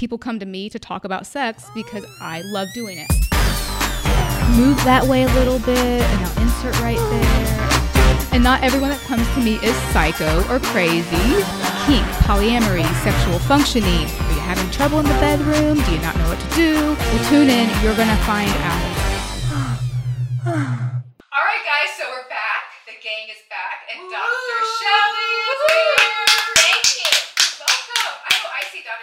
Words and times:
people 0.00 0.16
come 0.16 0.38
to 0.38 0.46
me 0.46 0.70
to 0.70 0.78
talk 0.78 1.04
about 1.04 1.26
sex 1.26 1.68
because 1.74 2.06
I 2.22 2.40
love 2.40 2.68
doing 2.72 2.96
it. 2.96 3.06
Move 4.56 4.80
that 4.88 5.04
way 5.04 5.24
a 5.24 5.32
little 5.36 5.60
bit, 5.60 5.76
and 6.00 6.24
I'll 6.24 6.40
insert 6.40 6.72
right 6.80 6.96
there. 6.96 8.32
And 8.32 8.40
not 8.42 8.64
everyone 8.64 8.88
that 8.88 9.04
comes 9.04 9.28
to 9.36 9.44
me 9.44 9.60
is 9.60 9.76
psycho 9.92 10.40
or 10.48 10.56
crazy. 10.72 11.44
Kink, 11.84 12.08
polyamory, 12.24 12.88
sexual 13.04 13.36
functioning. 13.44 14.08
Are 14.08 14.32
you 14.32 14.40
having 14.40 14.64
trouble 14.72 15.04
in 15.04 15.06
the 15.06 15.20
bedroom? 15.20 15.76
Do 15.84 15.90
you 15.92 16.00
not 16.00 16.16
know 16.16 16.32
what 16.32 16.40
to 16.40 16.50
do? 16.56 16.96
Well, 16.96 17.24
tune 17.28 17.52
in. 17.52 17.68
You're 17.84 17.92
going 17.92 18.08
to 18.08 18.22
find 18.24 18.48
out. 18.48 18.84
All 20.48 21.44
right, 21.44 21.64
guys, 21.68 21.92
so 22.00 22.08
we're 22.08 22.24
back. 22.32 22.72
The 22.88 22.96
gang 23.04 23.28
is 23.28 23.44
back, 23.52 23.84
and 23.92 24.00
Dr. 24.08 24.60
Shelley 24.64 25.32
is 25.44 25.60
here. 25.68 26.00
Thank 26.56 26.88
you. 27.04 27.12
Welcome. 27.60 28.16
I 28.16 28.32
know 28.40 28.48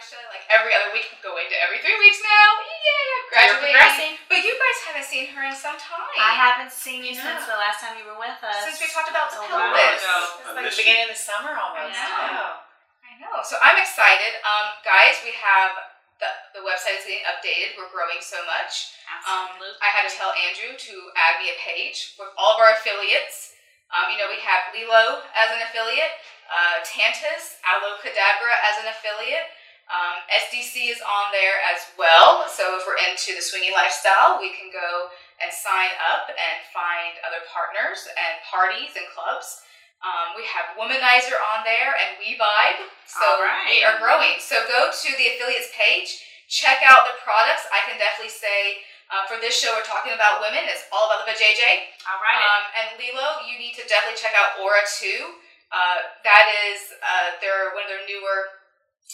I 0.07 0.09
see 0.09 0.15
Dr. 0.15 0.23
Shelley 0.23 0.31
like 0.31 0.45
every 0.47 0.71
other 0.71 0.89
week. 0.95 1.11
I'm 1.11 1.19
going 1.19 1.47
to 1.51 1.57
every 1.59 1.83
three 1.83 1.99
weeks 1.99 2.23
now. 2.23 2.47
Yeah, 2.63 3.03
You're 3.11 3.59
graduating. 3.59 4.15
But 4.31 4.39
you 4.39 4.55
guys 4.55 4.79
haven't 4.87 5.07
seen 5.07 5.27
her 5.35 5.43
in 5.43 5.51
some 5.51 5.75
time. 5.75 6.07
I 6.15 6.31
haven't 6.31 6.71
seen 6.71 7.03
you 7.03 7.11
Yeah. 7.11 7.35
since 7.35 7.43
the 7.51 7.59
last 7.59 7.83
time 7.83 7.99
you 7.99 8.07
were 8.07 8.15
with 8.15 8.39
us. 8.39 8.63
Since 8.63 8.79
we 8.79 8.87
talked 8.87 9.11
about 9.11 9.35
the 9.35 9.43
That's 9.43 9.51
pelvis. 9.51 9.99
ago. 9.99 10.15
I 10.15 10.47
It's 10.47 10.55
like 10.55 10.67
the 10.71 10.79
beginning 10.79 11.05
of 11.11 11.11
the 11.11 11.19
summer 11.19 11.51
almost. 11.59 11.99
I 11.99 12.31
know. 12.31 12.63
I 13.03 13.11
know. 13.19 13.35
So 13.43 13.59
I'm 13.59 13.75
excited. 13.75 14.39
Um, 14.47 14.79
guys, 14.87 15.19
we 15.27 15.35
have 15.35 15.75
the, 16.23 16.29
the 16.55 16.63
website 16.63 17.03
is 17.03 17.05
getting 17.05 17.27
updated. 17.27 17.75
We're 17.75 17.91
growing 17.91 18.23
so 18.23 18.39
much. 18.47 18.95
Um, 19.27 19.51
Absolutely. 19.51 19.75
I 19.83 19.89
had 19.91 20.07
to 20.07 20.13
tell 20.15 20.31
Andrew 20.39 20.71
to 20.79 20.93
add 21.19 21.43
me 21.43 21.51
a 21.51 21.57
page 21.59 22.15
with 22.15 22.31
all 22.39 22.55
of 22.55 22.63
our 22.63 22.71
affiliates. 22.79 23.59
Um, 23.91 24.07
you 24.11 24.17
know, 24.19 24.27
we 24.31 24.39
have 24.43 24.71
LELO 24.71 25.23
as 25.35 25.47
an 25.51 25.63
affiliate, 25.67 26.11
uh, 26.51 26.79
Tantus, 26.83 27.59
Aloe 27.67 27.99
Cadabra 28.03 28.51
as 28.71 28.83
an 28.83 28.87
affiliate. 28.91 29.47
Um, 29.87 30.19
SDC 30.27 30.91
is 30.91 30.99
on 30.99 31.31
there 31.31 31.63
as 31.71 31.87
well. 31.95 32.43
So 32.51 32.75
if 32.75 32.83
we're 32.83 32.99
into 32.99 33.31
the 33.31 33.43
swinging 33.43 33.71
lifestyle, 33.71 34.35
we 34.35 34.51
can 34.51 34.67
go 34.67 35.07
and 35.39 35.47
sign 35.47 35.95
up 36.11 36.27
and 36.27 36.57
find 36.75 37.15
other 37.23 37.39
partners 37.47 38.03
and 38.19 38.43
parties 38.43 38.99
and 38.99 39.07
clubs. 39.15 39.63
Um, 40.03 40.35
we 40.37 40.45
have 40.45 40.75
Womanizer 40.75 41.39
on 41.39 41.63
there 41.63 41.95
and 41.97 42.19
We 42.19 42.35
Vibe. 42.35 42.83
So 43.07 43.25
right. 43.41 43.65
we 43.71 43.81
are 43.87 43.97
growing. 43.97 44.37
So 44.43 44.61
go 44.67 44.91
to 44.91 45.09
the 45.15 45.33
affiliates 45.33 45.71
page, 45.73 46.21
check 46.51 46.83
out 46.83 47.07
the 47.07 47.15
products. 47.23 47.65
I 47.71 47.81
can 47.87 47.95
definitely 47.97 48.35
say 48.35 48.83
uh, 49.07 49.23
for 49.23 49.39
this 49.39 49.55
show, 49.55 49.71
we're 49.71 49.87
talking 49.87 50.11
about 50.11 50.43
women. 50.43 50.67
It's 50.67 50.83
all 50.91 51.07
about 51.07 51.23
the 51.23 51.31
vajayjay. 51.31 51.95
All 52.11 52.19
right. 52.19 52.43
Um, 52.43 52.63
and 52.75 52.87
LELO, 52.99 53.47
you 53.47 53.55
need 53.55 53.71
to 53.79 53.87
definitely 53.87 54.19
check 54.19 54.35
out 54.35 54.59
Aura 54.59 54.83
2. 54.83 55.71
Uh, 55.71 56.11
that 56.27 56.51
is, 56.67 56.91
uh, 56.99 57.39
they're 57.39 57.71
one 57.71 57.87
of 57.87 57.91
their 57.91 58.03
newer 58.03 58.56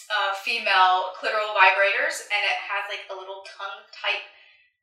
uh, 0.09 0.33
female 0.41 1.13
clitoral 1.17 1.53
vibrators, 1.53 2.25
and 2.30 2.41
it 2.44 2.58
has 2.67 2.83
like 2.89 3.05
a 3.09 3.16
little 3.16 3.45
tongue 3.45 3.86
type, 3.94 4.25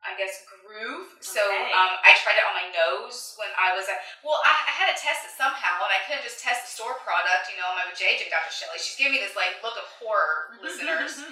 I 0.06 0.14
guess, 0.17 0.47
groove. 0.48 1.19
So 1.20 1.42
um, 1.42 1.92
I 2.00 2.14
tried 2.22 2.39
it 2.41 2.47
on 2.47 2.55
my 2.56 2.69
nose 2.72 3.34
when 3.36 3.50
I 3.58 3.75
was 3.75 3.91
at, 3.91 4.00
well, 4.22 4.41
I, 4.47 4.55
I 4.70 4.72
had 4.72 4.89
to 4.92 4.97
test 4.97 5.27
it 5.27 5.34
somehow, 5.34 5.83
and 5.84 5.92
I 5.92 6.00
couldn't 6.06 6.25
just 6.25 6.41
test 6.41 6.64
the 6.64 6.70
store 6.72 6.97
product, 7.02 7.50
you 7.50 7.58
know, 7.61 7.69
on 7.69 7.77
my 7.83 7.86
vajayjay, 7.91 8.30
Dr. 8.30 8.52
Shelley. 8.55 8.78
She's 8.80 8.97
giving 8.97 9.19
me 9.19 9.20
this 9.20 9.34
like 9.34 9.58
look 9.61 9.77
of 9.77 9.86
horror, 9.98 10.56
listeners. 10.62 11.20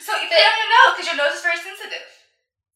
So 0.00 0.16
you 0.16 0.32
put 0.32 0.40
it 0.40 0.48
on 0.48 0.56
your 0.64 0.96
because 0.96 1.08
your 1.12 1.18
nose 1.20 1.36
is 1.36 1.44
very 1.44 1.60
sensitive. 1.60 2.08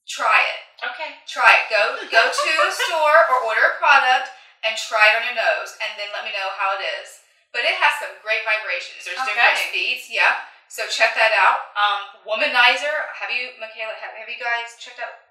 Try 0.04 0.44
it. 0.44 0.60
okay. 0.92 1.16
Try 1.24 1.48
it. 1.48 1.72
Go 1.72 1.96
go 2.12 2.28
to 2.28 2.50
a 2.68 2.70
store 2.84 3.18
or 3.32 3.48
order 3.48 3.64
a 3.64 3.74
product 3.80 4.28
and 4.60 4.76
try 4.76 5.00
it 5.08 5.16
on 5.16 5.24
your 5.32 5.38
nose, 5.40 5.72
and 5.80 5.96
then 5.96 6.12
let 6.12 6.28
me 6.28 6.36
know 6.36 6.52
how 6.60 6.76
it 6.76 6.84
is. 7.00 7.23
But 7.54 7.62
it 7.62 7.78
has 7.78 7.94
some 8.02 8.10
great 8.20 8.42
vibrations. 8.42 9.06
There's 9.06 9.22
different 9.22 9.56
speeds. 9.70 10.10
Yeah. 10.10 10.42
So 10.66 10.90
check 10.90 11.14
that 11.14 11.30
out. 11.38 11.70
Um, 11.78 12.26
Womanizer. 12.26 13.14
Have 13.14 13.30
you, 13.30 13.54
Michaela? 13.62 13.94
Have, 14.02 14.18
have 14.18 14.26
you 14.26 14.40
guys 14.42 14.74
checked 14.82 14.98
out? 14.98 15.22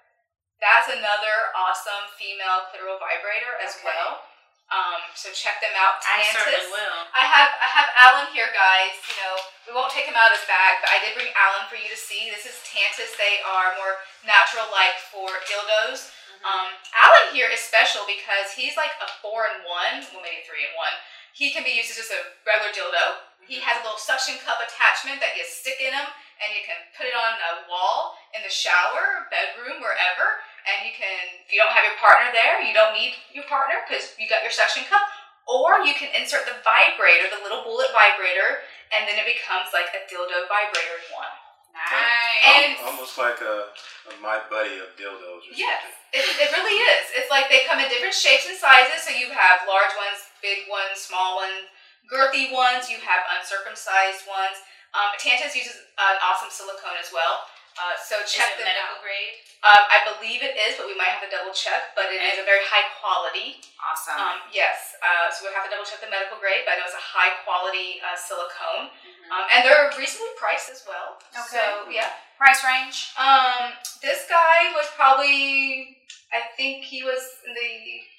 That's 0.56 0.88
another 0.88 1.52
awesome 1.52 2.08
female 2.16 2.64
clitoral 2.72 2.96
vibrator 2.96 3.60
as 3.60 3.76
Okay. 3.76 3.92
well. 3.92 4.24
Um, 4.72 5.04
so 5.12 5.28
check 5.36 5.60
them 5.60 5.76
out. 5.76 6.00
I 6.08 6.24
certainly 6.24 6.72
will. 6.72 6.98
I 7.12 7.28
have 7.28 7.52
I 7.60 7.68
have 7.68 7.88
Alan 8.00 8.32
here, 8.32 8.48
guys. 8.56 8.96
You 9.12 9.16
know, 9.20 9.36
we 9.68 9.70
won't 9.76 9.92
take 9.92 10.08
him 10.08 10.16
out 10.16 10.32
of 10.32 10.40
his 10.40 10.48
bag, 10.48 10.80
but 10.80 10.88
I 10.88 11.04
did 11.04 11.12
bring 11.12 11.28
Alan 11.36 11.68
for 11.68 11.76
you 11.76 11.84
to 11.92 12.00
see. 12.00 12.32
This 12.32 12.48
is 12.48 12.56
Tantus. 12.64 13.12
They 13.20 13.44
are 13.44 13.76
more 13.76 14.00
natural 14.24 14.64
like 14.72 14.96
for 15.12 15.28
dildos. 15.44 16.08
Um, 16.48 16.72
Alan 16.96 17.36
here 17.36 17.52
is 17.52 17.60
special 17.60 18.08
because 18.08 18.56
he's 18.56 18.72
like 18.80 18.96
a 19.04 19.08
four 19.20 19.52
in 19.52 19.60
one, 19.68 20.00
well 20.16 20.24
maybe 20.24 20.40
three 20.48 20.64
in 20.64 20.72
one. 20.80 20.96
He 21.34 21.50
can 21.50 21.66
be 21.66 21.74
used 21.74 21.90
as 21.90 21.98
just 21.98 22.14
a 22.14 22.22
regular 22.46 22.70
dildo. 22.70 23.26
He 23.42 23.58
mm-hmm. 23.58 23.66
has 23.66 23.82
a 23.82 23.84
little 23.84 23.98
suction 23.98 24.38
cup 24.46 24.62
attachment 24.62 25.18
that 25.18 25.34
you 25.34 25.42
stick 25.42 25.82
in 25.82 25.90
him, 25.90 26.06
and 26.38 26.48
you 26.54 26.62
can 26.62 26.78
put 26.94 27.10
it 27.10 27.16
on 27.18 27.34
a 27.34 27.66
wall 27.66 28.14
in 28.32 28.40
the 28.46 28.52
shower, 28.54 29.26
bedroom, 29.34 29.82
wherever. 29.82 30.40
And 30.64 30.86
you 30.86 30.94
can, 30.94 31.42
if 31.42 31.50
you 31.50 31.58
don't 31.58 31.74
have 31.74 31.84
your 31.84 31.98
partner 31.98 32.30
there, 32.30 32.62
you 32.62 32.70
don't 32.70 32.94
need 32.94 33.18
your 33.34 33.44
partner 33.50 33.82
because 33.82 34.14
you 34.16 34.30
got 34.30 34.46
your 34.46 34.54
suction 34.54 34.86
cup. 34.86 35.02
Or 35.44 35.84
you 35.84 35.92
can 35.92 36.08
insert 36.16 36.48
the 36.48 36.56
vibrator, 36.64 37.28
the 37.28 37.42
little 37.44 37.66
bullet 37.66 37.92
vibrator, 37.92 38.64
and 38.96 39.04
then 39.04 39.20
it 39.20 39.28
becomes 39.28 39.74
like 39.76 39.92
a 39.92 40.06
dildo 40.08 40.48
vibrator 40.48 41.02
in 41.02 41.06
one. 41.12 41.34
Nice. 41.74 42.46
And- 42.46 42.78
almost 42.86 43.18
like 43.18 43.42
a, 43.42 43.74
a 44.08 44.12
my 44.22 44.38
buddy 44.46 44.78
of 44.78 44.94
dildos 44.94 45.44
or 45.44 45.52
Yes, 45.52 45.82
something. 45.82 46.16
it, 46.16 46.24
it 46.46 46.48
really 46.54 46.78
is. 46.78 47.04
It's 47.18 47.28
like 47.28 47.50
they 47.50 47.66
come 47.66 47.82
in 47.82 47.90
different 47.90 48.14
shapes 48.14 48.46
and 48.46 48.56
sizes. 48.56 49.02
So 49.04 49.10
you 49.10 49.34
have 49.34 49.66
large 49.66 49.92
ones, 49.98 50.22
big 50.44 50.68
ones, 50.68 51.00
small 51.00 51.40
ones, 51.40 51.72
girthy 52.04 52.52
ones. 52.52 52.92
You 52.92 53.00
have 53.00 53.24
uncircumcised 53.32 54.28
ones. 54.28 54.60
Um, 54.92 55.16
uses 55.56 55.88
an 55.96 56.20
awesome 56.20 56.52
silicone 56.52 57.00
as 57.00 57.08
well. 57.10 57.48
Uh, 57.74 57.98
so 57.98 58.22
Is 58.22 58.30
check 58.30 58.54
it 58.54 58.62
them 58.62 58.70
medical 58.70 58.98
out. 58.98 59.02
grade? 59.02 59.34
Um, 59.64 59.82
I 59.90 59.98
believe 60.14 60.44
it 60.44 60.54
is, 60.54 60.76
but 60.78 60.86
we 60.86 60.94
might 60.94 61.10
have 61.10 61.24
to 61.24 61.30
double 61.32 61.50
check. 61.56 61.96
But 61.98 62.12
it 62.12 62.20
is 62.22 62.38
a 62.38 62.46
very 62.46 62.62
high 62.68 62.86
quality. 63.00 63.58
Awesome. 63.82 64.14
Um, 64.14 64.36
yes, 64.54 64.94
uh, 65.02 65.32
so 65.32 65.42
we 65.48 65.50
have 65.56 65.64
to 65.66 65.72
double 65.72 65.82
check 65.88 65.98
the 66.04 66.08
medical 66.12 66.36
grade, 66.38 66.62
but 66.68 66.76
I 66.76 66.82
know 66.82 66.86
it's 66.86 66.94
a 66.94 67.02
high 67.02 67.34
quality 67.42 67.98
uh, 68.04 68.14
silicone, 68.14 68.92
Mhm. 68.94 69.26
um, 69.32 69.44
and 69.50 69.60
they're 69.66 69.90
reasonably 69.98 70.32
priced 70.38 70.68
as 70.70 70.84
well. 70.86 71.18
Okay. 71.32 71.58
So 71.58 71.88
yeah. 71.90 72.12
Price 72.38 72.62
range? 72.66 73.14
Um, 73.16 73.72
this 74.02 74.26
guy 74.28 74.72
was 74.74 74.86
probably, 74.98 75.96
I 76.34 76.42
think 76.58 76.82
he 76.84 77.02
was 77.06 77.22
in 77.46 77.54
the 77.54 77.72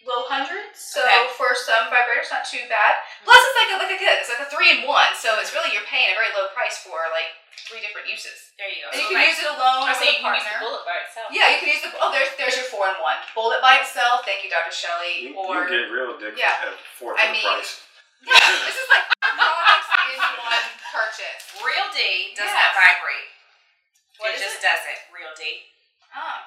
low 0.07 0.23
hundreds. 0.25 0.79
So 0.79 1.03
Okay. 1.03 1.27
for 1.35 1.53
some 1.53 1.91
vibrators, 1.91 2.31
not 2.31 2.45
too 2.47 2.63
bad. 2.69 3.03
Plus, 3.27 3.37
it's 3.37 3.57
like 3.59 3.71
a, 3.75 3.77
like 3.83 3.93
a 3.93 3.99
kid. 3.99 4.17
It's 4.19 4.29
like 4.31 4.39
a 4.39 4.49
three 4.49 4.71
in 4.71 4.87
one. 4.87 5.13
So 5.19 5.37
it's 5.39 5.51
really 5.53 5.73
you're 5.73 5.83
paying 5.85 6.11
a 6.11 6.15
very 6.15 6.31
low 6.33 6.47
price 6.55 6.77
for 6.79 6.95
like 7.11 7.27
three 7.63 7.79
different 7.79 8.05
uses. 8.11 8.51
There 8.59 8.67
you 8.67 8.83
go. 8.83 8.91
And 8.91 8.99
you 8.99 9.07
So 9.07 9.11
can 9.15 9.19
like- 9.23 9.31
use 9.31 9.39
it 9.41 9.49
alone 9.51 9.87
or 9.87 9.93
so 9.95 10.03
with 10.03 10.11
you 10.11 10.19
a 10.19 10.21
can 10.21 10.35
use 10.35 10.43
the 10.43 10.51
partner. 10.51 10.63
bullet 10.63 10.83
by 10.87 10.97
itself. 11.07 11.27
Yeah, 11.31 11.47
you 11.55 11.57
can 11.63 11.69
use 11.71 11.83
the. 11.83 11.91
Oh, 11.99 12.11
there's 12.11 12.31
there's 12.39 12.55
your 12.59 12.67
four 12.71 12.85
in 12.91 12.97
one. 12.99 13.17
Bullet 13.35 13.59
by 13.63 13.79
itself. 13.83 14.23
Thank 14.27 14.43
you, 14.43 14.49
Dr. 14.51 14.71
Shelley. 14.75 15.31
You, 15.31 15.39
or 15.39 15.65
you 15.65 15.71
can 15.71 15.87
get 15.87 15.89
real 15.93 16.15
dick 16.19 16.35
yeah. 16.35 16.67
at 16.67 16.75
fourth 16.99 17.15
I 17.19 17.31
the 17.31 17.39
mean- 17.39 17.47
price. 17.47 17.81
yeah, 18.25 18.35
this 18.67 18.75
is 18.77 18.87
like 18.91 19.05
products 19.21 19.89
in 20.11 20.19
one 20.43 20.67
purchase. 20.91 21.43
Real 21.63 21.87
D 21.95 22.33
does 22.35 22.47
Yes. 22.47 22.55
not 22.55 22.71
vibrate. 22.75 23.29
What 24.19 24.31
it 24.31 24.39
is 24.39 24.47
just 24.47 24.63
it? 24.63 24.67
does 24.67 24.81
it. 24.87 24.99
Real 25.11 25.31
D. 25.35 25.67
Oh, 26.15 26.39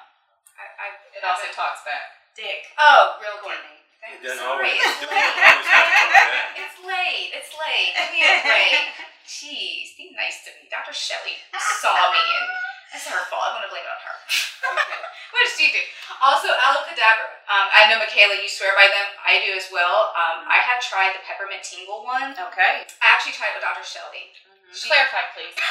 I, 0.57 0.65
I 0.81 0.87
It 1.13 1.21
also 1.23 1.45
talks 1.53 1.85
back. 1.85 2.17
Dick. 2.33 2.65
Oh, 2.81 3.19
real 3.21 3.37
Courtney. 3.45 3.77
It 3.99 4.23
I'm 4.25 4.39
sorry, 4.39 4.73
always, 4.73 4.79
it's 4.79 5.03
it 6.63 6.68
late. 6.85 7.33
doesn't 7.33 7.35
always 7.35 7.35
have 7.35 7.35
to 7.35 7.35
come 7.35 7.35
back. 7.35 7.35
It's 7.35 7.35
late. 7.35 7.35
It's 7.35 7.51
late. 7.55 7.91
Give 7.95 8.11
me 8.15 8.21
a 8.23 8.35
break. 8.43 8.83
Jeez, 9.29 9.93
be 9.93 10.09
nice 10.17 10.41
to 10.47 10.49
me. 10.57 10.65
Dr. 10.71 10.95
Shelley 10.95 11.37
saw 11.53 11.93
me 12.09 12.17
and 12.17 12.47
it's 12.89 13.05
her 13.05 13.21
fault. 13.29 13.45
I'm 13.45 13.61
gonna 13.61 13.69
blame 13.69 13.85
it 13.85 13.93
on 13.93 14.01
her. 14.01 14.17
Okay. 14.73 14.97
what 15.33 15.41
did 15.45 15.53
she 15.53 15.69
do? 15.69 15.81
Also, 16.25 16.49
Aloe 16.49 16.89
Cadabra. 16.89 17.29
Um, 17.45 17.69
I 17.69 17.85
know 17.85 18.01
Michaela, 18.01 18.33
you 18.41 18.49
swear 18.49 18.73
by 18.73 18.89
them. 18.89 19.13
I 19.21 19.45
do 19.45 19.53
as 19.53 19.69
well. 19.69 20.09
Um, 20.17 20.49
I 20.49 20.57
have 20.57 20.81
tried 20.81 21.13
the 21.13 21.21
peppermint 21.21 21.61
tingle 21.61 22.01
one. 22.01 22.33
Okay. 22.33 22.89
I 22.89 23.05
actually 23.05 23.37
tried 23.37 23.53
it 23.53 23.61
with 23.61 23.65
Dr. 23.69 23.85
Shelley. 23.85 24.33
Clarify, 24.73 25.23
please. 25.33 25.55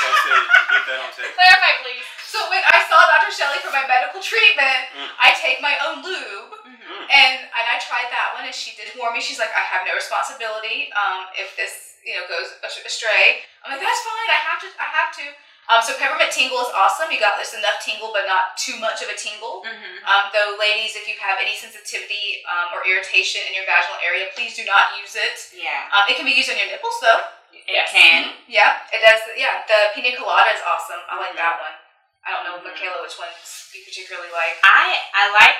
So 0.00 0.08
I 0.08 0.16
say, 0.16 0.32
you 0.32 0.64
get 0.72 0.84
that 0.88 0.98
on 1.04 1.10
tape? 1.12 1.32
Clarify, 1.36 1.72
please. 1.84 2.06
So 2.24 2.40
when 2.48 2.64
I 2.72 2.80
saw 2.88 3.04
Dr. 3.04 3.28
Shelley 3.28 3.60
for 3.60 3.68
my 3.68 3.84
medical 3.84 4.16
treatment, 4.24 4.88
Mm. 4.96 5.06
I 5.20 5.36
take 5.36 5.60
my 5.60 5.76
own 5.86 6.00
lube. 6.00 6.56
Mm-hmm. 6.64 7.02
And 7.12 7.36
and 7.46 7.64
I 7.68 7.76
tried 7.78 8.08
that 8.10 8.32
one, 8.34 8.48
and 8.48 8.54
she 8.54 8.72
did 8.74 8.90
warn 8.98 9.12
me. 9.14 9.20
She's 9.20 9.38
like, 9.38 9.52
I 9.54 9.60
have 9.62 9.84
no 9.86 9.92
responsibility 9.94 10.88
um, 10.96 11.28
if 11.36 11.52
this 11.54 12.00
you 12.02 12.16
know 12.16 12.24
goes 12.26 12.56
astray. 12.64 13.44
I'm 13.62 13.76
like, 13.76 13.84
that's 13.84 14.02
fine. 14.02 14.28
I 14.32 14.40
have 14.50 14.58
to. 14.64 14.68
I 14.80 14.88
have 14.88 15.10
to. 15.20 15.26
Um, 15.70 15.78
so 15.78 15.94
peppermint 15.94 16.34
tingle 16.34 16.58
is 16.66 16.72
awesome. 16.74 17.14
You 17.14 17.22
got 17.22 17.38
this 17.38 17.54
enough 17.54 17.78
tingle, 17.78 18.10
but 18.10 18.26
not 18.26 18.58
too 18.58 18.74
much 18.82 19.06
of 19.06 19.08
a 19.12 19.14
tingle. 19.14 19.62
Mm-hmm. 19.62 20.02
Um, 20.02 20.24
though, 20.34 20.58
ladies, 20.58 20.98
if 20.98 21.06
you 21.06 21.14
have 21.22 21.38
any 21.38 21.54
sensitivity 21.54 22.42
um, 22.50 22.74
or 22.74 22.82
irritation 22.82 23.46
in 23.46 23.54
your 23.54 23.62
vaginal 23.70 24.02
area, 24.02 24.26
please 24.34 24.58
do 24.58 24.66
not 24.66 24.98
use 24.98 25.14
it. 25.14 25.38
Yeah. 25.54 25.86
Um, 25.94 26.10
it 26.10 26.18
can 26.18 26.26
be 26.26 26.34
used 26.34 26.50
on 26.50 26.58
your 26.58 26.66
nipples, 26.66 26.98
though. 26.98 27.22
It 27.66 27.72
Yes. 27.74 27.90
can. 27.92 28.34
Yeah, 28.46 28.80
it 28.92 29.00
does. 29.04 29.20
Yeah, 29.36 29.62
the 29.66 29.90
pina 29.94 30.16
colada 30.16 30.50
is 30.52 30.62
awesome. 30.62 31.00
I 31.08 31.16
like 31.16 31.32
Mhm. 31.32 31.42
that 31.42 31.60
one. 31.60 31.76
I 32.24 32.30
don't 32.32 32.44
know, 32.44 32.58
Mhm. 32.58 32.72
Michaela, 32.74 33.02
which 33.02 33.16
ones 33.18 33.36
you 33.72 33.84
particularly 33.84 34.30
like. 34.30 34.58
I 34.64 35.00
I 35.14 35.28
like 35.30 35.56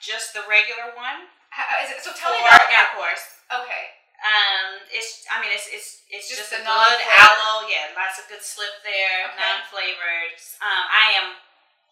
just 0.00 0.32
the 0.32 0.42
regular 0.42 0.90
one. 0.94 1.28
How, 1.50 1.64
is 1.82 1.90
it, 1.90 2.02
so 2.02 2.12
tell 2.12 2.32
me 2.32 2.44
about 2.44 2.70
yeah, 2.70 2.90
of 2.90 2.94
course. 2.98 3.24
Okay. 3.50 3.94
Um, 4.24 4.80
it's 4.90 5.26
I 5.30 5.40
mean 5.40 5.52
it's 5.52 5.66
it's 5.68 6.02
it's 6.08 6.28
Just 6.28 6.40
just, 6.40 6.52
a 6.52 6.56
good 6.64 6.66
aloe. 6.66 7.68
Yeah, 7.68 7.92
lots 7.96 8.18
of 8.18 8.28
good 8.28 8.42
slip 8.42 8.82
there, 8.82 9.26
Okay. 9.28 9.36
non-flavored. 9.38 10.38
Um, 10.62 10.84
I 10.90 11.12
am 11.12 11.36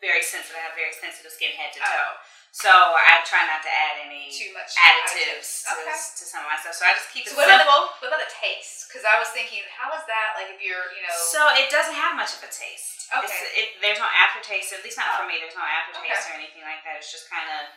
very 0.01 0.23
sensitive. 0.23 0.57
I 0.57 0.61
have 0.67 0.75
very 0.75 0.93
sensitive 0.93 1.31
skin, 1.33 1.53
head 1.57 1.73
to 1.75 1.81
Oh. 1.85 2.17
So 2.53 2.69
I 2.69 3.25
try 3.25 3.49
not 3.49 3.65
to 3.65 3.73
add 3.73 3.97
any 4.05 4.29
Too 4.29 4.53
much 4.53 4.77
additives 4.77 5.65
to, 5.65 5.73
Okay. 5.73 5.89
to 5.89 6.25
some 6.29 6.45
of 6.45 6.53
my 6.53 6.61
stuff. 6.61 6.77
So 6.77 6.85
I 6.85 6.93
just 6.93 7.09
keep 7.09 7.25
So 7.25 7.33
it 7.33 7.41
what 7.41 7.49
about, 7.49 7.65
simple. 7.65 7.81
the, 7.89 7.97
what 8.05 8.09
about 8.13 8.23
the 8.29 8.33
taste? 8.33 8.93
Because 8.93 9.09
I 9.09 9.17
was 9.17 9.33
thinking, 9.33 9.65
how 9.73 9.89
is 9.97 10.05
that? 10.05 10.37
Like 10.37 10.53
if 10.53 10.61
you're, 10.61 10.85
you 10.93 11.01
know, 11.01 11.17
So 11.17 11.41
it 11.57 11.73
doesn't 11.73 11.97
have 11.97 12.13
much 12.13 12.37
of 12.37 12.45
a 12.45 12.53
taste. 12.53 13.09
Okay. 13.09 13.25
It's, 13.25 13.41
it, 13.57 13.67
there's 13.81 14.01
no 14.01 14.09
aftertaste. 14.09 14.77
At 14.77 14.85
least 14.85 15.01
not 15.01 15.09
Oh. 15.17 15.25
for 15.25 15.27
me. 15.33 15.41
There's 15.41 15.57
no 15.57 15.65
aftertaste 15.65 16.29
or 16.29 16.37
anything 16.37 16.61
like 16.65 16.85
that. 16.85 17.01
It's 17.01 17.09
just 17.09 17.33
kind 17.33 17.49
of 17.49 17.73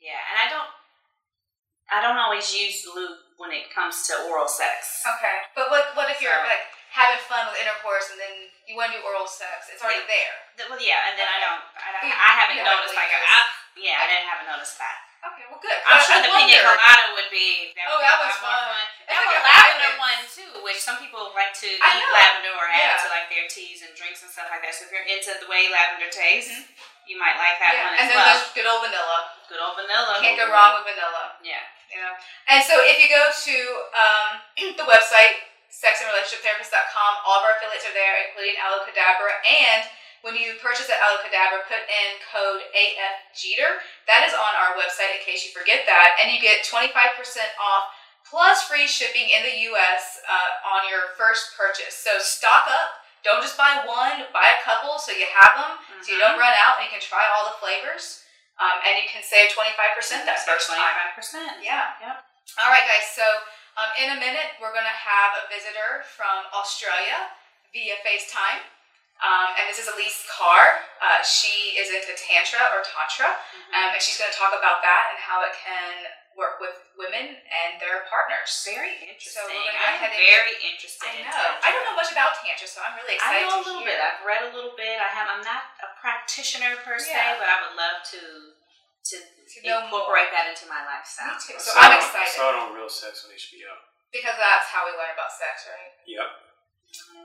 yeah. 0.00 0.20
And 0.32 0.36
I 0.40 0.46
don't 0.48 0.70
I 1.92 2.00
don't 2.00 2.16
always 2.16 2.48
use 2.56 2.88
lube 2.88 3.20
when 3.36 3.52
it 3.52 3.68
comes 3.68 4.08
to 4.08 4.16
oral 4.32 4.48
sex. 4.48 5.04
okay. 5.04 5.44
But 5.52 5.68
what 5.68 5.92
what 5.92 6.08
if 6.08 6.24
you're 6.24 6.40
like 6.48 6.64
having 6.92 7.20
fun 7.28 7.48
with 7.52 7.60
intercourse 7.60 8.08
and 8.12 8.16
then 8.20 8.48
you 8.64 8.76
want 8.80 8.92
to 8.92 9.00
do 9.00 9.04
oral 9.04 9.28
sex? 9.28 9.68
It's 9.68 9.84
already 9.84 10.04
there. 10.08 10.34
Th- 10.56 10.68
Well, 10.72 10.80
yeah, 10.80 11.08
and 11.12 11.20
then 11.20 11.28
I 11.28 11.38
don't. 11.44 11.60
I, 11.76 11.88
don't, 11.92 12.04
I 12.08 12.30
haven't 12.40 12.60
noticed 12.64 12.96
like 12.96 13.12
a, 13.12 13.20
I, 13.20 13.40
yeah, 13.76 13.98
I 14.00 14.04
didn't 14.10 14.26
haven't 14.30 14.48
noticed 14.50 14.78
that. 14.78 14.98
Okay, 15.24 15.48
well, 15.48 15.56
good. 15.56 15.72
I'm 15.88 15.96
sure 16.04 16.20
I 16.20 16.24
the 16.24 16.28
pina 16.28 16.52
wonder- 16.52 16.76
colada 16.76 17.16
would 17.16 17.30
be. 17.32 17.72
That 17.72 17.88
Oh, 17.88 17.96
would 17.96 18.04
that 18.04 18.20
be 18.20 18.24
a 18.24 18.28
was 18.28 18.36
fun. 18.44 18.60
It's 19.00 19.08
They 19.08 19.16
have 19.16 19.32
a 19.32 19.40
lavender 19.40 19.92
one 19.96 20.20
too, 20.28 20.50
which 20.60 20.76
some 20.84 21.00
people 21.00 21.32
like 21.32 21.56
to 21.64 21.70
I 21.80 21.96
eat 21.96 22.04
know. 22.04 22.12
lavender 22.12 22.52
or 22.60 22.68
add 22.68 22.76
Yeah. 22.76 22.94
it 23.00 23.04
to 23.04 23.08
like 23.08 23.26
their 23.32 23.48
teas 23.48 23.80
and 23.80 23.96
drinks 23.96 24.20
and 24.20 24.28
stuff 24.28 24.52
like 24.52 24.60
that. 24.60 24.76
So 24.76 24.84
if 24.84 24.92
you're 24.92 25.08
into 25.08 25.32
the 25.40 25.48
way 25.48 25.72
lavender 25.72 26.12
tastes, 26.12 26.52
Mhm. 26.52 26.68
you 27.08 27.16
might 27.16 27.40
like 27.40 27.56
that 27.56 27.72
yeah, 27.72 27.84
one 27.88 27.94
and 27.96 28.04
then 28.12 28.16
well. 28.20 28.36
there's 28.36 28.52
good 28.52 28.68
old 28.68 28.84
vanilla. 28.84 29.32
Good 29.48 29.60
old 29.64 29.76
vanilla. 29.80 30.20
Can't 30.20 30.36
go 30.36 30.52
wrong 30.52 30.76
with 30.84 30.92
vanilla. 30.92 31.32
Yeah. 31.40 31.64
You 31.88 32.04
know. 32.04 32.12
And 32.52 32.60
so 32.60 32.84
if 32.84 33.00
you 33.00 33.08
go 33.08 33.32
to 33.32 33.56
um, 33.96 34.28
the 34.76 34.84
website 34.84 35.40
sexandrelationshiptherapist.com, 35.72 37.12
all 37.24 37.40
of 37.40 37.44
our 37.48 37.56
affiliates 37.56 37.88
are 37.88 37.96
there, 37.96 38.28
including 38.28 38.56
Aloe 38.60 38.84
Cadabra. 38.84 39.40
And 39.48 39.88
when 40.24 40.34
you 40.40 40.56
purchase 40.64 40.88
at 40.88 40.96
Aloe 41.04 41.20
Cadabra, 41.20 41.60
put 41.68 41.84
in 41.84 42.08
code 42.32 42.64
AFGETER. 42.72 43.84
That 44.08 44.24
is 44.24 44.32
on 44.32 44.52
our 44.56 44.72
website 44.80 45.12
in 45.12 45.20
case 45.20 45.44
you 45.44 45.52
forget 45.52 45.84
that, 45.84 46.16
and 46.18 46.32
you 46.32 46.40
get 46.40 46.64
25% 46.64 46.88
off 47.60 47.92
plus 48.24 48.64
free 48.64 48.88
shipping 48.88 49.28
in 49.28 49.44
the 49.44 49.56
U.S. 49.76 50.24
Uh, 50.24 50.72
on 50.80 50.88
your 50.88 51.12
first 51.20 51.52
purchase. 51.60 51.92
So 51.92 52.16
stock 52.24 52.64
up. 52.72 53.04
Don't 53.20 53.40
just 53.44 53.56
buy 53.56 53.84
one, 53.84 54.28
buy 54.36 54.48
a 54.52 54.60
couple 54.64 54.96
so 55.00 55.12
you 55.12 55.24
have 55.28 55.52
them, 55.56 55.72
so 56.04 56.12
you 56.12 56.20
don't 56.20 56.36
Mhm. 56.36 56.44
run 56.44 56.52
out 56.60 56.76
and 56.80 56.84
you 56.88 56.92
can 56.92 57.00
try 57.00 57.24
all 57.24 57.48
the 57.48 57.56
flavors. 57.60 58.24
Um, 58.60 58.80
and 58.84 59.00
you 59.00 59.08
can 59.08 59.22
save 59.24 59.50
25% 59.52 60.24
that 60.28 60.40
first 60.44 60.68
time. 60.68 60.76
Twenty-five 60.78 61.14
percent. 61.16 61.52
Yeah. 61.64 61.96
Yep. 62.00 62.16
All 62.60 62.70
right, 62.70 62.84
guys. 62.86 63.08
So 63.12 63.24
um, 63.76 63.90
in 63.98 64.12
a 64.14 64.18
minute, 64.20 64.54
we're 64.60 64.70
going 64.76 64.86
to 64.86 65.00
have 65.10 65.34
a 65.42 65.48
visitor 65.50 66.04
from 66.16 66.46
Australia 66.54 67.32
via 67.72 67.96
FaceTime. 68.06 68.62
Um, 69.22 69.54
and 69.56 69.64
this 69.70 69.78
is 69.80 69.86
Elise 69.88 70.26
Carr. 70.26 70.82
Uh, 71.00 71.22
she 71.24 71.78
is 71.78 71.88
into 71.88 72.12
Tantra 72.18 72.60
or 72.74 72.82
Tantra. 72.84 73.30
Um, 73.72 73.94
and 73.94 74.00
she's 74.02 74.18
going 74.20 74.28
to 74.28 74.36
talk 74.36 74.52
about 74.52 74.82
that 74.84 75.14
and 75.14 75.18
how 75.22 75.40
it 75.46 75.54
can 75.56 76.10
work 76.34 76.58
with 76.58 76.74
women 76.98 77.38
and 77.38 77.70
their 77.78 78.02
partners. 78.10 78.50
Very 78.66 78.98
interesting. 79.06 79.38
So 79.38 79.46
we're 79.46 79.70
I'm 79.70 79.96
ahead 80.02 80.10
and 80.12 80.18
very 80.18 80.54
interested. 80.66 81.06
I 81.06 81.22
know. 81.22 81.30
Tantra. 81.30 81.62
I 81.62 81.68
don't 81.70 81.86
know 81.86 81.96
much 81.96 82.10
about 82.10 82.34
Tantra, 82.42 82.66
so 82.66 82.82
I'm 82.82 82.98
really 82.98 83.16
excited. 83.16 83.38
I 83.38 83.46
know 83.46 83.62
a 83.62 83.64
little 83.64 83.86
hear. 83.86 83.94
bit. 83.94 84.02
I've 84.02 84.20
read 84.26 84.42
a 84.44 84.52
little 84.52 84.74
bit. 84.74 84.98
I 84.98 85.08
have. 85.14 85.30
I'm 85.30 85.46
not 85.46 85.62
a 85.80 85.88
practitioner 86.02 86.74
per 86.82 86.98
se, 86.98 87.14
Yeah. 87.14 87.38
but 87.38 87.46
I 87.46 87.56
would 87.64 87.74
love 87.78 88.02
to 88.18 88.20
to, 89.04 89.16
To 89.20 89.56
know 89.68 89.84
incorporate 89.84 90.32
that 90.32 90.48
into 90.48 90.64
my 90.64 90.80
lifestyle. 90.88 91.36
Me 91.36 91.36
too. 91.36 91.54
I 91.54 91.60
So 91.60 91.70
I'm 91.76 91.92
it- 91.92 92.00
excited. 92.02 92.24
I 92.24 92.34
saw 92.34 92.46
it 92.50 92.56
on 92.56 92.68
Real 92.72 92.88
Sex 92.88 93.28
on 93.28 93.36
HBO. 93.36 93.68
Because 94.10 94.32
that's 94.40 94.72
how 94.72 94.88
we 94.88 94.96
learn 94.96 95.12
about 95.12 95.28
sex, 95.28 95.68
right? 95.68 95.92
Yep. 96.08 96.28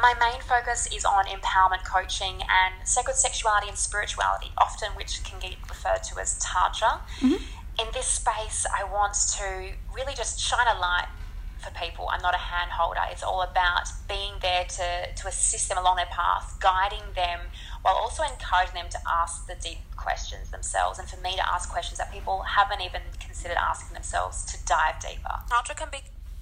my 0.01 0.15
main 0.21 0.41
focus 0.43 0.87
is 0.95 1.05
on 1.05 1.25
empowerment 1.25 1.85
coaching 1.85 2.41
and 2.49 2.75
sacred 2.87 3.17
sexuality 3.17 3.67
and 3.69 3.77
spirituality, 3.77 4.53
often 4.59 4.93
which 4.93 5.25
can 5.25 5.41
get 5.41 5.57
referred 5.69 6.05
to 6.05 6.21
as 6.21 6.39
Tantra. 6.39 7.01
Mm-hmm. 7.21 7.43
In 7.81 7.87
this 7.93 8.07
space, 8.07 8.65
I 8.77 8.85
want 8.85 9.15
to 9.39 9.73
really 9.95 10.15
just 10.15 10.39
shine 10.41 10.69
a 10.75 10.79
light 10.79 11.09
for 11.59 11.71
people. 11.71 12.09
I'm 12.11 12.23
not 12.23 12.35
a 12.35 12.39
hand 12.39 12.71
holder. 12.71 13.01
It's 13.11 13.23
all 13.23 13.43
about 13.43 13.89
being 14.09 14.35
there 14.41 14.65
to, 14.65 15.15
to 15.15 15.29
assist 15.29 15.69
them 15.69 15.79
along 15.79 15.97
their 15.97 16.07
path, 16.07 16.57
guiding 16.61 17.03
them, 17.15 17.41
while 17.83 17.95
also 17.95 18.23
encouraging 18.23 18.75
them 18.75 18.89
to 18.91 18.99
ask 19.09 19.47
the 19.47 19.55
deep 19.55 19.79
questions 19.97 20.51
themselves, 20.51 20.99
and 20.99 21.09
for 21.09 21.21
me 21.21 21.37
to 21.37 21.53
ask 21.53 21.69
questions 21.69 21.99
that 21.99 22.13
people 22.13 22.43
haven't 22.43 22.81
even 22.81 23.03
considered 23.21 23.59
asking 23.59 23.95
themselves 23.95 24.45
to 24.45 24.57
dive 24.65 25.01
deeper. 25.01 25.43
Tantra 25.49 25.75
can 25.75 25.89
be 25.91 25.99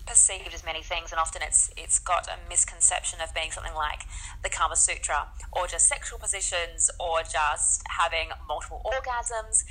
perceived 0.06 0.54
as 0.54 0.64
many 0.64 0.82
things, 0.82 1.10
and 1.10 1.18
often 1.18 1.42
it's 1.42 1.70
it's 1.76 1.98
got 1.98 2.28
a 2.28 2.36
misconception 2.48 3.20
of 3.20 3.34
being 3.34 3.50
something 3.50 3.74
like 3.74 4.02
the 4.42 4.48
Kama 4.48 4.76
Sutra, 4.76 5.28
or 5.52 5.66
just 5.66 5.88
sexual 5.88 6.18
positions, 6.18 6.90
or 7.00 7.22
just 7.22 7.82
having 7.88 8.28
multiple 8.46 8.82
orgasms. 8.84 9.64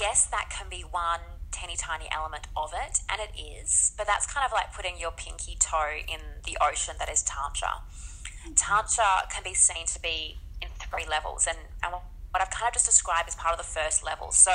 Yes, 0.00 0.26
that 0.26 0.48
can 0.50 0.66
be 0.70 0.82
one 0.82 1.20
teeny 1.50 1.76
tiny 1.76 2.08
element 2.12 2.46
of 2.56 2.72
it, 2.74 3.00
and 3.10 3.20
it 3.20 3.38
is, 3.38 3.92
but 3.96 4.06
that's 4.06 4.26
kind 4.26 4.44
of 4.44 4.52
like 4.52 4.72
putting 4.74 4.98
your 4.98 5.10
pinky 5.10 5.56
toe 5.58 5.98
in 6.06 6.20
the 6.44 6.56
ocean 6.60 6.94
that 6.98 7.10
is 7.10 7.22
Tantra. 7.22 7.82
Tantra 8.54 9.28
can 9.30 9.42
be 9.42 9.54
seen 9.54 9.86
to 9.86 10.00
be 10.00 10.38
in 10.60 10.68
three 10.78 11.06
levels, 11.08 11.46
and, 11.46 11.58
and 11.82 11.92
what 11.92 12.42
I've 12.42 12.50
kind 12.50 12.68
of 12.68 12.74
just 12.74 12.86
described 12.86 13.28
is 13.28 13.34
part 13.34 13.52
of 13.52 13.58
the 13.58 13.64
first 13.64 14.04
level. 14.04 14.30
So 14.32 14.52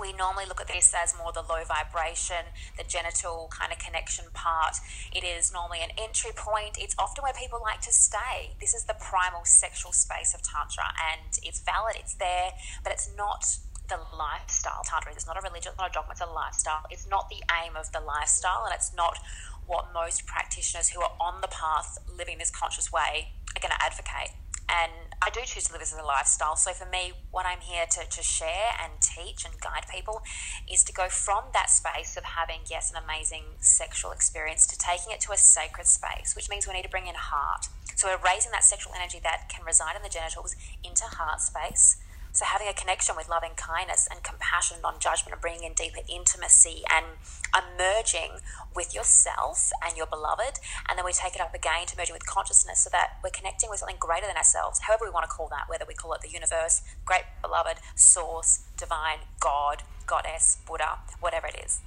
we 0.00 0.12
normally 0.14 0.46
look 0.46 0.60
at 0.60 0.68
this 0.68 0.94
as 0.96 1.14
more 1.16 1.32
the 1.32 1.42
low 1.42 1.64
vibration, 1.64 2.48
the 2.78 2.84
genital 2.84 3.50
kind 3.52 3.72
of 3.72 3.78
connection 3.78 4.24
part. 4.32 4.76
It 5.14 5.22
is 5.24 5.52
normally 5.52 5.80
an 5.82 5.90
entry 5.98 6.30
point. 6.34 6.78
It's 6.78 6.94
often 6.98 7.22
where 7.22 7.34
people 7.34 7.60
like 7.60 7.82
to 7.82 7.92
stay. 7.92 8.56
This 8.60 8.72
is 8.72 8.84
the 8.84 8.94
primal 8.94 9.44
sexual 9.44 9.92
space 9.92 10.32
of 10.34 10.40
Tantra, 10.42 10.94
and 11.12 11.38
it's 11.42 11.60
valid, 11.60 11.96
it's 11.98 12.14
there, 12.14 12.52
but 12.82 12.92
it's 12.92 13.10
not 13.16 13.44
the 13.88 13.98
lifestyle. 14.16 14.82
Tantra 14.84 15.14
is 15.14 15.26
not 15.26 15.36
a 15.36 15.40
religion, 15.40 15.72
it's 15.72 15.78
not 15.78 15.90
a 15.90 15.92
dogma, 15.92 16.12
it's 16.12 16.20
a 16.20 16.26
lifestyle. 16.26 16.84
It's 16.90 17.06
not 17.08 17.28
the 17.28 17.42
aim 17.62 17.76
of 17.76 17.92
the 17.92 18.00
lifestyle, 18.00 18.64
and 18.64 18.74
it's 18.74 18.94
not 18.94 19.18
what 19.66 19.92
most 19.92 20.26
practitioners 20.26 20.90
who 20.90 21.00
are 21.00 21.12
on 21.20 21.40
the 21.40 21.48
path 21.48 21.98
living 22.18 22.38
this 22.38 22.50
conscious 22.50 22.92
way 22.92 23.32
are 23.56 23.60
going 23.60 23.72
to 23.72 23.82
advocate. 23.82 24.34
And 24.68 24.92
I 25.20 25.28
do 25.30 25.40
choose 25.44 25.64
to 25.64 25.72
live 25.72 25.80
this 25.80 25.92
as 25.92 25.98
a 25.98 26.04
lifestyle. 26.04 26.56
So 26.56 26.72
for 26.72 26.88
me, 26.88 27.12
what 27.30 27.44
I'm 27.44 27.60
here 27.60 27.84
to, 27.84 28.08
to 28.08 28.22
share 28.22 28.72
and 28.82 28.92
teach 29.02 29.44
and 29.44 29.60
guide 29.60 29.84
people 29.92 30.22
is 30.70 30.82
to 30.84 30.92
go 30.92 31.08
from 31.08 31.44
that 31.52 31.68
space 31.68 32.16
of 32.16 32.24
having, 32.24 32.60
yes, 32.70 32.90
an 32.90 32.96
amazing 33.02 33.44
sexual 33.60 34.12
experience 34.12 34.66
to 34.68 34.78
taking 34.78 35.12
it 35.12 35.20
to 35.22 35.32
a 35.32 35.36
sacred 35.36 35.86
space, 35.86 36.34
which 36.34 36.48
means 36.48 36.66
we 36.66 36.72
need 36.72 36.84
to 36.84 36.88
bring 36.88 37.06
in 37.06 37.14
heart. 37.14 37.66
So 37.96 38.08
we're 38.08 38.24
raising 38.24 38.50
that 38.52 38.64
sexual 38.64 38.94
energy 38.96 39.20
that 39.22 39.48
can 39.48 39.64
reside 39.64 39.94
in 39.94 40.02
the 40.02 40.08
genitals 40.08 40.56
into 40.82 41.04
heart 41.04 41.40
space 41.40 41.98
So, 42.32 42.46
having 42.46 42.66
a 42.66 42.72
connection 42.72 43.14
with 43.14 43.28
loving 43.28 43.52
kindness 43.56 44.08
and 44.10 44.22
compassion, 44.22 44.78
non 44.82 44.98
judgment, 44.98 45.32
and 45.32 45.40
bringing 45.40 45.64
in 45.64 45.74
deeper 45.74 46.00
intimacy 46.08 46.82
and 46.90 47.20
emerging 47.52 48.40
with 48.74 48.94
yourself 48.94 49.70
and 49.84 49.96
your 49.96 50.06
beloved. 50.06 50.58
And 50.88 50.96
then 50.96 51.04
we 51.04 51.12
take 51.12 51.34
it 51.34 51.42
up 51.42 51.54
again 51.54 51.84
to 51.86 51.96
merging 51.96 52.14
with 52.14 52.24
consciousness 52.24 52.80
so 52.80 52.90
that 52.90 53.18
we're 53.22 53.36
connecting 53.36 53.68
with 53.68 53.80
something 53.80 54.00
greater 54.00 54.26
than 54.26 54.36
ourselves, 54.36 54.80
however 54.80 55.04
we 55.04 55.10
want 55.10 55.28
to 55.28 55.30
call 55.30 55.48
that, 55.48 55.68
whether 55.68 55.84
we 55.86 55.92
call 55.92 56.14
it 56.14 56.22
the 56.22 56.30
universe, 56.30 56.80
great 57.04 57.24
beloved, 57.42 57.76
source, 57.94 58.64
divine, 58.78 59.18
God, 59.38 59.82
goddess, 60.06 60.56
Buddha, 60.66 61.00
whatever 61.20 61.48
it 61.48 61.60
is. 61.62 61.80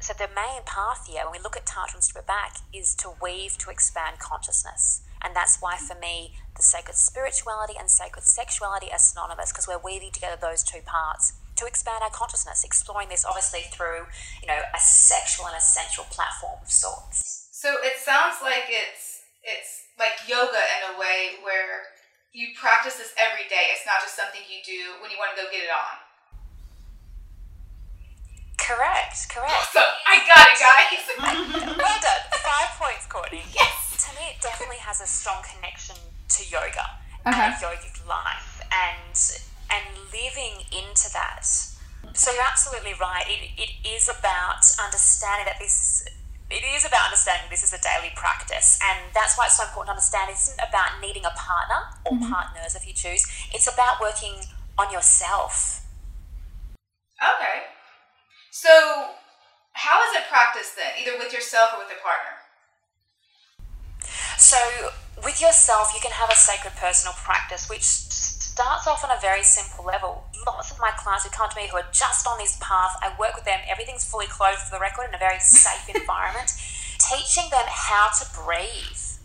So, 0.00 0.14
the 0.14 0.28
main 0.28 0.62
path 0.64 1.08
here, 1.08 1.24
when 1.24 1.32
we 1.32 1.42
look 1.42 1.56
at 1.56 1.66
Tantra 1.66 1.96
and 1.96 2.04
strip 2.04 2.22
it 2.22 2.26
back, 2.28 2.58
is 2.72 2.94
to 2.96 3.10
weave 3.20 3.58
to 3.58 3.70
expand 3.70 4.20
consciousness. 4.20 5.02
And 5.22 5.34
that's 5.34 5.58
why, 5.60 5.76
for 5.76 5.98
me, 5.98 6.34
the 6.56 6.62
sacred 6.62 6.96
spirituality 6.96 7.74
and 7.78 7.90
sacred 7.90 8.24
sexuality 8.24 8.88
are 8.92 8.98
synonymous 8.98 9.52
because 9.52 9.66
we're 9.66 9.78
weaving 9.82 10.10
together 10.12 10.36
those 10.40 10.62
two 10.62 10.80
parts 10.84 11.34
to 11.56 11.66
expand 11.66 12.02
our 12.02 12.10
consciousness, 12.10 12.62
exploring 12.64 13.08
this 13.08 13.24
obviously 13.24 13.62
through, 13.70 14.06
you 14.40 14.46
know, 14.46 14.58
a 14.74 14.78
sexual 14.78 15.46
and 15.46 15.56
a 15.56 15.60
sensual 15.60 16.06
platform 16.10 16.58
of 16.62 16.70
sorts. 16.70 17.48
So 17.52 17.74
it 17.82 17.98
sounds 17.98 18.38
like 18.42 18.70
it's 18.70 19.26
it's 19.42 19.90
like 19.98 20.14
yoga 20.28 20.62
in 20.78 20.94
a 20.94 20.98
way 20.98 21.42
where 21.42 21.90
you 22.32 22.54
practice 22.54 22.96
this 22.96 23.14
every 23.18 23.48
day. 23.50 23.74
It's 23.74 23.86
not 23.86 23.98
just 24.00 24.14
something 24.14 24.40
you 24.46 24.62
do 24.62 25.02
when 25.02 25.10
you 25.10 25.18
want 25.18 25.34
to 25.34 25.42
go 25.42 25.50
get 25.50 25.66
it 25.66 25.72
on. 25.74 25.98
Correct, 28.58 29.26
correct. 29.30 29.72
So 29.72 29.80
I 29.80 30.22
got 30.28 30.44
it, 30.46 30.58
guys. 30.60 31.02
well 31.78 31.98
done. 31.98 32.22
Five 32.44 32.70
points, 32.78 33.06
Courtney. 33.08 33.42
Yes. 33.54 33.87
To 34.08 34.14
me, 34.16 34.32
it 34.32 34.40
definitely 34.40 34.80
has 34.80 35.00
a 35.00 35.06
strong 35.06 35.42
connection 35.44 35.96
to 36.28 36.40
yoga 36.48 36.96
Okay. 37.26 37.36
and 37.36 37.54
yogic 37.60 38.06
life 38.08 38.62
and 38.72 39.12
and 39.68 39.84
living 40.08 40.64
into 40.72 41.12
that. 41.12 41.44
So 42.14 42.32
you're 42.32 42.42
absolutely 42.42 42.94
right. 42.98 43.24
It, 43.28 43.52
it 43.60 43.72
is 43.86 44.08
about 44.08 44.64
understanding 44.82 45.44
that 45.46 45.58
this. 45.60 46.06
It 46.50 46.64
is 46.64 46.86
about 46.88 47.04
understanding 47.12 47.50
this 47.50 47.62
is 47.62 47.74
a 47.76 47.80
daily 47.84 48.08
practice, 48.16 48.78
and 48.80 49.12
that's 49.12 49.36
why 49.36 49.44
it's 49.46 49.58
so 49.58 49.64
important 49.64 49.88
to 49.88 50.00
understand. 50.00 50.30
It 50.30 50.40
isn't 50.40 50.60
about 50.64 50.96
needing 51.04 51.26
a 51.28 51.34
partner 51.36 51.92
or 52.08 52.16
mm-hmm. 52.16 52.32
partners 52.32 52.74
if 52.74 52.88
you 52.88 52.94
choose. 52.94 53.28
It's 53.52 53.68
about 53.68 54.00
working 54.00 54.40
on 54.78 54.90
yourself. 54.90 55.84
okay. 57.20 57.68
So 58.50 59.12
how 59.72 60.00
is 60.08 60.16
it 60.16 60.24
practiced 60.32 60.74
then, 60.76 60.96
either 60.98 61.18
with 61.18 61.32
yourself 61.32 61.74
or 61.76 61.84
with 61.84 61.92
a 61.92 62.00
partner? 62.02 62.47
So, 64.48 64.56
with 65.22 65.42
yourself, 65.42 65.92
you 65.92 66.00
can 66.00 66.12
have 66.12 66.30
a 66.30 66.34
sacred 66.34 66.72
personal 66.80 67.12
practice, 67.20 67.68
which 67.68 67.84
starts 67.84 68.86
off 68.86 69.04
on 69.04 69.10
a 69.10 69.20
very 69.20 69.42
simple 69.42 69.84
level. 69.84 70.24
Lots 70.46 70.70
of 70.70 70.78
my 70.80 70.90
clients 70.96 71.24
who 71.24 71.30
come 71.30 71.50
to 71.50 71.56
me 71.56 71.68
who 71.68 71.76
are 71.76 71.84
just 71.92 72.26
on 72.26 72.38
this 72.38 72.56
path, 72.58 72.96
I 73.02 73.12
work 73.20 73.34
with 73.34 73.44
them, 73.44 73.60
everything's 73.68 74.08
fully 74.08 74.24
clothed 74.24 74.64
for 74.64 74.74
the 74.74 74.80
record 74.80 75.10
in 75.10 75.14
a 75.14 75.18
very 75.18 75.38
safe 75.38 75.94
environment, 75.94 76.56
teaching 76.96 77.44
them 77.50 77.68
how 77.68 78.08
to 78.08 78.24
breathe, 78.40 79.20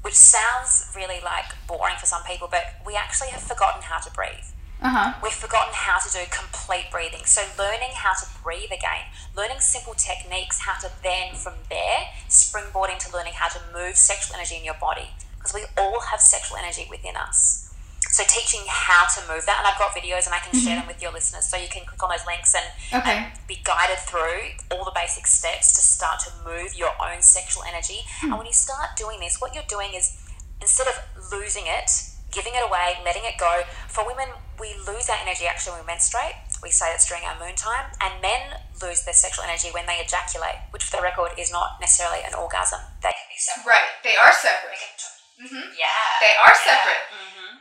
which 0.00 0.14
sounds 0.14 0.90
really 0.96 1.20
like 1.22 1.52
boring 1.68 1.96
for 2.00 2.06
some 2.06 2.22
people, 2.22 2.48
but 2.50 2.80
we 2.86 2.96
actually 2.96 3.36
have 3.36 3.42
forgotten 3.42 3.82
how 3.82 3.98
to 3.98 4.10
breathe. 4.12 4.48
Uh 4.84 4.90
huh. 4.92 5.12
We've 5.22 5.32
forgotten 5.32 5.72
how 5.72 5.98
to 5.98 6.08
do 6.12 6.20
complete 6.30 6.92
breathing. 6.92 7.24
So, 7.24 7.40
learning 7.58 7.96
how 7.96 8.12
to 8.12 8.26
breathe 8.44 8.68
again, 8.70 9.08
learning 9.34 9.60
simple 9.60 9.94
techniques, 9.94 10.60
how 10.60 10.78
to 10.80 10.92
then 11.02 11.34
from 11.34 11.54
there 11.70 12.12
springboard 12.28 12.90
into 12.90 13.08
learning 13.10 13.32
how 13.36 13.48
to 13.48 13.58
move 13.72 13.96
sexual 13.96 14.36
energy 14.36 14.56
in 14.56 14.64
your 14.64 14.76
body. 14.78 15.08
Because 15.38 15.54
we 15.54 15.64
all 15.78 16.00
have 16.12 16.20
sexual 16.20 16.58
energy 16.58 16.86
within 16.90 17.16
us. 17.16 17.72
So, 18.12 18.24
teaching 18.28 18.60
how 18.68 19.06
to 19.16 19.20
move 19.26 19.46
that, 19.46 19.64
and 19.64 19.66
I've 19.66 19.78
got 19.80 19.96
videos 19.96 20.26
and 20.26 20.34
I 20.34 20.38
can 20.44 20.52
share 20.60 20.76
them 20.76 20.86
with 20.86 21.00
your 21.00 21.12
listeners 21.12 21.46
so 21.48 21.56
you 21.56 21.68
can 21.68 21.86
click 21.86 22.02
on 22.04 22.10
those 22.10 22.26
links 22.26 22.54
and, 22.54 23.00
Okay. 23.00 23.16
and 23.24 23.32
be 23.48 23.58
guided 23.64 23.98
through 24.04 24.52
all 24.70 24.84
the 24.84 24.92
basic 24.94 25.26
steps 25.26 25.74
to 25.76 25.80
start 25.80 26.20
to 26.28 26.30
move 26.44 26.76
your 26.76 26.92
own 27.00 27.22
sexual 27.22 27.64
energy. 27.64 28.00
And 28.22 28.36
when 28.36 28.44
you 28.46 28.52
start 28.52 28.96
doing 28.96 29.18
this, 29.20 29.40
what 29.40 29.54
you're 29.54 29.66
doing 29.66 29.94
is 29.96 30.20
instead 30.60 30.86
of 30.86 30.94
losing 31.32 31.64
it, 31.66 31.90
giving 32.34 32.58
it 32.58 32.66
away, 32.66 32.98
letting 33.06 33.22
it 33.22 33.38
go, 33.38 33.62
for 33.86 34.02
women, 34.02 34.34
we 34.58 34.74
lose 34.82 35.06
our 35.08 35.18
energy 35.22 35.46
actually 35.46 35.78
when 35.78 35.86
we 35.86 35.94
menstruate. 35.94 36.34
We 36.62 36.74
say 36.74 36.90
that's 36.90 37.06
during 37.06 37.22
our 37.24 37.38
moon 37.38 37.54
time. 37.54 37.94
And 38.02 38.18
men 38.20 38.58
lose 38.82 39.06
their 39.06 39.14
sexual 39.14 39.46
energy 39.46 39.70
when 39.70 39.86
they 39.86 40.02
ejaculate, 40.02 40.58
which 40.74 40.82
for 40.82 40.98
the 40.98 41.02
record 41.06 41.38
is 41.38 41.54
not 41.54 41.78
necessarily 41.78 42.26
an 42.26 42.34
orgasm. 42.34 42.82
They 43.00 43.14
can 43.14 43.28
be 43.30 43.38
separate. 43.38 43.78
Right. 43.78 43.90
They 44.02 44.16
are 44.18 44.34
separate. 44.34 44.98
Mm-hmm. 45.38 45.78
Yeah. 45.78 46.02
They 46.20 46.34
are 46.34 46.54
separate. 46.58 47.04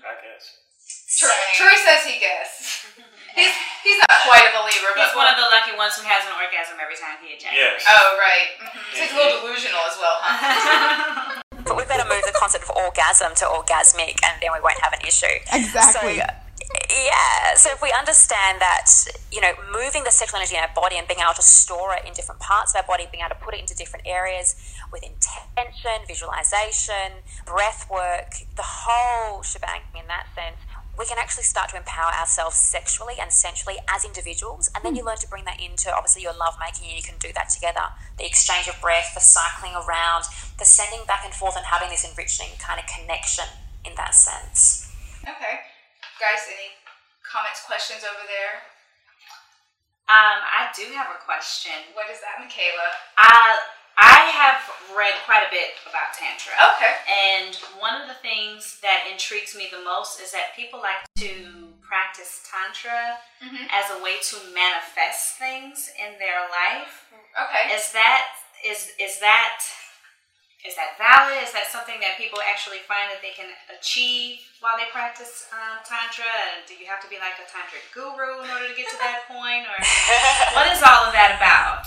I 0.03 0.13
guess. 0.19 0.43
Troy, 1.13 1.37
Troy 1.53 1.75
says 1.77 2.01
he 2.09 2.17
guesses. 2.19 2.89
He's 3.33 3.49
he's 3.81 3.97
not 3.97 4.13
quite 4.29 4.45
a 4.45 4.53
believer, 4.53 4.93
but 4.93 5.09
He's 5.09 5.17
one 5.17 5.25
of 5.25 5.33
the 5.33 5.49
lucky 5.49 5.73
ones 5.73 5.97
who 5.97 6.05
has 6.05 6.21
an 6.29 6.37
orgasm 6.37 6.77
every 6.77 6.93
time 6.93 7.17
he 7.17 7.33
ejaculates. 7.33 7.81
Yes. 7.81 7.89
Oh 7.89 8.13
right. 8.21 8.61
Mm-hmm. 8.61 8.93
He's 8.93 9.09
a 9.09 9.17
little 9.17 9.41
delusional 9.41 9.81
as 9.89 9.97
well, 9.97 10.21
huh? 10.21 11.32
But 11.65 11.77
we 11.77 11.85
better 11.85 12.07
move 12.07 12.23
the 12.25 12.35
concept 12.35 12.65
of 12.65 12.75
orgasm 12.75 13.33
to 13.35 13.45
orgasmic 13.45 14.19
and 14.23 14.41
then 14.41 14.51
we 14.53 14.59
won't 14.61 14.79
have 14.81 14.93
an 14.93 15.01
issue. 15.07 15.39
Exactly. 15.51 16.19
So, 16.19 16.25
yeah, 16.89 17.55
so 17.55 17.69
if 17.71 17.81
we 17.81 17.91
understand 17.91 18.61
that, 18.61 18.89
you 19.31 19.41
know, 19.41 19.51
moving 19.71 20.03
the 20.03 20.11
sexual 20.11 20.37
energy 20.37 20.55
in 20.55 20.61
our 20.61 20.73
body 20.73 20.97
and 20.97 21.07
being 21.07 21.19
able 21.19 21.33
to 21.33 21.41
store 21.41 21.93
it 21.95 22.05
in 22.05 22.13
different 22.13 22.39
parts 22.41 22.73
of 22.73 22.81
our 22.81 22.87
body, 22.87 23.07
being 23.11 23.23
able 23.23 23.35
to 23.35 23.41
put 23.41 23.53
it 23.53 23.59
into 23.59 23.75
different 23.75 24.07
areas 24.07 24.55
with 24.91 25.03
intention, 25.03 26.05
visualization, 26.07 27.21
breath 27.45 27.87
work, 27.91 28.33
the 28.55 28.65
whole 28.65 29.41
shebang 29.43 29.81
in 29.95 30.07
that 30.07 30.27
sense, 30.35 30.57
we 30.97 31.05
can 31.05 31.17
actually 31.17 31.43
start 31.43 31.69
to 31.69 31.77
empower 31.77 32.13
ourselves 32.13 32.55
sexually 32.55 33.15
and 33.19 33.31
sensually 33.31 33.77
as 33.89 34.05
individuals. 34.05 34.69
And 34.75 34.85
then 34.85 34.95
you 34.95 35.03
learn 35.03 35.17
to 35.17 35.27
bring 35.27 35.45
that 35.45 35.59
into 35.59 35.89
obviously 35.89 36.21
your 36.21 36.37
love 36.37 36.55
making, 36.59 36.89
and 36.89 36.97
you 36.97 37.03
can 37.03 37.17
do 37.17 37.33
that 37.33 37.49
together. 37.49 37.89
The 38.17 38.25
exchange 38.25 38.67
of 38.67 38.79
breath, 38.79 39.11
the 39.13 39.21
cycling 39.21 39.73
around, 39.73 40.25
the 40.59 40.65
sending 40.65 41.05
back 41.05 41.25
and 41.25 41.33
forth, 41.33 41.57
and 41.57 41.65
having 41.65 41.89
this 41.89 42.05
enriching 42.05 42.53
kind 42.59 42.79
of 42.79 42.85
connection 42.85 43.45
in 43.85 43.95
that 43.95 44.13
sense. 44.13 44.91
Okay. 45.25 45.65
Guys, 46.21 46.45
any 46.47 46.77
comments, 47.25 47.65
questions 47.65 48.05
over 48.05 48.23
there? 48.29 48.61
Um, 50.11 50.39
I 50.45 50.69
do 50.75 50.83
have 50.93 51.09
a 51.09 51.19
question. 51.23 51.73
What 51.95 52.11
is 52.11 52.19
that, 52.21 52.37
Michaela? 52.37 52.91
I 53.17 53.57
I 53.97 54.29
have 54.33 54.61
read 54.97 55.13
quite 55.25 55.45
a 55.45 55.51
bit 55.53 55.77
about 55.89 56.13
tantra. 56.17 56.53
Okay. 56.75 56.93
And 57.09 57.55
one 57.79 57.99
of 58.01 58.07
the 58.07 58.17
things 58.25 58.79
that 58.81 59.05
intrigues 59.11 59.55
me 59.55 59.69
the 59.71 59.83
most 59.83 60.19
is 60.21 60.31
that 60.33 60.53
people 60.55 60.81
like 60.81 61.01
to 61.21 61.69
practice 61.81 62.41
tantra 62.49 63.19
Mhm. 63.41 63.69
as 63.69 63.91
a 63.91 64.01
way 64.01 64.17
to 64.33 64.35
manifest 64.53 65.37
things 65.37 65.89
in 65.97 66.17
their 66.17 66.41
life. 66.49 67.05
Okay. 67.37 67.73
Is 67.73 67.91
that 67.93 68.33
is 68.63 68.91
is 68.97 69.19
that 69.19 69.61
is 70.63 70.75
that 70.79 70.95
valid? 70.97 71.43
Is 71.43 71.51
that 71.51 71.67
something 71.67 71.99
that 71.99 72.15
people 72.17 72.39
actually 72.41 72.79
find 72.87 73.11
that 73.11 73.21
they 73.21 73.31
can 73.35 73.51
achieve 73.67 74.39
while 74.61 74.77
they 74.77 74.85
practice 74.95 75.47
um, 75.51 75.83
tantra? 75.83 76.23
And 76.55 76.65
do 76.65 76.73
you 76.73 76.87
have 76.87 77.01
to 77.03 77.09
be 77.09 77.19
like 77.19 77.35
a 77.37 77.43
tantric 77.51 77.83
guru 77.93 78.41
in 78.41 78.49
order 78.49 78.69
to 78.69 78.73
get 78.75 78.87
to 78.89 78.97
that 79.03 79.27
point, 79.27 79.67
or 79.67 79.75
what 80.55 80.71
is 80.71 80.81
all 80.81 81.03
of 81.05 81.13
that 81.13 81.35
about? 81.35 81.85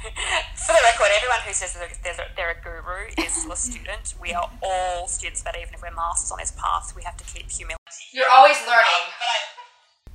For 0.56 0.72
the 0.72 0.82
record, 0.84 1.12
everyone 1.16 1.40
who 1.46 1.52
says 1.52 1.74
that 1.74 1.90
they're, 2.02 2.16
they're 2.36 2.56
a 2.56 2.60
guru 2.62 3.12
is 3.18 3.46
a 3.50 3.56
student. 3.56 4.14
We 4.20 4.32
are 4.32 4.48
all 4.62 5.08
students, 5.08 5.42
but 5.42 5.56
even 5.56 5.74
if 5.74 5.82
we're 5.82 5.94
masters 5.94 6.30
on 6.30 6.38
this 6.38 6.52
path, 6.52 6.92
we 6.96 7.02
have 7.02 7.16
to 7.18 7.24
keep 7.24 7.50
humility. 7.50 8.04
You're 8.12 8.30
always 8.30 8.56
learning. 8.66 9.04
Um, 9.20 9.44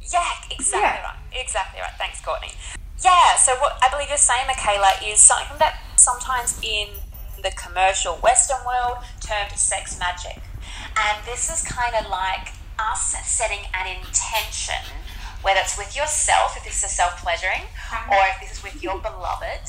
yeah, 0.01 0.31
exactly 0.49 0.81
Yeah. 0.81 1.03
right. 1.03 1.19
Exactly 1.33 1.81
right. 1.81 1.93
Thanks, 1.97 2.21
Courtney. 2.21 2.51
Yeah, 3.03 3.35
so 3.37 3.53
what 3.61 3.77
I 3.83 3.89
believe 3.89 4.09
you're 4.09 4.17
saying, 4.17 4.47
Michaela, 4.47 4.93
is 5.05 5.19
something 5.19 5.57
that 5.59 5.81
sometimes 5.97 6.59
in 6.63 6.89
the 7.41 7.51
commercial 7.51 8.15
Western 8.17 8.57
world 8.65 8.97
termed 9.19 9.51
sex 9.57 9.99
magic. 9.99 10.41
And 10.97 11.25
this 11.25 11.49
is 11.51 11.61
kind 11.63 11.93
of 11.95 12.09
like 12.09 12.53
us 12.79 13.15
setting 13.25 13.65
an 13.73 13.87
intention, 13.87 14.81
whether 15.45 15.61
it's 15.61 15.77
with 15.77 15.95
yourself, 15.95 16.57
if 16.57 16.65
this 16.65 16.83
is 16.83 16.89
self 16.89 17.21
pleasuring, 17.21 17.69
uh-huh. 17.69 18.17
or 18.17 18.25
if 18.33 18.41
this 18.41 18.57
is 18.57 18.63
with 18.65 18.81
your 18.81 18.97
beloved. 18.97 19.61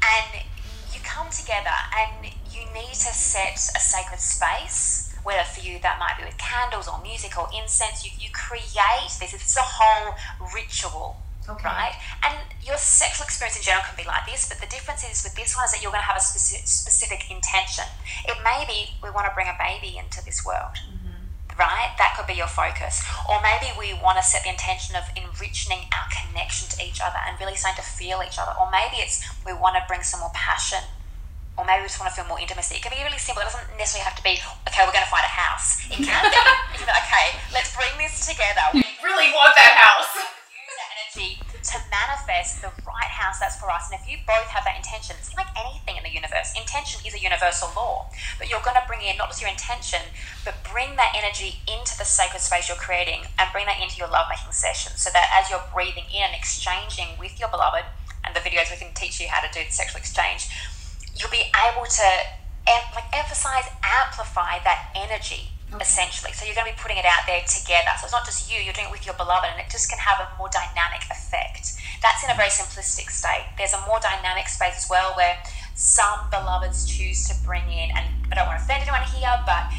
And 0.00 0.40
you 0.88 1.04
come 1.04 1.28
together 1.28 1.76
and 1.92 2.32
you 2.48 2.64
need 2.72 2.96
to 2.96 3.12
set 3.12 3.60
a 3.76 3.78
sacred 3.78 4.24
space, 4.24 5.12
whether 5.22 5.44
for 5.44 5.60
you 5.60 5.78
that 5.84 6.00
might 6.00 6.16
be 6.16 6.24
with 6.24 6.40
candles 6.40 6.88
or 6.88 6.96
music 7.04 7.36
or 7.36 7.46
incense. 7.52 8.00
You, 8.08 8.10
you 8.16 8.32
create 8.32 9.12
this, 9.20 9.36
it's 9.36 9.56
a 9.56 9.60
whole 9.60 10.16
ritual. 10.56 11.20
Right? 11.76 11.92
And 12.24 12.38
your 12.64 12.78
sexual 12.78 13.24
experience 13.24 13.58
in 13.58 13.64
general 13.64 13.84
can 13.84 13.98
be 13.98 14.08
like 14.08 14.24
this, 14.24 14.48
but 14.48 14.64
the 14.64 14.70
difference 14.72 15.04
is 15.04 15.20
with 15.26 15.34
this 15.34 15.52
one 15.54 15.66
is 15.66 15.72
that 15.76 15.82
you're 15.82 15.92
going 15.92 16.00
to 16.00 16.08
have 16.08 16.16
a 16.16 16.24
specific, 16.24 16.64
specific 16.64 17.28
intention. 17.28 17.84
It 18.24 18.38
may 18.40 18.64
be 18.64 18.96
we 19.02 19.10
want 19.10 19.26
to 19.28 19.34
bring 19.34 19.48
a 19.50 19.58
baby 19.60 19.98
into 19.98 20.24
this 20.24 20.46
world 20.46 20.78
right? 21.58 21.92
That 21.98 22.14
could 22.16 22.26
be 22.26 22.34
your 22.34 22.48
focus. 22.50 23.02
Or 23.28 23.40
maybe 23.42 23.72
we 23.78 23.94
want 24.00 24.16
to 24.18 24.24
set 24.24 24.44
the 24.44 24.50
intention 24.50 24.96
of 24.96 25.04
enriching 25.16 25.88
our 25.92 26.06
connection 26.10 26.68
to 26.76 26.84
each 26.84 27.00
other 27.00 27.18
and 27.26 27.38
really 27.40 27.56
starting 27.56 27.82
to 27.82 27.88
feel 27.88 28.22
each 28.24 28.38
other. 28.38 28.52
Or 28.58 28.70
maybe 28.70 28.96
it's 29.02 29.22
we 29.46 29.52
want 29.52 29.76
to 29.76 29.82
bring 29.88 30.02
some 30.02 30.20
more 30.20 30.32
passion 30.34 30.80
or 31.58 31.64
maybe 31.68 31.84
we 31.84 31.88
just 31.88 32.00
want 32.00 32.08
to 32.08 32.16
feel 32.16 32.28
more 32.28 32.40
intimacy. 32.40 32.80
It 32.80 32.82
can 32.82 32.92
be 32.96 33.04
really 33.04 33.20
simple. 33.20 33.44
It 33.44 33.52
doesn't 33.52 33.76
necessarily 33.76 34.08
have 34.08 34.16
to 34.16 34.24
be, 34.24 34.40
okay, 34.72 34.88
we're 34.88 34.96
going 34.96 35.04
to 35.04 35.12
find 35.12 35.24
a 35.24 35.30
house. 35.36 35.84
It 35.92 36.00
can 36.00 36.22
be. 36.24 36.32
You 36.80 36.88
be, 36.88 36.92
okay, 37.04 37.26
let's 37.52 37.76
bring 37.76 37.92
this 38.00 38.24
together. 38.24 38.64
We 38.72 38.80
Really 39.04 39.28
want 39.36 39.52
that 39.60 39.76
house. 39.76 40.08
use 40.16 40.74
that 40.80 40.90
energy 41.04 41.30
to 41.60 41.76
manifest 41.92 42.64
the 42.64 42.72
right 42.88 43.12
house 43.12 43.36
that's 43.38 43.60
for 43.60 43.68
us. 43.70 43.92
And 43.92 44.00
if 44.00 44.08
you 44.08 44.16
both 44.24 44.48
have 44.48 44.64
that 44.64 44.80
intention, 44.80 45.14
it's 45.20 45.30
like 45.36 45.46
anything 45.60 46.00
in 46.00 46.02
the 46.02 46.10
universe. 46.10 46.56
Intention 46.56 47.04
is 47.04 47.12
a 47.12 47.20
universal 47.20 47.68
law, 47.76 48.08
but 48.40 48.48
you're 48.48 48.64
going 48.64 48.80
to 48.80 48.86
bring 48.88 49.04
in 49.04 49.20
not 49.20 49.28
just 49.28 49.44
your 49.44 49.52
intention, 49.52 50.00
but 50.44 50.62
bring 50.66 50.96
that 50.96 51.14
energy 51.16 51.62
into 51.66 51.96
the 51.96 52.04
sacred 52.04 52.40
space 52.40 52.68
you're 52.68 52.78
creating 52.78 53.26
and 53.38 53.48
bring 53.52 53.66
that 53.66 53.80
into 53.80 53.96
your 53.98 54.08
lovemaking 54.08 54.52
session 54.52 54.92
so 54.96 55.10
that 55.12 55.30
as 55.30 55.50
you're 55.50 55.62
breathing 55.72 56.04
in 56.10 56.22
and 56.30 56.34
exchanging 56.34 57.18
with 57.18 57.38
your 57.38 57.48
beloved, 57.48 57.84
and 58.24 58.34
the 58.34 58.40
videos 58.40 58.70
we 58.70 58.78
can 58.78 58.94
teach 58.94 59.20
you 59.20 59.26
how 59.28 59.40
to 59.42 59.50
do 59.52 59.64
the 59.64 59.72
sexual 59.72 59.98
exchange, 59.98 60.48
you'll 61.18 61.30
be 61.30 61.50
able 61.58 61.86
to 61.86 62.08
em- 62.66 62.90
like 62.94 63.10
emphasize, 63.12 63.66
amplify 63.82 64.62
that 64.64 64.90
energy 64.94 65.50
essentially. 65.80 66.32
So 66.36 66.44
you're 66.44 66.54
going 66.54 66.68
to 66.68 66.76
be 66.76 66.80
putting 66.80 67.00
it 67.00 67.08
out 67.08 67.24
there 67.24 67.40
together. 67.48 67.96
So 67.96 68.04
it's 68.04 68.12
not 68.12 68.28
just 68.28 68.52
you, 68.52 68.60
you're 68.60 68.76
doing 68.76 68.88
it 68.88 68.92
with 68.92 69.08
your 69.08 69.16
beloved, 69.16 69.48
and 69.48 69.56
it 69.56 69.72
just 69.72 69.88
can 69.88 69.96
have 69.98 70.20
a 70.20 70.28
more 70.36 70.52
dynamic 70.52 71.00
effect. 71.08 71.80
That's 72.04 72.20
in 72.20 72.28
a 72.28 72.36
very 72.36 72.52
simplistic 72.52 73.08
state. 73.08 73.48
There's 73.56 73.72
a 73.72 73.80
more 73.88 73.96
dynamic 73.96 74.52
space 74.52 74.76
as 74.76 74.86
well 74.90 75.16
where 75.16 75.40
some 75.74 76.28
beloveds 76.28 76.84
choose 76.84 77.24
to 77.32 77.34
bring 77.40 77.64
in, 77.72 77.88
and 77.96 78.04
I 78.28 78.36
don't 78.36 78.52
want 78.52 78.60
to 78.60 78.64
offend 78.68 78.84
anyone 78.84 79.00
here, 79.16 79.32
but 79.48 79.72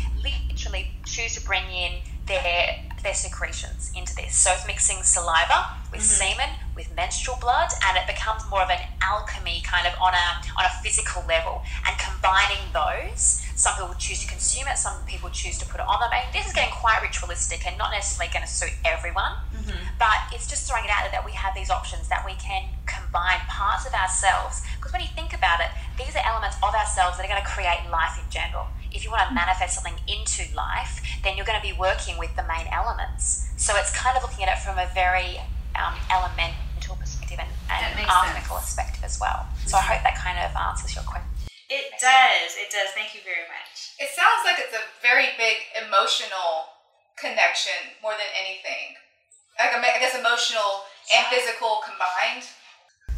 choose 1.14 1.36
to 1.36 1.42
bring 1.46 1.64
in 1.70 2.02
their 2.26 2.80
their 3.04 3.14
secretions 3.14 3.92
into 3.96 4.16
this. 4.16 4.34
So 4.36 4.52
it's 4.52 4.66
mixing 4.66 5.04
saliva 5.04 5.76
with 5.92 6.00
mm-hmm. 6.00 6.40
semen, 6.40 6.50
with 6.74 6.88
menstrual 6.96 7.38
blood, 7.40 7.70
and 7.86 7.98
it 7.98 8.08
becomes 8.08 8.42
more 8.50 8.64
of 8.64 8.70
an 8.70 8.80
alchemy 9.02 9.62
kind 9.68 9.86
of 9.86 9.94
on 10.02 10.14
a 10.16 10.28
on 10.58 10.64
a 10.66 10.74
physical 10.82 11.22
level. 11.28 11.62
And 11.86 11.94
combining 12.00 12.64
those, 12.72 13.44
some 13.56 13.76
people 13.76 13.94
choose 14.00 14.24
to 14.24 14.28
consume 14.28 14.68
it, 14.68 14.78
some 14.78 14.96
people 15.06 15.30
choose 15.30 15.60
to 15.60 15.66
put 15.68 15.84
it 15.84 15.88
on 15.88 16.00
them. 16.00 16.10
And 16.16 16.34
this 16.34 16.48
is 16.48 16.54
getting 16.54 16.74
quite 16.74 17.04
ritualistic 17.04 17.68
and 17.68 17.78
not 17.78 17.92
necessarily 17.92 18.32
going 18.32 18.48
to 18.48 18.52
suit 18.52 18.74
everyone. 18.86 19.36
Mm-hmm. 19.52 20.00
But 20.00 20.32
it's 20.32 20.48
just 20.48 20.66
throwing 20.66 20.86
it 20.86 20.92
out 20.92 21.04
there 21.04 21.12
that 21.12 21.26
we 21.28 21.34
have 21.34 21.54
these 21.54 21.70
options 21.70 22.08
that 22.08 22.26
we 22.26 22.34
can 22.40 22.72
combine 22.88 23.44
parts 23.52 23.86
of 23.86 23.94
ourselves. 23.94 24.64
Because 24.80 24.94
when 24.96 25.02
you 25.04 25.12
think 25.14 25.36
about 25.36 25.60
it, 25.60 25.70
these 26.00 26.16
are 26.16 26.24
elements 26.26 26.56
of 26.64 26.74
ourselves 26.74 27.20
that 27.20 27.28
are 27.28 27.32
going 27.32 27.44
to 27.44 27.52
create 27.52 27.84
life 27.92 28.16
in 28.16 28.26
general. 28.32 28.66
If 28.94 29.04
you 29.04 29.12
want 29.12 29.28
to 29.28 29.34
manifest 29.34 29.76
something 29.76 29.98
into 30.08 30.46
life, 30.56 31.02
then 31.24 31.36
you're 31.36 31.46
going 31.46 31.60
to 31.60 31.66
be 31.66 31.74
working 31.74 32.18
with 32.18 32.36
the 32.36 32.46
main 32.46 32.68
elements. 32.72 33.50
So 33.58 33.76
it's 33.76 33.92
kind 33.96 34.16
of 34.16 34.24
looking 34.24 34.46
at 34.46 34.54
it 34.54 34.62
from 34.62 34.78
a 34.78 34.88
very 34.94 35.42
um, 35.76 35.98
elemental 36.14 36.96
perspective 36.96 37.42
and, 37.42 37.50
That 37.70 37.90
and 37.90 37.96
makes 37.98 38.10
alchemical 38.10 38.58
perspective 38.62 39.04
as 39.04 39.20
well. 39.20 39.50
So 39.66 39.78
I 39.78 39.82
hope 39.82 40.04
that 40.06 40.16
kind 40.16 40.38
of 40.38 40.54
answers 40.54 40.94
your 40.94 41.04
question. 41.04 41.30
It 41.70 41.98
does. 41.98 42.54
It 42.54 42.70
does. 42.70 42.94
Thank 42.94 43.18
you 43.18 43.22
very 43.26 43.50
much. 43.50 43.98
It 43.98 44.14
sounds 44.14 44.46
like 44.46 44.62
it's 44.62 44.78
a 44.78 44.86
very 45.02 45.34
big 45.42 45.58
emotional 45.74 46.78
connection 47.18 47.98
more 48.06 48.14
than 48.14 48.30
anything. 48.38 48.94
Like 49.58 49.74
I 49.74 50.00
guess 50.00 50.14
emotional 50.14 50.86
and 51.10 51.26
physical 51.34 51.82
combined. 51.82 52.46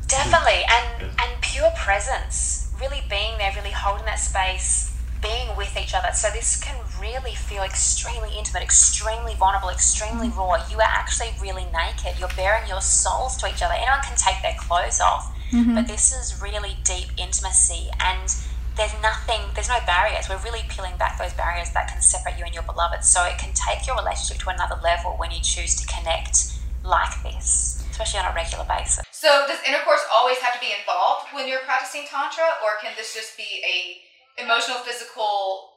Definitely, 0.07 0.63
and 0.69 1.11
and 1.19 1.31
pure 1.41 1.71
presence, 1.75 2.71
really 2.79 3.03
being 3.09 3.37
there, 3.37 3.51
really 3.55 3.71
holding 3.71 4.05
that 4.05 4.19
space, 4.19 4.94
being 5.21 5.55
with 5.57 5.75
each 5.77 5.93
other. 5.93 6.09
So 6.13 6.29
this 6.29 6.61
can 6.61 6.75
really 6.99 7.35
feel 7.35 7.63
extremely 7.63 8.29
intimate, 8.37 8.63
extremely 8.63 9.35
vulnerable, 9.35 9.69
extremely 9.69 10.29
raw. 10.29 10.63
You 10.69 10.77
are 10.77 10.83
actually 10.89 11.31
really 11.41 11.65
naked. 11.73 12.19
You're 12.19 12.35
bearing 12.35 12.67
your 12.67 12.81
souls 12.81 13.37
to 13.37 13.47
each 13.47 13.61
other. 13.61 13.73
Anyone 13.73 14.01
can 14.03 14.17
take 14.17 14.41
their 14.41 14.55
clothes 14.57 14.99
off, 15.01 15.33
mm-hmm. 15.51 15.75
but 15.75 15.87
this 15.87 16.13
is 16.13 16.41
really 16.41 16.77
deep 16.83 17.09
intimacy 17.17 17.89
and. 17.99 18.35
There's 18.75 18.91
nothing, 19.01 19.39
there's 19.53 19.69
no 19.69 19.79
barriers. 19.87 20.27
We're 20.27 20.43
really 20.43 20.59
peeling 20.67 20.97
back 20.99 21.17
those 21.17 21.31
barriers 21.31 21.71
that 21.71 21.87
can 21.87 22.01
separate 22.01 22.37
you 22.37 22.43
and 22.43 22.53
your 22.53 22.63
beloved. 22.63 23.05
So 23.05 23.23
it 23.23 23.37
can 23.37 23.53
take 23.55 23.87
your 23.87 23.95
relationship 23.95 24.43
to 24.43 24.49
another 24.49 24.75
level 24.83 25.15
when 25.15 25.31
you 25.31 25.39
choose 25.39 25.79
to 25.79 25.87
connect 25.87 26.59
like 26.83 27.23
this, 27.23 27.81
especially 27.89 28.19
on 28.19 28.33
a 28.33 28.35
regular 28.35 28.65
basis. 28.67 29.05
So 29.11 29.47
does 29.47 29.63
intercourse 29.65 30.03
always 30.11 30.39
have 30.39 30.53
to 30.53 30.59
be 30.59 30.75
involved 30.75 31.31
when 31.31 31.47
you're 31.47 31.63
practicing 31.63 32.03
tantra, 32.03 32.43
or 32.67 32.75
can 32.83 32.91
this 32.97 33.15
just 33.15 33.37
be 33.37 33.63
a 33.63 34.03
emotional, 34.37 34.77
physical, 34.77 35.71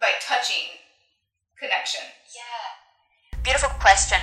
like 0.00 0.20
touching 0.20 0.78
connection? 1.58 2.04
Yeah. 2.34 3.42
Beautiful 3.42 3.70
question. 3.80 4.18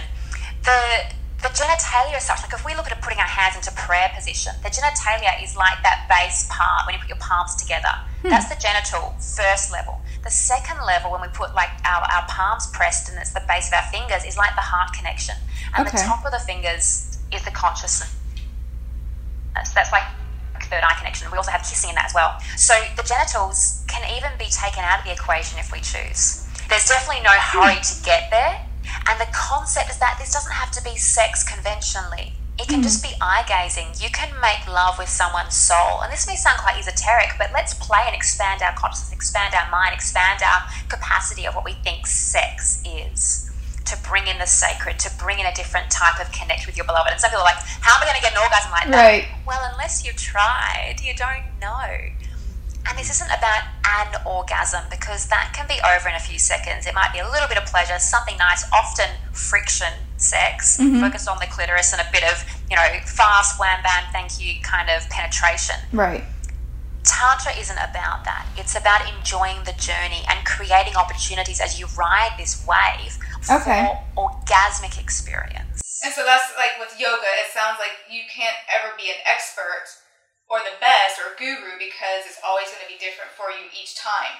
The 0.63 1.13
the 1.37 1.49
genitalia 1.49 2.17
is 2.17 2.23
such 2.23 2.41
like 2.41 2.53
if 2.53 2.65
we 2.65 2.73
look 2.73 2.87
at 2.87 2.97
it 2.97 3.01
putting 3.01 3.19
our 3.19 3.29
hands 3.29 3.55
into 3.55 3.71
prayer 3.77 4.09
position, 4.15 4.53
the 4.63 4.69
genitalia 4.69 5.41
is 5.43 5.55
like 5.55 5.77
that 5.83 6.09
base 6.09 6.47
part 6.49 6.85
when 6.85 6.95
you 6.95 6.99
put 6.99 7.09
your 7.09 7.21
palms 7.21 7.55
together. 7.55 7.93
Hmm. 8.21 8.29
That's 8.29 8.49
the 8.49 8.59
genital 8.59 9.13
first 9.21 9.71
level. 9.71 10.01
The 10.23 10.31
second 10.31 10.81
level 10.85 11.11
when 11.11 11.21
we 11.21 11.27
put 11.29 11.53
like 11.53 11.69
our, 11.85 12.01
our 12.01 12.25
palms 12.27 12.67
pressed 12.73 13.09
and 13.09 13.17
it's 13.19 13.33
the 13.33 13.43
base 13.47 13.67
of 13.69 13.75
our 13.75 13.87
fingers 13.93 14.25
is 14.25 14.35
like 14.35 14.55
the 14.55 14.65
heart 14.65 14.93
connection. 14.93 15.35
And 15.75 15.85
the 15.85 15.91
top 15.91 16.25
of 16.25 16.31
the 16.31 16.39
fingers 16.39 17.19
is 17.31 17.45
the 17.45 17.51
consciousness. 17.51 18.15
So 19.63 19.71
that's 19.75 19.91
like 19.91 20.03
third 20.67 20.83
eye 20.83 20.95
connection. 20.97 21.31
We 21.31 21.37
also 21.37 21.51
have 21.51 21.61
kissing 21.61 21.89
in 21.89 21.95
that 21.95 22.05
as 22.05 22.13
well. 22.13 22.37
So 22.55 22.73
the 22.95 23.03
genitals 23.03 23.83
can 23.87 24.03
even 24.15 24.31
be 24.37 24.51
taken 24.51 24.83
out 24.83 24.99
of 24.99 25.05
the 25.05 25.11
equation 25.11 25.59
if 25.59 25.71
we 25.71 25.79
choose. 25.79 26.47
There's 26.69 26.87
definitely 26.87 27.23
no 27.23 27.31
hurry 27.31 27.79
to 27.79 27.93
get 28.03 28.29
there. 28.29 28.61
And 29.07 29.19
the 29.19 29.27
concept 29.33 29.89
is 29.89 29.99
that 29.99 30.17
this 30.19 30.33
doesn't 30.33 30.53
have 30.53 30.71
to 30.71 30.83
be 30.83 30.95
sex 30.97 31.43
conventionally. 31.43 32.33
It 32.59 32.67
can 32.67 32.81
just 32.81 33.03
be 33.03 33.13
eye 33.21 33.45
gazing. 33.47 34.01
You 34.01 34.09
can 34.09 34.33
make 34.41 34.67
love 34.67 34.97
with 34.97 35.09
someone's 35.09 35.53
soul. 35.53 36.01
And 36.01 36.11
this 36.11 36.25
may 36.25 36.35
sound 36.35 36.57
quite 36.57 36.79
esoteric, 36.79 37.37
but 37.37 37.51
let's 37.53 37.73
play 37.75 38.01
and 38.05 38.15
expand 38.15 38.63
our 38.63 38.73
consciousness, 38.73 39.13
expand 39.13 39.53
our 39.53 39.69
mind, 39.69 39.93
expand 39.93 40.41
our 40.41 40.63
capacity 40.89 41.45
of 41.45 41.53
what 41.53 41.65
we 41.65 41.73
think 41.73 42.07
sex 42.07 42.81
is. 42.83 43.46
To 43.87 43.97
bring 44.07 44.27
in 44.27 44.37
the 44.37 44.45
sacred, 44.45 44.99
to 44.99 45.11
bring 45.17 45.39
in 45.39 45.45
a 45.45 45.53
different 45.53 45.89
type 45.89 46.19
of 46.19 46.31
connect 46.31 46.67
with 46.67 46.75
your 46.75 46.85
beloved. 46.85 47.11
And 47.11 47.21
some 47.21 47.29
people 47.29 47.41
are 47.41 47.51
like, 47.51 47.63
how 47.79 47.95
am 47.95 48.03
I 48.03 48.05
going 48.05 48.17
to 48.17 48.21
get 48.21 48.33
an 48.33 48.43
orgasm 48.43 48.71
like 48.71 48.91
that? 48.91 48.99
Right. 48.99 49.25
Well, 49.45 49.61
unless 49.71 50.05
you've 50.05 50.17
tried, 50.17 50.97
you 51.01 51.15
don't 51.15 51.47
know. 51.61 52.11
And 52.89 52.97
this 52.97 53.09
isn't 53.09 53.31
about 53.31 53.63
an 53.83 54.21
orgasm 54.25 54.83
because 54.89 55.27
that 55.27 55.51
can 55.55 55.67
be 55.67 55.79
over 55.83 56.07
in 56.07 56.15
a 56.15 56.19
few 56.19 56.39
seconds. 56.39 56.87
It 56.87 56.95
might 56.95 57.11
be 57.11 57.19
a 57.19 57.29
little 57.29 57.47
bit 57.47 57.57
of 57.57 57.65
pleasure, 57.65 57.99
something 57.99 58.37
nice, 58.37 58.63
often 58.71 59.09
friction 59.33 59.91
sex, 60.17 60.77
mm-hmm. 60.77 60.99
focused 61.01 61.27
on 61.27 61.37
the 61.39 61.47
clitoris 61.47 61.91
and 61.91 62.01
a 62.01 62.09
bit 62.11 62.23
of, 62.23 62.43
you 62.69 62.75
know, 62.75 62.87
fast, 63.05 63.59
wham 63.59 63.83
bam, 63.83 64.03
thank 64.11 64.39
you 64.39 64.59
kind 64.63 64.89
of 64.89 65.07
penetration. 65.09 65.75
Right. 65.91 66.23
Tantra 67.03 67.53
isn't 67.57 67.77
about 67.77 68.25
that. 68.25 68.45
It's 68.57 68.75
about 68.75 69.07
enjoying 69.15 69.63
the 69.63 69.73
journey 69.73 70.23
and 70.27 70.45
creating 70.45 70.95
opportunities 70.95 71.61
as 71.61 71.79
you 71.79 71.87
ride 71.97 72.35
this 72.37 72.65
wave 72.67 73.17
Okay. 73.45 73.93
orgasmic 74.17 74.99
experience. 74.99 76.01
And 76.03 76.13
so 76.13 76.23
that's 76.25 76.53
like 76.57 76.77
with 76.81 76.93
yoga, 76.99 77.29
it 77.41 77.49
sounds 77.53 77.77
like 77.77 77.93
you 78.09 78.25
can't 78.29 78.57
ever 78.69 78.93
be 78.97 79.09
an 79.09 79.21
expert 79.25 79.85
or 80.49 80.59
the 80.63 80.75
best 80.79 81.19
or 81.19 81.35
guru 81.37 81.75
because 81.77 82.25
it's 82.25 82.39
always 82.45 82.69
going 82.71 82.81
to 82.85 82.91
be 82.91 82.97
different 82.97 83.33
for 83.35 83.51
you 83.51 83.67
each 83.75 83.97
time 83.97 84.39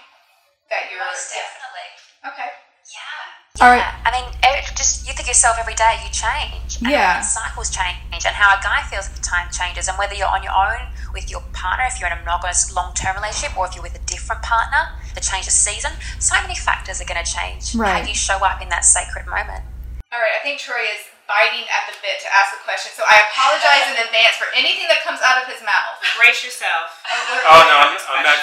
that 0.69 0.87
you're. 0.91 1.01
definitely. 1.01 1.89
Okay. 2.23 2.49
Yeah. 2.87 3.65
All 3.65 3.73
right. 3.73 3.89
I 4.05 4.13
mean, 4.13 4.27
it 4.43 4.69
just 4.77 5.07
you 5.07 5.13
think 5.13 5.27
yourself 5.27 5.57
every 5.59 5.73
day, 5.73 5.97
you 6.05 6.11
change. 6.13 6.77
And 6.79 6.87
Yeah. 6.93 7.19
Cycles 7.21 7.69
change, 7.73 7.97
and 8.13 8.35
how 8.35 8.53
a 8.55 8.61
guy 8.61 8.83
feels 8.87 9.09
at 9.09 9.15
the 9.15 9.21
time 9.25 9.49
changes, 9.51 9.87
and 9.87 9.97
whether 9.97 10.13
you're 10.13 10.29
on 10.29 10.43
your 10.43 10.53
own 10.53 10.93
with 11.13 11.29
your 11.31 11.41
partner, 11.53 11.85
if 11.89 11.99
you're 11.99 12.07
in 12.07 12.15
a 12.15 12.21
monogamous 12.21 12.71
long-term 12.71 13.15
relationship, 13.17 13.57
or 13.57 13.65
if 13.67 13.75
you're 13.75 13.83
with 13.83 13.95
a 13.95 14.05
different 14.05 14.41
partner, 14.43 14.93
the 15.17 15.25
change 15.25 15.49
of 15.49 15.55
season, 15.57 15.89
so 16.21 16.37
many 16.45 16.53
factors 16.53 17.01
are 17.01 17.09
going 17.09 17.17
to 17.17 17.25
change 17.25 17.73
how 17.73 17.81
Right. 17.81 18.05
you 18.05 18.13
show 18.13 18.37
up 18.45 18.61
in 18.61 18.69
that 18.69 18.85
sacred 18.85 19.25
moment. 19.25 19.65
All 20.13 20.21
right. 20.21 20.37
I 20.37 20.41
think 20.45 20.61
Troy 20.61 20.85
is 20.93 21.01
biting 21.25 21.65
at 21.73 21.89
the 21.89 21.97
bit 22.05 22.21
to 22.21 22.29
ask 22.31 22.53
a 22.53 22.61
question, 22.63 22.93
so 22.95 23.01
I 23.03 23.25
apologize 23.33 23.89
in 23.91 23.97
advance 24.05 24.37
for 24.37 24.47
anything 24.53 24.85
that 24.93 25.01
comes 25.03 25.19
out 25.25 25.41
of 25.41 25.49
his 25.49 25.59
mouth. 25.65 25.97
Brace 26.21 26.45
yourself. 26.45 26.93
Oh, 27.09 27.17
where, 27.33 27.41
Oh 27.49 27.59
no, 27.65 27.75
I'm, 27.83 27.93
I'm 27.97 28.23
not. 28.23 28.37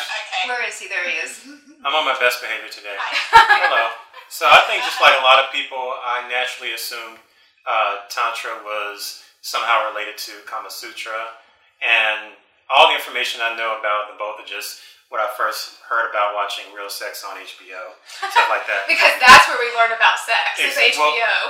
where 0.50 0.60
is 0.66 0.76
he? 0.76 0.90
There 0.90 1.06
he 1.08 1.16
is. 1.22 1.46
I'm 1.86 1.94
on 1.94 2.04
my 2.04 2.18
best 2.18 2.42
behavior 2.42 2.68
today. 2.68 2.98
Hello. 2.98 3.94
So 4.28 4.50
I 4.50 4.66
think 4.68 4.82
just 4.82 4.98
like 5.00 5.14
a 5.16 5.22
lot 5.24 5.38
of 5.38 5.48
people, 5.54 5.78
I 6.02 6.26
naturally 6.28 6.74
assumed 6.74 7.22
uh, 7.64 8.04
tantra 8.10 8.60
was 8.66 9.22
somehow 9.40 9.88
related 9.88 10.18
to 10.28 10.32
Kama 10.44 10.68
Sutra, 10.68 11.38
and 11.80 12.34
all 12.68 12.88
the 12.90 12.96
information 12.98 13.40
I 13.44 13.54
know 13.56 13.78
about 13.80 14.10
the 14.12 14.16
both 14.20 14.40
are 14.42 14.48
just 14.48 14.80
what 15.12 15.20
I 15.20 15.28
first 15.36 15.78
heard 15.86 16.10
about 16.10 16.34
watching 16.34 16.66
Real 16.74 16.90
Sex 16.90 17.22
on 17.22 17.36
HBO, 17.38 17.94
stuff 18.08 18.48
like 18.50 18.66
that. 18.66 18.84
Because 18.90 19.14
that's 19.20 19.46
where 19.46 19.60
we 19.60 19.70
learn 19.76 19.94
about 19.94 20.18
sex. 20.18 20.58
Is 20.58 20.74
Ex- 20.74 20.96
HBO. 20.96 21.00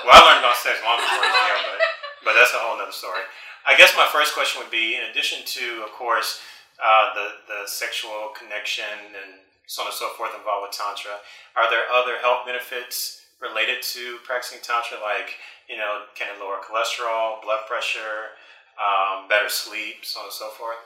Well, 0.05 0.11
well, 0.11 0.15
I 0.15 0.21
learned 0.27 0.43
about 0.45 0.59
sex 0.59 0.79
long 0.85 0.99
before 1.01 1.25
HBO, 1.25 1.57
but, 1.73 1.81
but 2.27 2.33
that's 2.37 2.53
a 2.53 2.61
whole 2.61 2.77
other 2.77 2.93
story. 2.93 3.25
I 3.65 3.73
guess 3.77 3.97
my 3.97 4.05
first 4.13 4.35
question 4.37 4.61
would 4.61 4.71
be, 4.75 4.97
in 5.01 5.09
addition 5.09 5.41
to, 5.57 5.87
of 5.89 5.93
course, 5.97 6.43
uh, 6.77 7.15
the 7.15 7.27
the 7.49 7.61
sexual 7.71 8.35
connection 8.37 9.15
and 9.15 9.41
so 9.67 9.81
on 9.83 9.89
and 9.89 9.97
so 9.97 10.11
forth 10.19 10.37
involved 10.37 10.69
with 10.69 10.77
tantra, 10.77 11.17
are 11.57 11.71
there 11.71 11.89
other 11.89 12.19
health 12.21 12.45
benefits 12.45 13.25
related 13.41 13.81
to 13.81 14.19
practicing 14.27 14.61
tantra? 14.61 14.99
Like, 15.01 15.41
you 15.71 15.79
know, 15.81 16.05
can 16.15 16.29
it 16.29 16.37
lower 16.43 16.61
cholesterol, 16.61 17.41
blood 17.41 17.65
pressure, 17.67 18.37
um, 18.77 19.29
better 19.29 19.49
sleep, 19.49 20.05
so 20.05 20.21
on 20.21 20.27
and 20.29 20.35
so 20.35 20.49
forth? 20.53 20.83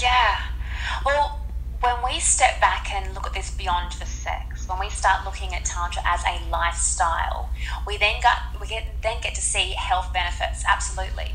Yeah. 0.00 0.40
Well, 1.04 1.40
when 1.80 1.96
we 2.04 2.20
step 2.20 2.60
back 2.60 2.92
and 2.92 3.12
look 3.12 3.26
at 3.26 3.34
this 3.34 3.50
beyond 3.50 3.92
the 3.98 4.06
sex, 4.06 4.68
when 4.68 4.78
we 4.78 4.88
start 4.88 5.24
looking 5.24 5.52
at 5.52 5.64
tantra 5.64 6.02
as 6.06 6.20
a 6.22 6.48
lifestyle, 6.48 7.50
we 7.86 7.96
then 7.96 8.20
got 8.22 8.38
we 8.60 8.68
get 8.68 9.02
then 9.02 9.20
get 9.20 9.34
to 9.34 9.42
see 9.42 9.74
health 9.76 10.12
benefits. 10.12 10.64
Absolutely, 10.68 11.32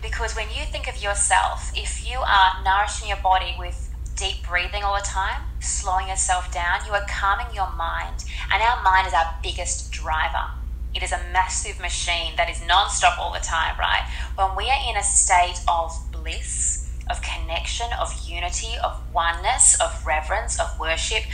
because 0.00 0.36
when 0.36 0.48
you 0.48 0.64
think 0.64 0.88
of 0.88 1.02
yourself, 1.02 1.72
if 1.74 2.08
you 2.08 2.20
are 2.20 2.62
nourishing 2.64 3.08
your 3.08 3.18
body 3.22 3.54
with 3.58 3.92
deep 4.16 4.46
breathing 4.46 4.84
all 4.84 4.94
the 4.94 5.04
time, 5.04 5.42
slowing 5.58 6.08
yourself 6.08 6.52
down, 6.52 6.80
you 6.86 6.92
are 6.92 7.04
calming 7.08 7.52
your 7.54 7.72
mind, 7.74 8.24
and 8.52 8.62
our 8.62 8.82
mind 8.82 9.08
is 9.08 9.14
our 9.14 9.34
biggest 9.42 9.90
driver. 9.90 10.54
It 10.94 11.02
is 11.02 11.12
a 11.12 11.20
massive 11.32 11.80
machine 11.80 12.34
that 12.36 12.50
is 12.50 12.60
non-stop 12.66 13.16
all 13.18 13.32
the 13.32 13.38
time, 13.38 13.74
right? 13.78 14.02
When 14.34 14.56
we 14.56 14.70
are 14.70 14.80
in 14.88 14.96
a 14.96 15.02
state 15.02 15.60
of 15.68 15.92
bliss, 16.12 16.79
of 17.10 17.20
connection, 17.22 17.86
of 18.00 18.12
unity, 18.26 18.74
of 18.82 19.00
oneness, 19.12 19.78
of 19.80 20.06
reverence, 20.06 20.58
of 20.60 20.78
worship, 20.78 21.24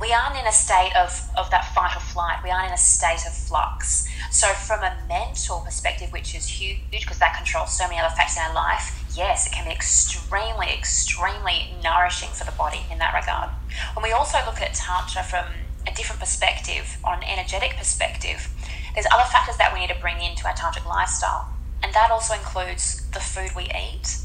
we 0.00 0.12
aren't 0.12 0.36
in 0.38 0.46
a 0.46 0.52
state 0.52 0.92
of, 0.96 1.28
of 1.36 1.50
that 1.50 1.74
fight 1.74 1.96
or 1.96 2.00
flight. 2.00 2.38
We 2.44 2.50
aren't 2.50 2.68
in 2.68 2.74
a 2.74 2.78
state 2.78 3.24
of 3.26 3.32
flux. 3.32 4.06
So, 4.30 4.48
from 4.48 4.82
a 4.82 4.96
mental 5.08 5.60
perspective, 5.60 6.12
which 6.12 6.34
is 6.34 6.46
huge 6.46 6.80
because 6.90 7.18
that 7.18 7.34
controls 7.36 7.76
so 7.76 7.84
many 7.84 7.98
other 7.98 8.14
factors 8.14 8.36
in 8.36 8.42
our 8.42 8.54
life, 8.54 9.04
yes, 9.16 9.46
it 9.46 9.52
can 9.52 9.64
be 9.64 9.72
extremely, 9.72 10.68
extremely 10.68 11.74
nourishing 11.82 12.28
for 12.30 12.44
the 12.44 12.52
body 12.52 12.80
in 12.90 12.98
that 12.98 13.14
regard. 13.14 13.50
When 13.94 14.02
we 14.02 14.12
also 14.12 14.38
look 14.44 14.60
at 14.60 14.74
Tantra 14.74 15.22
from 15.22 15.46
a 15.86 15.94
different 15.94 16.20
perspective, 16.20 16.98
on 17.04 17.22
an 17.22 17.24
energetic 17.24 17.76
perspective, 17.76 18.48
there's 18.94 19.06
other 19.12 19.28
factors 19.30 19.56
that 19.56 19.72
we 19.72 19.80
need 19.80 19.90
to 19.90 20.00
bring 20.00 20.20
into 20.20 20.46
our 20.46 20.54
tantric 20.54 20.86
lifestyle. 20.86 21.48
And 21.82 21.94
that 21.94 22.10
also 22.10 22.34
includes 22.34 23.06
the 23.10 23.20
food 23.20 23.54
we 23.54 23.64
eat, 23.64 24.18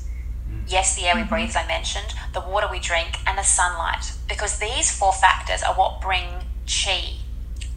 yes, 0.67 0.95
the 0.95 1.07
air 1.07 1.15
we 1.15 1.21
mm-hmm. 1.21 1.29
breathe, 1.29 1.49
as 1.49 1.55
I 1.55 1.67
mentioned, 1.67 2.13
the 2.33 2.41
water 2.41 2.67
we 2.71 2.79
drink, 2.79 3.17
and 3.25 3.37
the 3.37 3.43
sunlight. 3.43 4.13
Because 4.27 4.59
these 4.59 4.91
four 4.91 5.13
factors 5.13 5.63
are 5.63 5.73
what 5.73 6.01
bring 6.01 6.25
chi, 6.65 7.15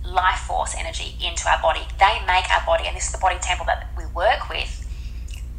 life 0.04 0.40
force 0.40 0.74
energy, 0.78 1.16
into 1.24 1.48
our 1.48 1.60
body. 1.60 1.82
They 1.98 2.20
make 2.26 2.50
our 2.50 2.64
body, 2.66 2.84
and 2.86 2.96
this 2.96 3.06
is 3.06 3.12
the 3.12 3.18
body 3.18 3.36
temple 3.40 3.66
that 3.66 3.88
we 3.96 4.06
work 4.06 4.48
with, 4.48 4.80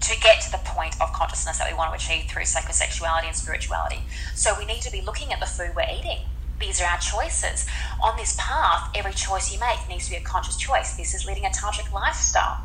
to 0.01 0.19
get 0.19 0.41
to 0.41 0.51
the 0.51 0.59
point 0.63 0.95
of 1.01 1.11
consciousness 1.13 1.57
that 1.57 1.69
we 1.69 1.75
want 1.75 1.89
to 1.91 1.95
achieve 1.95 2.29
through 2.29 2.45
sacred 2.45 2.75
sexuality 2.75 3.27
and 3.27 3.35
spirituality. 3.35 4.01
So 4.35 4.53
we 4.57 4.65
need 4.65 4.81
to 4.81 4.91
be 4.91 5.01
looking 5.01 5.33
at 5.33 5.39
the 5.39 5.47
food 5.47 5.71
we're 5.75 5.89
eating. 5.91 6.19
These 6.59 6.79
are 6.79 6.85
our 6.85 6.99
choices. 6.99 7.65
On 8.03 8.15
this 8.15 8.35
path, 8.39 8.91
every 8.95 9.13
choice 9.13 9.51
you 9.51 9.59
make 9.59 9.89
needs 9.89 10.05
to 10.05 10.11
be 10.11 10.17
a 10.17 10.21
conscious 10.21 10.57
choice. 10.57 10.95
This 10.95 11.13
is 11.13 11.25
leading 11.25 11.45
a 11.45 11.49
tantric 11.49 11.91
lifestyle. 11.91 12.61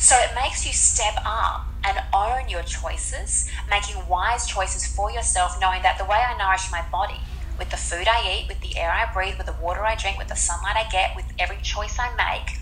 So 0.00 0.16
it 0.16 0.34
makes 0.34 0.66
you 0.66 0.72
step 0.72 1.14
up 1.26 1.66
and 1.84 1.98
own 2.14 2.48
your 2.48 2.62
choices, 2.62 3.50
making 3.68 3.96
wise 4.08 4.46
choices 4.46 4.86
for 4.86 5.10
yourself, 5.10 5.58
knowing 5.60 5.82
that 5.82 5.98
the 5.98 6.06
way 6.06 6.16
I 6.16 6.38
nourish 6.38 6.72
my 6.72 6.82
body, 6.90 7.20
with 7.58 7.68
the 7.68 7.76
food 7.76 8.08
I 8.08 8.38
eat, 8.38 8.48
with 8.48 8.60
the 8.62 8.78
air 8.78 8.90
I 8.90 9.12
breathe, 9.12 9.36
with 9.36 9.46
the 9.46 9.56
water 9.60 9.84
I 9.84 9.96
drink, 9.96 10.16
with 10.16 10.28
the 10.28 10.36
sunlight 10.36 10.74
I 10.74 10.88
get, 10.88 11.14
with 11.14 11.26
every 11.38 11.58
choice 11.62 11.98
I 11.98 12.16
make, 12.16 12.60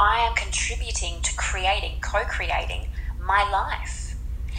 I 0.00 0.26
am 0.26 0.34
contributing 0.34 1.22
to 1.22 1.32
creating, 1.36 2.00
co 2.00 2.24
creating 2.24 2.88
my 3.24 3.48
life. 3.48 4.16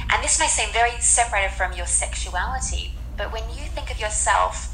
And 0.10 0.24
this 0.24 0.40
may 0.40 0.48
seem 0.48 0.72
very 0.72 0.98
separated 1.02 1.52
from 1.52 1.74
your 1.74 1.88
sexuality, 1.88 2.94
but 3.18 3.34
when 3.34 3.44
you 3.50 3.66
think 3.66 3.92
of 3.92 4.00
yourself 4.00 4.70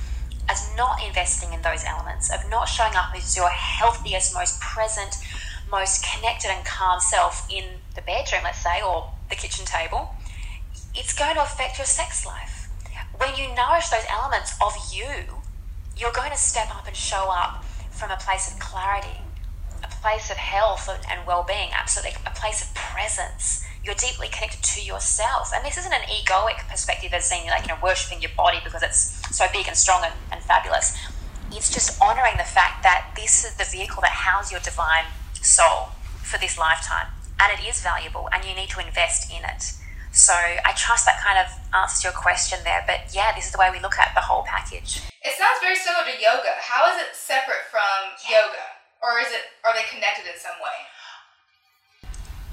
as 0.47 0.69
not 0.77 1.03
investing 1.03 1.53
in 1.53 1.63
those 1.63 1.83
elements, 1.83 2.29
of 2.31 2.47
not 2.47 2.65
showing 2.69 2.93
up 2.95 3.09
as 3.15 3.35
your 3.35 3.49
healthiest, 3.49 4.35
most 4.35 4.61
present, 4.61 5.17
most 5.71 6.03
connected 6.03 6.49
and 6.49 6.65
calm 6.65 6.99
self 6.99 7.47
in 7.49 7.65
the 7.95 8.01
bedroom, 8.01 8.41
let's 8.43 8.63
say, 8.63 8.81
or 8.81 9.11
the 9.29 9.35
kitchen 9.35 9.65
table, 9.65 10.15
it's 10.95 11.13
going 11.13 11.35
to 11.35 11.41
affect 11.41 11.77
your 11.77 11.85
sex 11.85 12.25
life. 12.25 12.69
When 13.17 13.35
you 13.35 13.53
nourish 13.53 13.89
those 13.89 14.05
elements 14.09 14.55
of 14.61 14.73
you, 14.91 15.41
you're 15.97 16.11
going 16.11 16.31
to 16.31 16.37
step 16.37 16.73
up 16.73 16.87
and 16.87 16.95
show 16.95 17.29
up 17.29 17.65
from 17.91 18.11
a 18.11 18.15
place 18.15 18.51
of 18.51 18.59
clarity, 18.59 19.19
a 19.83 19.87
place 20.01 20.31
of 20.31 20.37
health 20.37 20.89
and 21.09 21.27
well 21.27 21.43
being, 21.47 21.69
absolutely, 21.73 22.15
a 22.25 22.31
place 22.31 22.61
of 22.63 22.73
presence. 22.73 23.65
You're 23.83 23.95
deeply 23.95 24.27
connected 24.27 24.63
to 24.63 24.81
yourself. 24.81 25.51
And 25.53 25.65
this 25.65 25.77
isn't 25.77 25.93
an 25.93 26.01
egoic 26.01 26.67
perspective 26.69 27.13
as 27.13 27.25
seeing 27.25 27.47
like, 27.47 27.63
you 27.63 27.69
know, 27.69 27.79
worshipping 27.83 28.21
your 28.21 28.31
body 28.35 28.59
because 28.63 28.83
it's 28.83 29.21
so 29.35 29.45
big 29.51 29.67
and 29.67 29.75
strong 29.75 30.01
and, 30.03 30.13
and 30.31 30.41
fabulous. 30.41 30.97
It's 31.51 31.73
just 31.73 32.01
honoring 32.01 32.37
the 32.37 32.43
fact 32.43 32.83
that 32.83 33.11
this 33.15 33.43
is 33.43 33.55
the 33.55 33.63
vehicle 33.65 34.01
that 34.01 34.11
houses 34.11 34.51
your 34.51 34.61
divine 34.61 35.05
soul 35.41 35.89
for 36.23 36.37
this 36.37 36.57
lifetime. 36.57 37.07
And 37.39 37.51
it 37.57 37.63
is 37.65 37.81
valuable, 37.81 38.27
and 38.33 38.43
you 38.43 38.53
need 38.53 38.69
to 38.69 38.85
invest 38.85 39.31
in 39.31 39.43
it. 39.43 39.73
So 40.11 40.33
I 40.33 40.73
trust 40.75 41.05
that 41.05 41.21
kind 41.21 41.37
of 41.37 41.47
answers 41.73 42.03
your 42.03 42.13
question 42.13 42.59
there. 42.63 42.83
But 42.85 43.13
yeah, 43.13 43.31
this 43.35 43.45
is 43.45 43.51
the 43.51 43.61
way 43.61 43.69
we 43.71 43.79
look 43.79 43.97
at 43.97 44.11
the 44.15 44.21
whole 44.21 44.43
package. 44.43 45.05
It 45.21 45.33
sounds 45.37 45.61
very 45.61 45.77
similar 45.77 46.03
to 46.09 46.15
yoga. 46.17 46.57
How 46.59 46.89
is 46.91 46.97
it 46.99 47.13
separate 47.13 47.69
from 47.69 48.17
yoga? 48.25 48.79
Or 48.99 49.21
is 49.21 49.31
it 49.31 49.55
are 49.63 49.73
they 49.73 49.85
connected 49.87 50.25
in 50.27 50.35
some 50.35 50.57
way? 50.59 50.75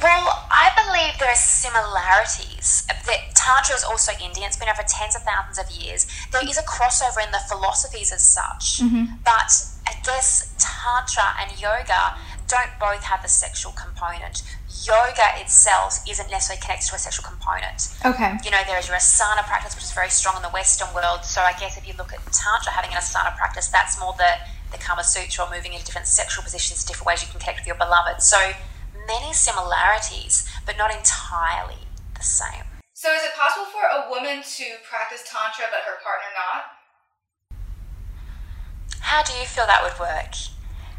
Well, 0.02 0.28
I 0.52 0.68
believe 0.76 1.18
there 1.18 1.30
are 1.30 1.34
similarities. 1.34 2.86
That 2.86 3.32
Tantra 3.34 3.74
is 3.74 3.82
also 3.82 4.12
Indian. 4.22 4.52
It's 4.52 4.60
been 4.60 4.68
over 4.68 4.84
tens 4.86 5.16
of 5.16 5.22
thousands 5.22 5.58
of 5.58 5.70
years. 5.72 6.06
There 6.30 6.44
is 6.46 6.58
a 6.58 6.62
crossover 6.62 7.24
in 7.24 7.32
the 7.32 7.40
philosophies 7.48 8.12
as 8.12 8.22
such, 8.22 8.84
mm-hmm. 8.84 9.16
but 9.24 9.50
I 9.88 9.96
guess 10.04 10.52
Tantra 10.60 11.34
and 11.40 11.58
yoga 11.58 12.14
don't 12.48 12.70
both 12.78 13.02
have 13.02 13.24
a 13.24 13.28
sexual 13.28 13.72
component. 13.72 14.42
Yoga 14.86 15.40
itself 15.42 15.98
isn't 16.08 16.30
necessarily 16.30 16.60
connected 16.62 16.88
to 16.88 16.94
a 16.94 16.98
sexual 16.98 17.24
component. 17.26 17.94
Okay. 18.04 18.38
You 18.44 18.50
know, 18.50 18.62
there 18.66 18.78
is 18.78 18.86
your 18.86 18.96
asana 18.96 19.42
practice, 19.44 19.74
which 19.74 19.84
is 19.84 19.92
very 19.92 20.10
strong 20.10 20.36
in 20.36 20.42
the 20.42 20.50
Western 20.50 20.92
world. 20.94 21.24
So 21.24 21.40
I 21.40 21.52
guess 21.58 21.76
if 21.76 21.86
you 21.86 21.94
look 21.98 22.12
at 22.12 22.20
Tantra 22.32 22.72
having 22.72 22.90
an 22.90 22.98
asana 22.98 23.36
practice, 23.36 23.68
that's 23.68 23.98
more 23.98 24.14
the, 24.18 24.38
the 24.70 24.78
Kama 24.78 25.02
Sutra 25.02 25.44
or 25.44 25.50
moving 25.50 25.72
into 25.72 25.84
different 25.84 26.06
sexual 26.06 26.44
positions, 26.44 26.84
different 26.84 27.06
ways 27.06 27.22
you 27.22 27.28
can 27.28 27.40
connect 27.40 27.60
with 27.60 27.66
your 27.66 27.76
beloved. 27.76 28.22
So 28.22 28.38
many 29.06 29.32
similarities, 29.32 30.48
but 30.64 30.76
not 30.76 30.94
entirely 30.94 31.86
the 32.14 32.22
same. 32.22 32.64
So 32.94 33.12
is 33.12 33.22
it 33.24 33.34
possible 33.36 33.66
for 33.66 33.84
a 33.86 34.08
woman 34.08 34.42
to 34.42 34.64
practice 34.88 35.22
tantra 35.26 35.66
but 35.70 35.84
her 35.84 35.98
partner 36.02 36.30
not? 36.32 36.76
How 39.00 39.22
do 39.22 39.32
you 39.34 39.46
feel 39.46 39.66
that 39.66 39.82
would 39.82 39.98
work? 40.00 40.34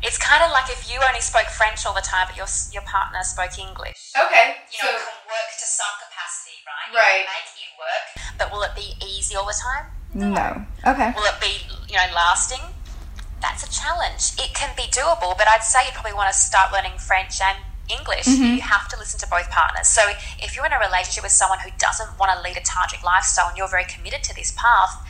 It's 0.03 0.17
kind 0.17 0.43
of 0.43 0.51
like 0.51 0.69
if 0.69 0.85
you 0.91 0.99
only 1.01 1.21
spoke 1.21 1.47
French 1.49 1.85
all 1.85 1.93
the 1.93 2.05
time, 2.05 2.27
but 2.29 2.37
your 2.37 2.45
your 2.71 2.83
partner 2.85 3.23
spoke 3.23 3.57
English. 3.57 4.13
Okay. 4.13 4.61
You 4.69 4.77
so 4.77 4.85
know, 4.85 4.93
it 4.93 5.01
can 5.01 5.19
work 5.25 5.49
to 5.57 5.65
some 5.65 5.93
capacity, 6.05 6.57
right? 6.69 6.87
You 6.93 6.97
Right. 6.99 7.25
make 7.25 7.49
it 7.57 7.71
work, 7.81 8.05
but 8.37 8.51
will 8.51 8.61
it 8.61 8.75
be 8.75 8.93
easy 9.03 9.35
all 9.35 9.45
the 9.45 9.57
time? 9.57 9.89
No. 10.13 10.65
Okay. 10.85 11.13
Will 11.15 11.25
it 11.25 11.39
be, 11.41 11.65
you 11.89 11.95
know, 11.97 12.07
lasting? 12.13 12.61
That's 13.41 13.63
a 13.65 13.69
challenge. 13.69 14.33
It 14.37 14.53
can 14.53 14.73
be 14.75 14.83
doable, 14.89 15.37
but 15.37 15.47
I'd 15.47 15.63
say 15.63 15.85
you'd 15.85 15.93
probably 15.93 16.13
want 16.13 16.31
to 16.31 16.37
start 16.37 16.71
learning 16.71 16.97
French 16.97 17.41
and 17.41 17.57
English. 17.89 18.25
Mm-hmm. 18.25 18.55
You 18.55 18.61
have 18.61 18.87
to 18.89 18.97
listen 18.97 19.19
to 19.21 19.27
both 19.27 19.49
partners. 19.49 19.87
So 19.87 20.01
if 20.39 20.55
you're 20.55 20.65
in 20.65 20.73
a 20.73 20.79
relationship 20.79 21.23
with 21.23 21.31
someone 21.31 21.59
who 21.59 21.69
doesn't 21.77 22.17
want 22.19 22.31
to 22.33 22.41
lead 22.41 22.57
a 22.57 22.61
tantric 22.61 23.03
lifestyle 23.03 23.49
and 23.49 23.57
you're 23.57 23.67
very 23.67 23.85
committed 23.85 24.23
to 24.23 24.35
this 24.35 24.51
path, 24.57 25.05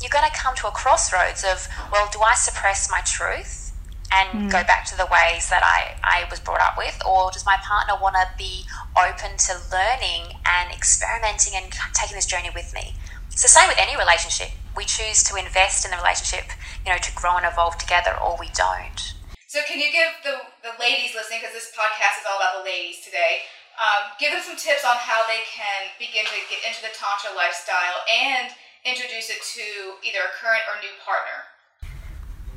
you're 0.00 0.10
going 0.10 0.24
to 0.28 0.34
come 0.36 0.54
to 0.56 0.66
a 0.68 0.70
crossroads 0.70 1.44
of, 1.44 1.68
well, 1.92 2.08
do 2.12 2.20
I 2.20 2.34
suppress 2.34 2.90
my 2.90 3.00
truth 3.00 3.67
and 4.10 4.50
go 4.50 4.64
back 4.64 4.86
to 4.88 4.96
the 4.96 5.04
ways 5.12 5.52
that 5.52 5.60
I, 5.60 5.92
I 6.00 6.24
was 6.30 6.40
brought 6.40 6.60
up 6.64 6.78
with, 6.78 6.96
or 7.04 7.30
does 7.30 7.44
my 7.44 7.56
partner 7.60 7.94
want 8.00 8.16
to 8.16 8.24
be 8.40 8.64
open 8.96 9.36
to 9.36 9.52
learning 9.68 10.40
and 10.48 10.72
experimenting 10.72 11.52
and 11.60 11.68
taking 11.92 12.16
this 12.16 12.24
journey 12.24 12.48
with 12.54 12.72
me? 12.72 12.96
It's 13.28 13.42
the 13.42 13.52
same 13.52 13.68
with 13.68 13.78
any 13.78 13.94
relationship. 14.00 14.48
We 14.74 14.88
choose 14.88 15.22
to 15.28 15.36
invest 15.36 15.84
in 15.84 15.92
the 15.92 16.00
relationship, 16.00 16.48
you 16.86 16.90
know, 16.90 16.98
to 16.98 17.12
grow 17.14 17.36
and 17.36 17.44
evolve 17.44 17.76
together, 17.76 18.16
or 18.16 18.40
we 18.40 18.48
don't. 18.56 19.14
So 19.46 19.60
can 19.68 19.78
you 19.80 19.92
give 19.92 20.12
the, 20.24 20.40
the 20.64 20.72
ladies 20.80 21.12
listening, 21.12 21.44
because 21.44 21.54
this 21.54 21.70
podcast 21.76 22.20
is 22.20 22.26
all 22.28 22.40
about 22.40 22.60
the 22.60 22.64
ladies 22.64 23.04
today, 23.04 23.44
um, 23.76 24.10
give 24.18 24.32
them 24.32 24.42
some 24.42 24.56
tips 24.56 24.82
on 24.88 24.96
how 24.98 25.22
they 25.28 25.44
can 25.46 25.92
begin 26.00 26.26
to 26.26 26.38
get 26.50 26.64
into 26.66 26.82
the 26.82 26.90
Tantra 26.96 27.36
lifestyle 27.36 28.02
and 28.08 28.50
introduce 28.84 29.30
it 29.30 29.44
to 29.54 30.00
either 30.02 30.24
a 30.24 30.32
current 30.34 30.64
or 30.66 30.80
new 30.80 30.92
partner? 31.04 31.46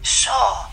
Sure. 0.01 0.65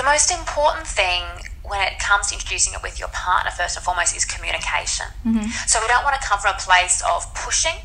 The 0.00 0.08
most 0.08 0.32
important 0.32 0.86
thing 0.86 1.24
when 1.62 1.84
it 1.86 1.98
comes 1.98 2.28
to 2.28 2.34
introducing 2.34 2.72
it 2.72 2.82
with 2.82 2.98
your 2.98 3.12
partner, 3.12 3.50
first 3.50 3.76
and 3.76 3.84
foremost, 3.84 4.16
is 4.16 4.24
communication. 4.24 5.04
Mm-hmm. 5.28 5.44
So 5.68 5.76
we 5.76 5.88
don't 5.92 6.04
want 6.08 6.16
to 6.16 6.26
come 6.26 6.40
from 6.40 6.56
a 6.56 6.58
place 6.58 7.04
of 7.04 7.28
pushing 7.34 7.76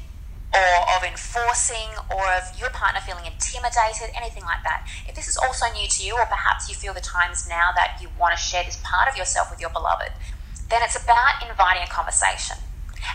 or 0.56 0.72
of 0.96 1.04
enforcing 1.04 1.92
or 2.16 2.24
of 2.40 2.56
your 2.56 2.70
partner 2.70 3.02
feeling 3.04 3.28
intimidated, 3.28 4.16
anything 4.16 4.48
like 4.48 4.64
that. 4.64 4.88
If 5.10 5.16
this 5.16 5.28
is 5.28 5.36
also 5.36 5.66
new 5.76 5.90
to 5.92 6.04
you, 6.08 6.16
or 6.16 6.26
perhaps 6.26 6.70
you 6.70 6.76
feel 6.76 6.94
the 6.94 7.04
times 7.04 7.50
now 7.50 7.76
that 7.76 8.00
you 8.00 8.08
want 8.18 8.32
to 8.32 8.40
share 8.40 8.64
this 8.64 8.80
part 8.82 9.12
of 9.12 9.18
yourself 9.18 9.52
with 9.52 9.60
your 9.60 9.72
beloved, 9.72 10.16
then 10.70 10.80
it's 10.88 10.96
about 10.96 11.44
inviting 11.44 11.84
a 11.84 11.92
conversation. 11.92 12.56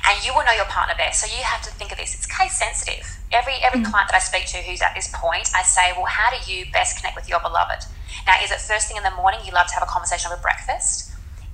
And 0.07 0.25
you 0.25 0.35
will 0.35 0.45
know 0.45 0.53
your 0.53 0.67
partner 0.67 0.95
best. 0.97 1.21
So 1.21 1.27
you 1.27 1.43
have 1.45 1.63
to 1.63 1.71
think 1.71 1.93
of 1.93 1.99
this. 1.99 2.15
It's 2.15 2.27
case 2.27 2.59
sensitive. 2.59 3.07
Every 3.33 3.55
every 3.63 3.81
mm. 3.81 3.91
client 3.91 4.11
that 4.11 4.17
I 4.17 4.23
speak 4.23 4.47
to 4.55 4.59
who's 4.59 4.83
at 4.83 4.95
this 4.95 5.11
point, 5.15 5.51
I 5.55 5.63
say, 5.63 5.93
well, 5.97 6.07
how 6.07 6.31
do 6.31 6.39
you 6.51 6.67
best 6.73 6.99
connect 6.99 7.17
with 7.17 7.29
your 7.29 7.41
beloved? 7.41 7.87
Now, 8.27 8.43
is 8.43 8.51
it 8.51 8.61
first 8.61 8.89
thing 8.89 8.97
in 8.97 9.03
the 9.03 9.15
morning 9.15 9.41
you 9.45 9.53
love 9.53 9.69
to 9.69 9.75
have 9.75 9.83
a 9.83 9.91
conversation 9.91 10.31
over 10.33 10.41
breakfast? 10.41 11.13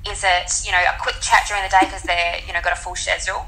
Is 0.08 0.22
it, 0.22 0.64
you 0.64 0.72
know, 0.72 0.78
a 0.78 0.94
quick 1.02 1.16
chat 1.20 1.44
during 1.48 1.64
the 1.64 1.68
day 1.68 1.82
because 1.82 2.02
they're, 2.02 2.38
you 2.46 2.52
know, 2.52 2.60
got 2.62 2.72
a 2.72 2.80
full 2.80 2.94
schedule? 2.94 3.46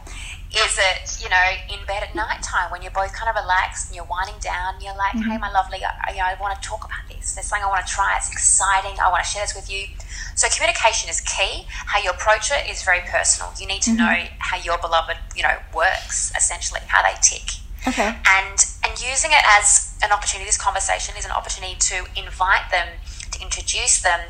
Is 0.49 0.79
it, 0.81 1.21
you 1.23 1.29
know, 1.29 1.49
in 1.69 1.85
bed 1.85 2.03
at 2.03 2.15
night 2.15 2.43
time 2.43 2.71
when 2.71 2.81
you're 2.81 2.95
both 2.97 3.13
kind 3.13 3.29
of 3.29 3.37
relaxed 3.37 3.89
and 3.89 3.97
you're 3.97 4.09
winding 4.09 4.41
down 4.41 4.75
and 4.75 4.83
you're 4.83 4.97
like, 4.97 5.13
hey, 5.13 5.37
mm-hmm. 5.37 5.41
my 5.41 5.53
lovely, 5.53 5.85
I, 5.85 6.13
you 6.13 6.19
know, 6.19 6.25
I 6.25 6.37
want 6.41 6.57
to 6.61 6.67
talk 6.67 6.85
about 6.85 7.05
this. 7.09 7.35
There's 7.35 7.47
something 7.47 7.65
I 7.65 7.69
want 7.69 7.87
to 7.87 7.93
try. 7.93 8.17
It's 8.17 8.33
exciting. 8.33 8.99
I 8.99 9.11
want 9.11 9.23
to 9.25 9.29
share 9.29 9.43
this 9.45 9.55
with 9.55 9.71
you. 9.71 9.93
So 10.37 10.49
communication 10.49 11.11
is 11.11 11.21
key. 11.21 11.67
How 11.69 12.01
you 12.01 12.09
approach 12.09 12.51
it 12.51 12.65
is 12.71 12.83
very 12.83 13.01
personal. 13.05 13.53
You 13.61 13.67
need 13.67 13.83
to 13.83 13.91
mm-hmm. 13.91 14.01
know 14.01 14.25
how 14.39 14.57
your 14.57 14.79
beloved, 14.79 15.19
you 15.37 15.43
know, 15.43 15.57
works, 15.75 16.33
essentially, 16.35 16.81
how 16.89 17.03
they 17.03 17.13
tick 17.21 17.61
Okay. 17.87 18.09
and 18.09 18.59
and 18.85 19.01
using 19.01 19.31
it 19.31 19.43
as 19.57 19.97
an 20.03 20.11
opportunity 20.11 20.47
this 20.47 20.59
conversation 20.59 21.15
is 21.17 21.25
an 21.25 21.31
opportunity 21.31 21.77
to 21.79 22.05
invite 22.17 22.71
them 22.71 22.89
to 23.39 23.45
introduce 23.45 24.03
them 24.03 24.21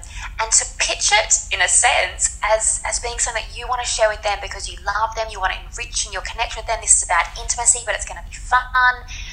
and 0.40 0.52
to 0.52 0.64
pitch 0.78 1.10
it 1.12 1.32
in 1.52 1.60
a 1.60 1.68
sense 1.68 2.38
as 2.44 2.80
as 2.84 3.00
being 3.00 3.18
something 3.18 3.42
that 3.42 3.56
you 3.56 3.66
want 3.66 3.80
to 3.80 3.88
share 3.88 4.08
with 4.08 4.22
them 4.22 4.38
because 4.42 4.68
you 4.68 4.76
love 4.84 5.14
them 5.16 5.26
you 5.32 5.40
want 5.40 5.52
to 5.52 5.58
enrich 5.64 6.06
in 6.06 6.12
your 6.12 6.22
connection 6.22 6.60
with 6.60 6.66
them. 6.68 6.78
This 6.80 6.96
is 7.00 7.04
about 7.08 7.26
intimacy 7.40 7.80
but 7.84 7.94
it's 7.94 8.04
going 8.06 8.20
to 8.22 8.28
be 8.28 8.36
fun. 8.36 8.62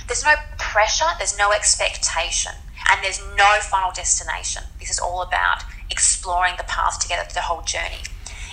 There's 0.08 0.24
no 0.24 0.36
pressure 0.58 1.10
there's 1.18 1.38
no 1.38 1.52
expectation 1.52 2.54
and 2.90 3.04
there's 3.04 3.22
no 3.38 3.58
final 3.62 3.92
destination. 3.92 4.64
This 4.80 4.90
is 4.90 5.00
all 5.00 5.22
about 5.22 5.64
exploring 5.90 6.54
the 6.58 6.64
path 6.66 7.00
together 7.00 7.24
the 7.34 7.42
whole 7.42 7.62
journey. 7.62 8.02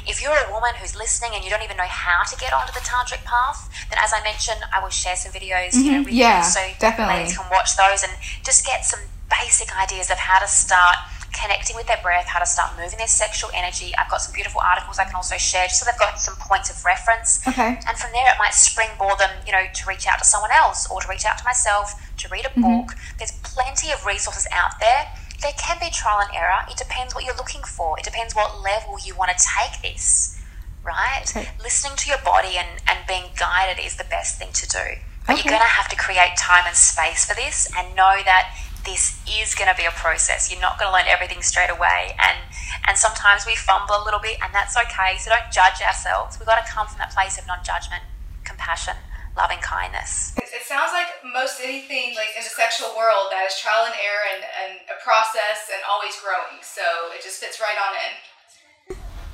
If 0.04 0.20
you're 0.20 0.34
a 0.34 0.50
woman 0.50 0.72
who's 0.80 0.96
listening 0.96 1.30
and 1.34 1.44
you 1.44 1.50
don't 1.50 1.62
even 1.62 1.76
know 1.76 1.86
how 1.86 2.24
to 2.24 2.36
get 2.36 2.52
onto 2.52 2.72
the 2.72 2.80
tantric 2.80 3.22
path, 3.24 3.70
then 3.88 3.98
as 4.02 4.10
I 4.12 4.20
mentioned, 4.24 4.58
I 4.74 4.82
will 4.82 4.90
share 4.90 5.14
some 5.14 5.30
videos 5.30 5.74
you 5.74 5.92
know, 5.92 5.98
Mhm, 6.02 6.04
with 6.06 6.14
yeah, 6.14 6.38
you 6.38 6.50
so 6.50 6.60
definitely. 6.80 7.14
ladies 7.22 7.36
can 7.36 7.46
watch 7.50 7.76
those 7.76 8.02
and 8.02 8.12
just 8.42 8.66
get 8.66 8.84
some 8.84 8.98
basic 9.40 9.74
ideas 9.76 10.10
of 10.10 10.18
how 10.18 10.38
to 10.38 10.46
start 10.46 10.96
connecting 11.32 11.74
with 11.76 11.86
their 11.86 11.98
breath, 12.02 12.26
how 12.26 12.38
to 12.38 12.46
start 12.46 12.76
moving 12.78 12.98
their 12.98 13.08
sexual 13.08 13.50
energy. 13.54 13.92
I've 13.96 14.10
got 14.10 14.20
some 14.20 14.32
beautiful 14.32 14.60
articles 14.60 14.98
I 14.98 15.04
can 15.04 15.14
also 15.14 15.36
share 15.36 15.66
just 15.66 15.80
so 15.80 15.86
they've 15.86 15.98
got 15.98 16.18
some 16.20 16.36
points 16.36 16.70
of 16.70 16.84
reference. 16.84 17.40
Okay. 17.48 17.80
And 17.88 17.96
from 17.96 18.12
there, 18.12 18.28
it 18.28 18.36
might 18.38 18.54
springboard 18.54 19.18
them, 19.18 19.30
you 19.46 19.52
know, 19.52 19.64
to 19.72 19.88
reach 19.88 20.06
out 20.06 20.18
to 20.18 20.24
someone 20.24 20.50
else 20.52 20.88
or 20.90 21.00
to 21.00 21.08
reach 21.08 21.24
out 21.24 21.38
to 21.38 21.44
myself, 21.44 21.94
to 22.18 22.28
read 22.28 22.44
a 22.44 22.50
mm-hmm. 22.50 22.62
book. 22.62 22.96
There's 23.18 23.32
plenty 23.42 23.90
of 23.90 24.04
resources 24.04 24.46
out 24.52 24.78
there. 24.78 25.08
There 25.40 25.52
can 25.58 25.78
be 25.80 25.90
trial 25.90 26.20
and 26.20 26.36
error. 26.36 26.60
It 26.70 26.76
depends 26.76 27.14
what 27.14 27.24
you're 27.24 27.36
looking 27.36 27.62
for. 27.62 27.98
It 27.98 28.04
depends 28.04 28.34
what 28.34 28.60
level 28.62 28.96
you 29.04 29.16
want 29.16 29.30
to 29.36 29.38
take 29.58 29.82
this, 29.82 30.38
right? 30.84 31.24
Okay. 31.24 31.48
Listening 31.60 31.96
to 31.96 32.08
your 32.08 32.20
body 32.24 32.56
and, 32.56 32.68
and 32.86 32.98
being 33.08 33.32
guided 33.36 33.84
is 33.84 33.96
the 33.96 34.04
best 34.04 34.38
thing 34.38 34.52
to 34.52 34.68
do. 34.68 34.78
But 35.26 35.34
Okay. 35.34 35.48
you're 35.48 35.58
going 35.58 35.62
to 35.68 35.74
have 35.80 35.88
to 35.88 35.96
create 35.96 36.36
time 36.36 36.64
and 36.66 36.76
space 36.76 37.24
for 37.24 37.34
this 37.34 37.68
and 37.76 37.94
know 37.96 38.18
that 38.24 38.54
this 38.84 39.20
is 39.28 39.54
going 39.54 39.70
to 39.70 39.76
be 39.76 39.84
a 39.84 39.94
process. 39.94 40.50
You're 40.50 40.60
not 40.60 40.78
going 40.78 40.90
to 40.90 40.94
learn 40.94 41.06
everything 41.06 41.42
straight 41.42 41.70
away. 41.70 42.14
And, 42.18 42.38
and 42.86 42.98
sometimes 42.98 43.46
we 43.46 43.54
fumble 43.54 43.94
a 43.94 44.04
little 44.04 44.20
bit, 44.20 44.38
and 44.42 44.52
that's 44.52 44.76
okay. 44.76 45.18
So 45.18 45.30
don't 45.30 45.50
judge 45.52 45.80
ourselves. 45.82 46.38
We've 46.38 46.46
got 46.46 46.58
to 46.58 46.66
come 46.66 46.86
from 46.86 46.98
that 46.98 47.14
place 47.14 47.38
of 47.38 47.46
non 47.46 47.62
judgment, 47.62 48.02
compassion, 48.44 48.98
loving 49.36 49.62
kindness. 49.62 50.34
It, 50.36 50.50
it 50.52 50.64
sounds 50.66 50.92
like 50.92 51.08
most 51.22 51.60
anything 51.62 52.14
like 52.14 52.34
in 52.36 52.42
the 52.42 52.52
sexual 52.52 52.92
world 52.96 53.30
that 53.30 53.46
is 53.46 53.56
trial 53.58 53.86
and 53.86 53.96
error 53.96 54.26
and, 54.36 54.42
and 54.66 54.72
a 54.90 54.98
process 55.00 55.70
and 55.72 55.80
always 55.88 56.18
growing. 56.20 56.60
So 56.60 56.82
it 57.14 57.22
just 57.22 57.40
fits 57.40 57.60
right 57.60 57.78
on 57.78 57.92
in. 57.96 58.12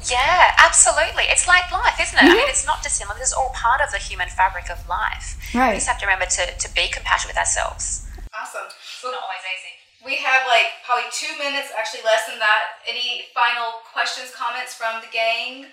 Yeah, 0.06 0.54
absolutely. 0.58 1.26
It's 1.26 1.48
like 1.48 1.70
life, 1.72 1.98
isn't 2.00 2.16
it? 2.16 2.22
I 2.22 2.28
mean, 2.28 2.38
mm-hmm. 2.38 2.50
it's 2.50 2.64
not 2.64 2.82
dissimilar. 2.82 3.18
This 3.18 3.28
is 3.28 3.34
all 3.34 3.50
part 3.50 3.80
of 3.80 3.90
the 3.90 3.98
human 3.98 4.28
fabric 4.28 4.70
of 4.70 4.78
life. 4.88 5.36
Right. 5.52 5.70
We 5.70 5.76
just 5.76 5.88
have 5.88 5.98
to 5.98 6.06
remember 6.06 6.26
to, 6.26 6.46
to 6.46 6.74
be 6.74 6.86
compassionate 6.86 7.34
with 7.34 7.38
ourselves. 7.38 8.07
Awesome. 8.38 8.70
It's 8.70 9.02
not 9.02 9.18
always 9.18 9.42
easy. 9.42 9.74
we 10.06 10.14
have 10.22 10.46
like 10.46 10.78
probably 10.86 11.10
two 11.10 11.34
minutes, 11.42 11.74
actually 11.74 12.06
less 12.06 12.30
than 12.30 12.38
that. 12.38 12.78
Any 12.86 13.26
final 13.34 13.82
questions, 13.82 14.30
comments 14.30 14.78
from 14.78 15.02
the 15.02 15.10
gang? 15.10 15.66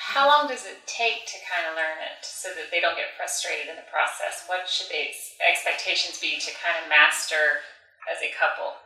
How 0.00 0.24
long 0.28 0.48
does 0.48 0.64
it 0.64 0.80
take 0.86 1.28
to 1.28 1.36
kind 1.44 1.68
of 1.68 1.76
learn 1.76 2.00
it 2.00 2.24
so 2.24 2.48
that 2.56 2.72
they 2.72 2.80
don't 2.80 2.96
get 2.96 3.12
frustrated 3.20 3.68
in 3.68 3.76
the 3.76 3.84
process? 3.92 4.48
What 4.48 4.64
should 4.64 4.88
the 4.88 5.12
ex- 5.12 5.36
expectations 5.44 6.16
be 6.22 6.40
to 6.40 6.50
kind 6.56 6.78
of 6.80 6.88
master 6.88 7.60
as 8.08 8.22
a 8.24 8.32
couple? 8.32 8.80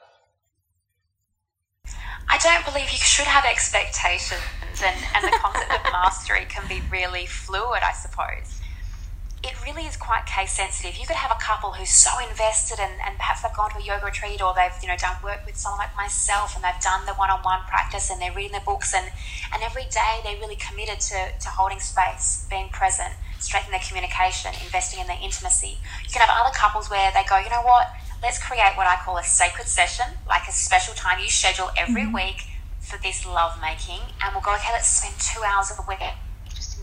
I 2.26 2.38
don't 2.42 2.64
believe 2.66 2.90
you 2.90 2.98
should 2.98 3.30
have 3.30 3.44
expectations, 3.44 4.42
and, 4.82 4.96
and 5.14 5.22
the 5.22 5.36
concept 5.38 5.70
of 5.70 5.92
mastery 5.92 6.46
can 6.48 6.66
be 6.66 6.82
really 6.90 7.26
fluid, 7.26 7.82
I 7.84 7.92
suppose. 7.92 8.59
It 9.42 9.56
really 9.64 9.86
is 9.86 9.96
quite 9.96 10.26
case 10.26 10.52
sensitive. 10.52 10.98
You 10.98 11.06
could 11.06 11.16
have 11.16 11.30
a 11.30 11.40
couple 11.40 11.72
who's 11.72 11.88
so 11.88 12.10
invested 12.20 12.78
and, 12.78 12.92
and 13.06 13.16
perhaps 13.16 13.40
they've 13.40 13.56
gone 13.56 13.70
to 13.70 13.78
a 13.78 13.82
yoga 13.82 14.04
retreat 14.04 14.42
or 14.42 14.52
they've, 14.52 14.76
you 14.82 14.88
know, 14.88 14.96
done 14.96 15.16
work 15.24 15.46
with 15.46 15.56
someone 15.56 15.78
like 15.78 15.96
myself 15.96 16.54
and 16.54 16.62
they've 16.62 16.82
done 16.82 17.06
the 17.06 17.14
one 17.14 17.30
on 17.30 17.40
one 17.40 17.60
practice 17.64 18.10
and 18.10 18.20
they're 18.20 18.34
reading 18.36 18.52
the 18.52 18.64
books 18.66 18.92
and, 18.92 19.10
and 19.54 19.62
every 19.62 19.84
day 19.84 20.20
they're 20.24 20.36
really 20.36 20.60
committed 20.60 21.00
to, 21.00 21.32
to 21.40 21.48
holding 21.48 21.80
space, 21.80 22.44
being 22.50 22.68
present, 22.68 23.14
strengthening 23.38 23.80
their 23.80 23.86
communication, 23.88 24.52
investing 24.62 25.00
in 25.00 25.06
their 25.06 25.20
intimacy. 25.22 25.80
You 26.04 26.12
can 26.12 26.20
have 26.20 26.36
other 26.36 26.52
couples 26.52 26.90
where 26.90 27.10
they 27.16 27.24
go, 27.24 27.38
you 27.38 27.48
know 27.48 27.64
what, 27.64 27.88
let's 28.22 28.36
create 28.36 28.76
what 28.76 28.86
I 28.86 28.96
call 29.00 29.16
a 29.16 29.24
sacred 29.24 29.68
session, 29.68 30.06
like 30.28 30.48
a 30.48 30.52
special 30.52 30.92
time 30.92 31.18
you 31.18 31.30
schedule 31.30 31.70
every 31.80 32.02
mm-hmm. 32.02 32.36
week 32.36 32.44
for 32.80 32.98
this 33.00 33.24
love 33.24 33.56
making, 33.60 34.00
and 34.20 34.34
we'll 34.34 34.42
go, 34.42 34.52
okay, 34.54 34.72
let's 34.72 34.88
spend 34.88 35.14
two 35.16 35.40
hours 35.44 35.70
of 35.70 35.78
a 35.78 35.88
week 35.88 36.00
just 36.54 36.78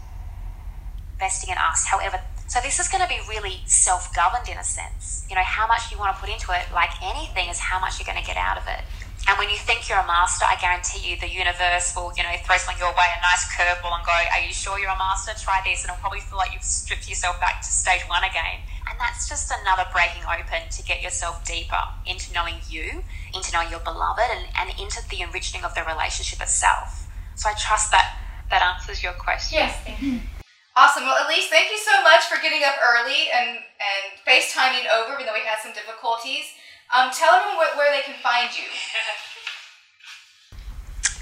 investing 1.13 1.50
in 1.52 1.58
us. 1.58 1.86
However, 1.86 2.22
so 2.47 2.60
this 2.63 2.79
is 2.79 2.88
going 2.88 3.03
to 3.03 3.12
be 3.12 3.19
really 3.27 3.60
self 3.67 4.15
governed 4.15 4.47
in 4.47 4.57
a 4.57 4.63
sense. 4.63 5.27
You 5.29 5.36
know, 5.36 5.43
how 5.43 5.67
much 5.67 5.91
you 5.91 5.99
want 5.99 6.15
to 6.15 6.19
put 6.19 6.31
into 6.31 6.55
it, 6.55 6.71
like 6.73 6.95
anything, 7.03 7.49
is 7.49 7.60
how 7.60 7.79
much 7.79 7.99
you're 7.99 8.07
going 8.07 8.19
to 8.19 8.25
get 8.25 8.38
out 8.38 8.57
of 8.57 8.63
it. 8.67 8.88
And 9.27 9.38
when 9.38 9.49
you 9.49 9.57
think 9.60 9.89
you're 9.89 9.99
a 9.99 10.07
master, 10.07 10.47
I 10.47 10.55
guarantee 10.55 11.03
you 11.03 11.19
the 11.19 11.27
universe 11.27 11.91
will, 11.91 12.15
you 12.15 12.23
know, 12.23 12.31
throw 12.47 12.55
something 12.55 12.79
your 12.79 12.95
way, 12.95 13.12
a 13.12 13.19
nice 13.19 13.43
curveball, 13.51 13.91
and 13.99 14.05
go, 14.07 14.15
Are 14.15 14.39
you 14.39 14.55
sure 14.55 14.79
you're 14.79 14.95
a 14.95 14.97
master? 14.97 15.36
Try 15.36 15.60
this. 15.67 15.83
And 15.83 15.91
it'll 15.91 15.99
probably 15.99 16.23
feel 16.23 16.38
like 16.39 16.55
you've 16.55 16.63
stripped 16.63 17.10
yourself 17.10 17.36
back 17.43 17.60
to 17.60 17.67
stage 17.67 18.07
one 18.07 18.23
again. 18.23 18.63
And 18.88 18.95
that's 18.97 19.27
just 19.27 19.51
another 19.51 19.83
breaking 19.91 20.23
open 20.23 20.71
to 20.71 20.79
get 20.88 21.03
yourself 21.03 21.43
deeper 21.43 21.83
into 22.07 22.31
knowing 22.31 22.63
you, 22.71 23.03
into 23.36 23.51
knowing 23.51 23.69
your 23.69 23.83
beloved, 23.83 24.31
and, 24.31 24.47
and 24.55 24.71
into 24.79 25.03
the 25.12 25.19
enriching 25.19 25.67
of 25.67 25.75
the 25.75 25.83
relationship 25.83 26.39
itself. 26.39 27.12
So 27.36 27.49
I 27.49 27.53
trust 27.60 27.91
that 27.91 28.15
that 28.49 28.63
answers 28.63 29.03
your 29.03 29.12
question. 29.19 29.67
Awesome. 30.78 31.10
Well, 31.10 31.18
Elise, 31.26 31.50
thank 31.50 31.74
you 31.74 31.82
so 31.82 32.06
much 32.06 32.30
for 32.30 32.38
getting 32.38 32.62
up 32.62 32.78
early 32.78 33.34
and, 33.34 33.58
and 33.82 34.04
FaceTiming 34.22 34.86
over, 34.94 35.18
even 35.18 35.26
though 35.26 35.34
we 35.34 35.42
had 35.42 35.58
some 35.58 35.74
difficulties. 35.74 36.54
Um, 36.94 37.10
tell 37.10 37.34
everyone 37.34 37.58
where, 37.58 37.74
where 37.82 37.90
they 37.90 38.06
can 38.06 38.13
find 38.22 38.54
you. 38.54 38.70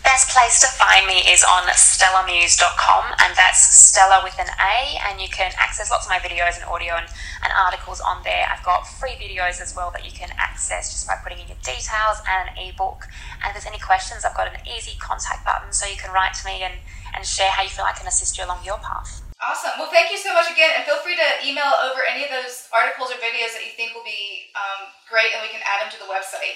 Best 0.04 0.36
place 0.36 0.60
to 0.60 0.68
find 0.76 1.08
me 1.08 1.24
is 1.32 1.48
on 1.48 1.64
stellamuse.com, 1.72 3.16
and 3.24 3.32
that's 3.40 3.64
Stella 3.80 4.20
with 4.28 4.36
an 4.38 4.52
A, 4.60 5.00
and 5.08 5.24
you 5.24 5.32
can 5.32 5.56
access 5.58 5.90
lots 5.90 6.06
of 6.06 6.12
my 6.12 6.20
videos 6.20 6.60
and 6.60 6.68
audio 6.68 7.00
and, 7.00 7.08
and 7.42 7.56
articles 7.56 8.04
on 8.04 8.22
there. 8.28 8.46
I've 8.52 8.64
got 8.68 8.84
free 8.84 9.16
videos 9.16 9.64
as 9.64 9.74
well 9.74 9.90
that 9.96 10.04
you 10.04 10.12
can 10.12 10.36
access 10.38 10.92
just 10.92 11.08
by 11.08 11.16
putting 11.24 11.40
in 11.40 11.48
your 11.48 11.64
details 11.64 12.20
and 12.28 12.52
an 12.52 12.60
ebook. 12.60 13.08
And 13.40 13.56
if 13.56 13.64
there's 13.64 13.72
any 13.72 13.80
questions, 13.80 14.28
I've 14.28 14.36
got 14.36 14.52
an 14.52 14.60
easy 14.68 15.00
contact 15.00 15.48
button 15.48 15.72
so 15.72 15.88
you 15.88 15.96
can 15.96 16.12
write 16.12 16.36
to 16.44 16.46
me 16.46 16.62
and, 16.62 16.76
and 17.16 17.26
share 17.26 17.50
how 17.50 17.64
you 17.64 17.70
feel 17.70 17.86
I 17.88 17.96
can 17.96 18.06
assist 18.06 18.38
you 18.38 18.44
along 18.44 18.60
your 18.68 18.78
path. 18.84 19.25
Awesome. 19.44 19.76
Well, 19.78 19.92
thank 19.92 20.10
you 20.12 20.18
so 20.18 20.34
much 20.34 20.48
again, 20.50 20.72
and 20.80 20.84
feel 20.88 20.98
free 21.04 21.16
to 21.20 21.28
email 21.44 21.68
over 21.84 22.02
any 22.08 22.24
of 22.24 22.32
those 22.32 22.72
articles 22.72 23.12
or 23.12 23.20
videos 23.20 23.52
that 23.52 23.64
you 23.68 23.76
think 23.76 23.92
will 23.94 24.08
be 24.08 24.50
um, 24.56 24.88
great, 25.12 25.36
and 25.36 25.44
we 25.44 25.52
can 25.52 25.60
add 25.68 25.84
them 25.84 25.92
to 25.92 26.00
the 26.00 26.08
website. 26.08 26.56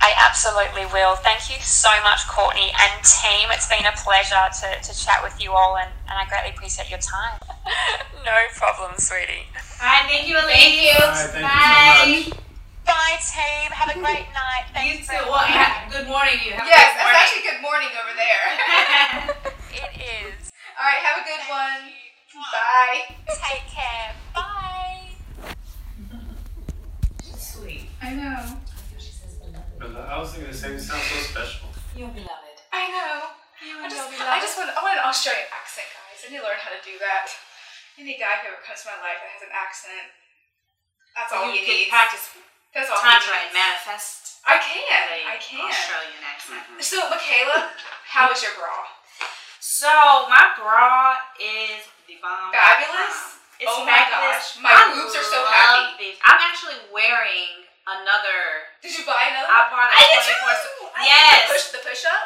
I 0.00 0.12
absolutely 0.16 0.86
will. 0.92 1.16
Thank 1.20 1.48
you 1.52 1.60
so 1.60 1.90
much, 2.04 2.24
Courtney 2.28 2.72
and 2.72 2.92
team. 3.04 3.48
It's 3.52 3.68
been 3.68 3.84
a 3.84 3.92
pleasure 3.96 4.40
to, 4.64 4.68
to 4.82 4.92
chat 4.96 5.20
with 5.20 5.36
you 5.42 5.52
all, 5.52 5.76
and, 5.76 5.90
and 6.08 6.16
I 6.16 6.24
greatly 6.28 6.50
appreciate 6.56 6.88
your 6.88 7.00
time. 7.02 7.40
no 8.24 8.36
problem, 8.56 8.96
sweetie. 8.96 9.44
All 9.82 9.88
right, 9.88 10.04
thank 10.08 10.28
you, 10.28 10.36
Elise. 10.40 10.56
Thank 10.56 10.80
you. 10.80 10.96
All 10.96 11.12
right, 11.12 11.28
thank 11.28 12.16
you 12.16 12.22
so 12.24 12.30
much. 12.32 12.46
Bye, 12.86 13.18
team. 13.20 13.68
Have 13.74 13.90
a 13.92 13.98
great 13.98 14.30
night. 14.32 14.64
You 14.80 14.98
too. 15.02 15.10
very 15.10 15.26
Well, 15.28 15.44
good 15.90 16.06
morning. 16.06 16.38
You 16.44 16.52
have 16.56 16.64
Yes, 16.70 16.94
good 16.94 17.02
that's 17.02 17.04
morning. 17.04 17.20
actually 17.20 17.44
good 17.50 17.60
morning 17.62 17.90
over 18.00 18.12
there. 18.16 18.44
It 19.76 19.92
is. 20.40 20.45
All 20.76 20.84
right, 20.84 21.00
have 21.00 21.18
a 21.20 21.24
good 21.24 21.44
one. 21.48 21.82
Bye. 22.52 23.16
Take 23.32 23.64
care. 23.72 24.12
Bye. 24.36 25.16
sweet. 27.36 27.88
I 28.02 28.12
know. 28.12 28.44
I 29.80 30.18
was 30.20 30.32
thinking 30.36 30.52
the 30.52 30.56
same. 30.56 30.76
It 30.76 30.84
sounds 30.84 31.00
so 31.08 31.16
special. 31.32 31.68
You're 31.96 32.12
beloved. 32.12 32.58
I 32.72 32.92
know. 32.92 33.32
You 33.64 33.80
I 33.80 33.88
just, 33.88 34.04
I 34.20 34.36
just 34.36 34.56
want, 34.60 34.68
I 34.68 34.80
want 34.84 35.00
an 35.00 35.08
Australian 35.08 35.48
accent, 35.48 35.88
guys. 35.96 36.20
I 36.20 36.28
need 36.28 36.44
to 36.44 36.44
learn 36.44 36.60
how 36.60 36.68
to 36.76 36.80
do 36.84 36.92
that. 37.00 37.32
Any 37.96 38.20
guy 38.20 38.44
who 38.44 38.52
ever 38.52 38.60
comes 38.60 38.84
to 38.84 38.92
my 38.92 39.00
life 39.00 39.16
that 39.24 39.32
has 39.32 39.40
an 39.48 39.52
accent, 39.56 40.12
that's 41.16 41.32
all 41.32 41.48
you 41.48 41.56
he 41.56 41.64
can 41.64 41.76
needs. 41.80 41.88
practice 41.88 42.28
That's 42.76 42.92
all 42.92 43.00
tantra 43.00 43.32
he 43.32 43.48
and 43.48 43.56
needs. 43.56 43.56
manifest 43.56 44.44
I 44.44 44.60
can. 44.60 44.84
a 44.84 45.32
I 45.32 45.36
can. 45.40 45.64
Australian 45.64 46.20
accent. 46.20 46.60
So, 46.84 47.00
Michaela, 47.08 47.72
how 48.04 48.28
is 48.28 48.44
your 48.44 48.52
bra? 48.60 48.68
So 49.66 49.90
my 50.30 50.54
bra 50.54 51.18
is 51.42 51.82
the 52.06 52.22
bomb. 52.22 52.54
Fabulous? 52.54 53.42
It's 53.58 53.66
Oh 53.66 53.82
my 53.82 53.98
gosh, 54.06 54.62
my 54.62 54.70
I 54.70 54.94
boobs 54.94 55.10
are 55.18 55.26
so 55.26 55.42
happy. 55.42 55.98
These. 55.98 56.22
I'm 56.22 56.38
actually 56.38 56.78
wearing 56.94 57.66
another. 57.82 58.70
Did 58.78 58.94
you 58.94 59.02
buy 59.02 59.26
another? 59.34 59.50
I 59.50 59.66
bought 59.66 59.90
a 59.90 59.98
I 59.98 60.06
did 60.06 60.22
24 60.22 60.54
too. 60.62 60.86
I 60.94 61.02
Yes. 61.02 61.34
The 61.34 61.50
push, 61.50 61.66
the 61.74 61.82
push 61.82 62.02
up. 62.06 62.24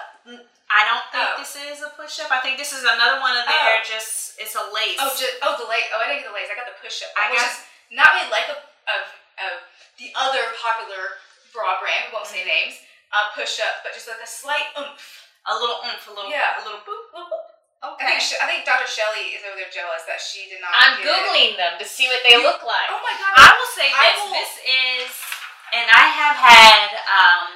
I 0.68 0.80
don't 0.84 1.06
think 1.08 1.24
Oh. 1.32 1.40
this 1.40 1.56
is 1.56 1.80
a 1.80 1.90
push 1.96 2.20
up. 2.20 2.28
I 2.28 2.44
think 2.44 2.60
this 2.60 2.76
is 2.76 2.84
another 2.84 3.24
one 3.24 3.32
of 3.32 3.48
their 3.48 3.80
Oh. 3.80 3.88
just. 3.88 4.36
it's 4.36 4.52
a 4.52 4.64
lace. 4.76 5.00
Oh, 5.00 5.08
just, 5.16 5.40
oh, 5.40 5.56
the 5.56 5.64
lace. 5.64 5.88
Oh, 5.96 6.04
I 6.04 6.12
didn't 6.12 6.28
get 6.28 6.28
the 6.28 6.36
lace. 6.36 6.52
I 6.52 6.60
got 6.60 6.68
the 6.68 6.76
push 6.76 7.00
up, 7.08 7.10
I 7.16 7.32
which 7.32 7.40
got- 7.40 7.56
is 7.56 7.64
not 7.88 8.08
really 8.20 8.28
like 8.28 8.52
a, 8.52 8.56
a, 8.60 8.96
a 9.40 9.46
the 9.96 10.12
other 10.12 10.44
popular 10.60 11.16
bra 11.56 11.80
brand. 11.80 12.12
We 12.12 12.20
won't 12.20 12.28
say 12.28 12.44
Mm-hmm. 12.44 12.68
names. 12.68 12.76
Uh, 13.16 13.32
push 13.34 13.58
up, 13.64 13.80
but 13.82 13.90
just 13.96 14.06
like 14.06 14.20
a 14.22 14.28
slight 14.28 14.70
oomph. 14.78 15.19
A 15.48 15.54
little 15.56 15.80
oomph, 15.86 16.04
a 16.08 16.12
little, 16.12 16.28
Yeah. 16.32 16.58
a 16.58 16.62
little 16.64 16.82
boop. 16.84 17.08
Little 17.14 17.30
boop. 17.30 17.48
I 17.80 18.12
think, 18.12 18.20
she, 18.20 18.36
I 18.36 18.44
think 18.44 18.68
Dr. 18.68 18.84
Shelley 18.84 19.32
is 19.32 19.40
over 19.48 19.56
there 19.56 19.72
jealous 19.72 20.04
that 20.04 20.20
she 20.20 20.44
did 20.52 20.60
not. 20.60 20.68
I'm 20.76 21.00
get 21.00 21.08
it. 21.08 21.16
googling 21.16 21.52
them 21.56 21.80
to 21.80 21.86
see 21.88 22.04
what 22.12 22.20
they 22.28 22.36
look 22.36 22.60
like. 22.60 22.88
Oh 22.92 23.00
my 23.00 23.16
god! 23.16 23.32
I 23.40 23.48
will 23.56 23.72
say 23.72 23.88
this. 23.88 24.16
will- 24.20 24.36
This 24.36 24.52
is, 24.68 25.08
and 25.72 25.88
I 25.88 26.06
have 26.12 26.36
had 26.36 26.88
um, 27.08 27.48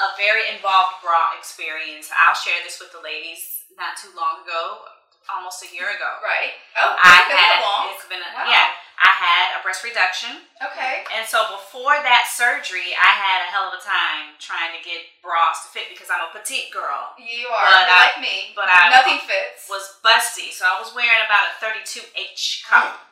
a 0.00 0.08
very 0.16 0.48
involved 0.48 1.04
bra 1.04 1.36
experience. 1.36 2.08
I'll 2.16 2.32
share 2.36 2.64
this 2.64 2.80
with 2.80 2.96
the 2.96 3.04
ladies 3.04 3.68
not 3.76 4.00
too 4.00 4.08
long 4.16 4.40
ago, 4.40 4.88
almost 5.28 5.60
a 5.64 5.68
year 5.68 5.92
ago. 5.92 6.08
right. 6.24 6.56
Oh, 6.80 6.96
I 6.96 7.20
it's 7.20 7.28
been 7.28 7.36
had, 7.36 7.60
long. 7.60 7.84
it's 7.92 8.08
been, 8.08 8.24
a, 8.24 8.30
Wow. 8.32 8.48
yeah, 8.48 8.72
I 8.96 9.12
had 9.12 9.60
a 9.60 9.62
breast 9.62 9.84
reduction. 9.84 10.48
Okay. 10.56 11.04
And 11.12 11.28
so 11.28 11.44
before 11.52 11.92
that 12.00 12.32
surgery, 12.32 12.96
I 12.96 13.12
had 13.12 13.44
a 13.44 13.52
hell 13.52 13.68
of 13.68 13.76
a 13.76 13.82
time 13.84 14.40
trying 14.40 14.72
to 14.72 14.80
get 14.80 15.04
bras 15.20 15.64
to 15.64 15.68
fit 15.68 15.92
because 15.92 16.08
I'm 16.08 16.24
a 16.24 16.32
petite 16.32 16.72
girl. 16.72 17.12
You 17.20 17.44
are 17.52 17.68
But 17.76 17.88
I- 17.92 18.00
like 18.08 18.18
me. 18.24 18.52
but 18.56 18.72
I- 18.72 18.88
nothing 18.88 19.20
fits. 19.20 19.68
Was 19.68 20.00
busty, 20.00 20.48
so 20.52 20.64
I 20.64 20.80
was 20.80 20.96
wearing 20.96 21.20
about 21.24 21.52
a 21.52 21.54
32H 21.60 22.64
cup 22.64 23.04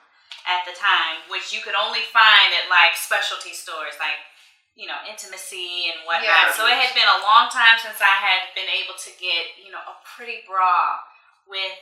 at 0.48 0.64
the 0.64 0.72
time, 0.72 1.28
which 1.28 1.52
you 1.52 1.60
could 1.60 1.76
only 1.76 2.02
find 2.08 2.52
at 2.56 2.68
like 2.72 2.96
specialty 2.96 3.52
stores, 3.52 3.94
like 4.00 4.20
you 4.74 4.88
know 4.88 4.98
intimacy 5.06 5.92
and 5.92 6.00
whatnot. 6.08 6.24
Yeah. 6.48 6.52
So 6.52 6.66
it 6.66 6.74
had 6.80 6.94
been 6.96 7.06
a 7.06 7.20
long 7.22 7.48
time 7.52 7.78
since 7.78 8.00
I 8.00 8.16
had 8.24 8.52
been 8.56 8.68
able 8.68 8.94
to 8.94 9.10
get 9.20 9.60
you 9.60 9.70
know 9.70 9.84
a 9.84 9.96
pretty 10.04 10.42
bra 10.48 11.00
with 11.46 11.76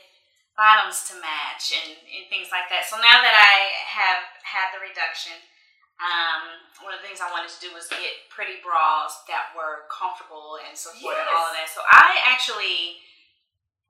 bottoms 0.53 1.09
to 1.09 1.17
match 1.17 1.73
and, 1.73 1.97
and 1.97 2.25
things 2.29 2.53
like 2.53 2.69
that. 2.69 2.85
So 2.85 3.01
now 3.01 3.21
that 3.25 3.33
I 3.33 3.73
have 3.89 4.21
had 4.45 4.69
the 4.73 4.81
reduction, 4.81 5.33
um, 6.01 6.61
one 6.85 6.93
of 6.93 7.01
the 7.01 7.05
things 7.05 7.21
I 7.21 7.29
wanted 7.29 7.49
to 7.53 7.59
do 7.61 7.69
was 7.73 7.89
get 7.89 8.29
pretty 8.29 8.61
bras 8.61 9.23
that 9.29 9.53
were 9.57 9.89
comfortable 9.89 10.61
and 10.61 10.73
support 10.77 11.17
and 11.17 11.29
all 11.29 11.49
of 11.49 11.55
that. 11.57 11.69
So 11.69 11.81
I 11.85 12.17
actually 12.27 13.01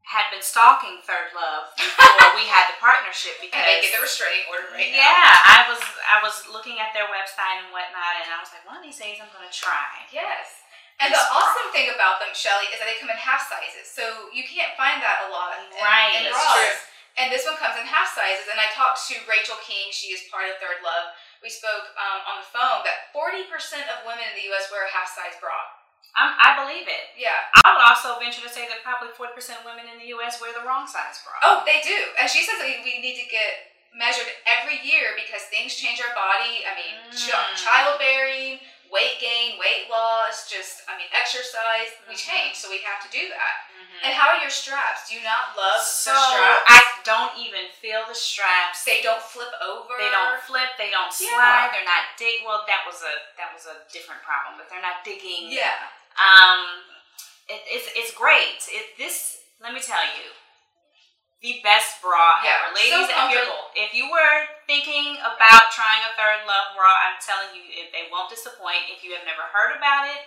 had 0.04 0.28
been 0.36 0.44
stalking 0.44 1.00
Third 1.08 1.32
Love 1.32 1.72
before 1.80 2.36
we 2.36 2.44
had 2.48 2.68
the 2.68 2.76
partnership 2.80 3.40
because 3.40 3.56
and 3.64 3.68
they 3.68 3.80
get 3.84 3.96
the 3.96 4.04
restraining 4.04 4.44
order 4.52 4.68
right 4.76 4.92
now. 4.92 5.00
yeah, 5.00 5.32
I 5.48 5.60
was 5.72 5.80
I 5.80 6.20
was 6.20 6.44
looking 6.52 6.80
at 6.84 6.92
their 6.92 7.08
website 7.08 7.64
and 7.64 7.72
whatnot, 7.72 8.20
and 8.20 8.28
I 8.32 8.40
was 8.44 8.52
like, 8.52 8.68
one 8.68 8.78
of 8.80 8.84
these 8.84 9.00
days 9.00 9.24
I'm 9.24 9.32
gonna 9.32 9.52
try. 9.52 10.04
Yes. 10.12 10.63
And 11.02 11.10
the 11.14 11.20
awesome 11.34 11.70
thing 11.74 11.90
about 11.94 12.22
them, 12.22 12.32
Shelly, 12.38 12.70
is 12.74 12.78
that 12.80 12.86
they 12.88 12.98
come 13.02 13.10
in 13.10 13.18
half 13.18 13.44
sizes. 13.50 13.90
So 13.90 14.30
you 14.32 14.46
can't 14.46 14.72
find 14.78 15.02
that 15.02 15.26
a 15.26 15.34
lot 15.34 15.58
in, 15.58 15.66
Right, 15.82 16.16
in 16.22 16.30
bras. 16.32 16.54
true. 16.54 16.76
And 17.20 17.28
this 17.30 17.46
one 17.46 17.58
comes 17.62 17.78
in 17.78 17.86
half 17.86 18.10
sizes. 18.14 18.48
And 18.50 18.58
I 18.62 18.70
talked 18.74 19.02
to 19.12 19.16
Rachel 19.30 19.58
King. 19.66 19.90
She 19.94 20.14
is 20.16 20.26
part 20.34 20.48
of 20.50 20.58
Third 20.62 20.82
Love. 20.86 21.14
We 21.44 21.52
spoke 21.52 21.92
um, 22.00 22.20
on 22.30 22.36
the 22.42 22.50
phone 22.50 22.82
that 22.88 23.12
40% 23.12 23.46
of 23.92 24.08
women 24.08 24.24
in 24.32 24.36
the 24.40 24.48
U.S. 24.54 24.72
wear 24.72 24.86
a 24.88 24.92
half 24.94 25.10
size 25.12 25.36
bra. 25.44 25.54
I'm, 26.14 26.38
I 26.40 26.54
believe 26.62 26.86
it. 26.86 27.10
Yeah. 27.18 27.50
I 27.66 27.74
would 27.74 27.84
also 27.90 28.16
venture 28.22 28.46
to 28.46 28.50
say 28.54 28.70
that 28.70 28.86
probably 28.86 29.10
40% 29.18 29.34
of 29.60 29.66
women 29.66 29.90
in 29.90 29.98
the 29.98 30.14
U.S. 30.18 30.38
wear 30.40 30.54
the 30.54 30.62
wrong 30.64 30.86
size 30.86 31.20
bra. 31.26 31.36
Oh, 31.42 31.58
they 31.66 31.82
do. 31.82 31.98
And 32.22 32.30
she 32.30 32.46
says 32.46 32.62
that 32.62 32.70
we, 32.70 33.02
need 33.02 33.18
to 33.18 33.28
get 33.28 33.74
measured 33.98 34.30
every 34.46 34.78
year 34.86 35.18
because 35.18 35.46
things 35.50 35.74
change 35.74 36.02
our 36.02 36.14
body. 36.18 36.66
I 36.66 36.74
mean, 36.78 36.96
Mm. 37.14 37.54
childbearing, 37.58 38.58
weight 38.94 39.18
gain, 39.20 39.58
weight 39.58 39.90
loss, 39.90 40.46
just, 40.46 40.86
I 40.88 40.94
mean, 40.96 41.10
exercise. 41.12 41.90
We 42.08 42.14
Mhm. 42.14 42.22
change, 42.30 42.56
so 42.56 42.70
we 42.70 42.78
have 42.86 43.02
to 43.02 43.10
do 43.10 43.28
that. 43.28 43.66
Mhm. 43.74 44.00
And 44.06 44.14
how 44.14 44.30
are 44.30 44.38
your 44.38 44.54
straps? 44.54 45.10
Do 45.10 45.16
you 45.18 45.22
not 45.26 45.58
love 45.58 45.82
so 45.82 46.14
the 46.14 46.22
straps? 46.30 46.66
I 46.70 46.82
don't 47.04 47.36
even 47.38 47.72
feel 47.82 48.06
the 48.06 48.14
straps. 48.14 48.84
they 48.86 49.02
don't 49.02 49.22
flip 49.22 49.52
over. 49.62 49.98
They 49.98 50.10
don't 50.10 50.40
flip. 50.44 50.78
They 50.78 50.92
don't 50.92 51.10
Yeah. 51.20 51.30
slide. 51.34 51.70
They're 51.74 51.84
not 51.84 52.16
dig. 52.18 52.46
Well, 52.46 52.64
that 52.68 52.86
was 52.86 53.02
a 53.02 53.14
that 53.38 53.52
was 53.54 53.66
a 53.66 53.84
different 53.92 54.22
problem, 54.24 54.58
but 54.58 54.70
they're 54.70 54.82
not 54.82 55.04
digging. 55.04 55.50
Yeah. 55.52 55.88
Um, 56.18 56.84
it, 57.48 57.64
it's 57.66 57.88
it's 57.96 58.12
great. 58.14 58.62
It 58.70 58.98
this 58.98 59.40
let 59.60 59.74
me 59.74 59.82
tell 59.82 60.04
you, 60.06 60.36
the 61.42 61.60
best 61.62 62.02
bra 62.02 62.40
Yeah, 62.44 62.68
ever, 62.68 62.76
so 62.78 62.84
ladies. 62.84 63.10
if 63.10 63.32
you 63.32 63.54
if 63.76 63.94
you 63.94 64.12
were 64.12 64.48
thinking 64.66 65.18
about 65.22 65.70
trying 65.76 66.02
a 66.08 66.12
Third 66.18 66.44
Love 66.48 66.74
bra, 66.78 66.90
I'm 66.90 67.18
telling 67.20 67.52
you, 67.58 67.64
if 67.72 67.92
they 67.92 68.08
won't 68.12 68.30
disappoint. 68.32 68.88
If 68.92 69.04
you 69.04 69.14
have 69.18 69.26
never 69.28 69.44
heard 69.52 69.76
about 69.76 70.08
it, 70.10 70.22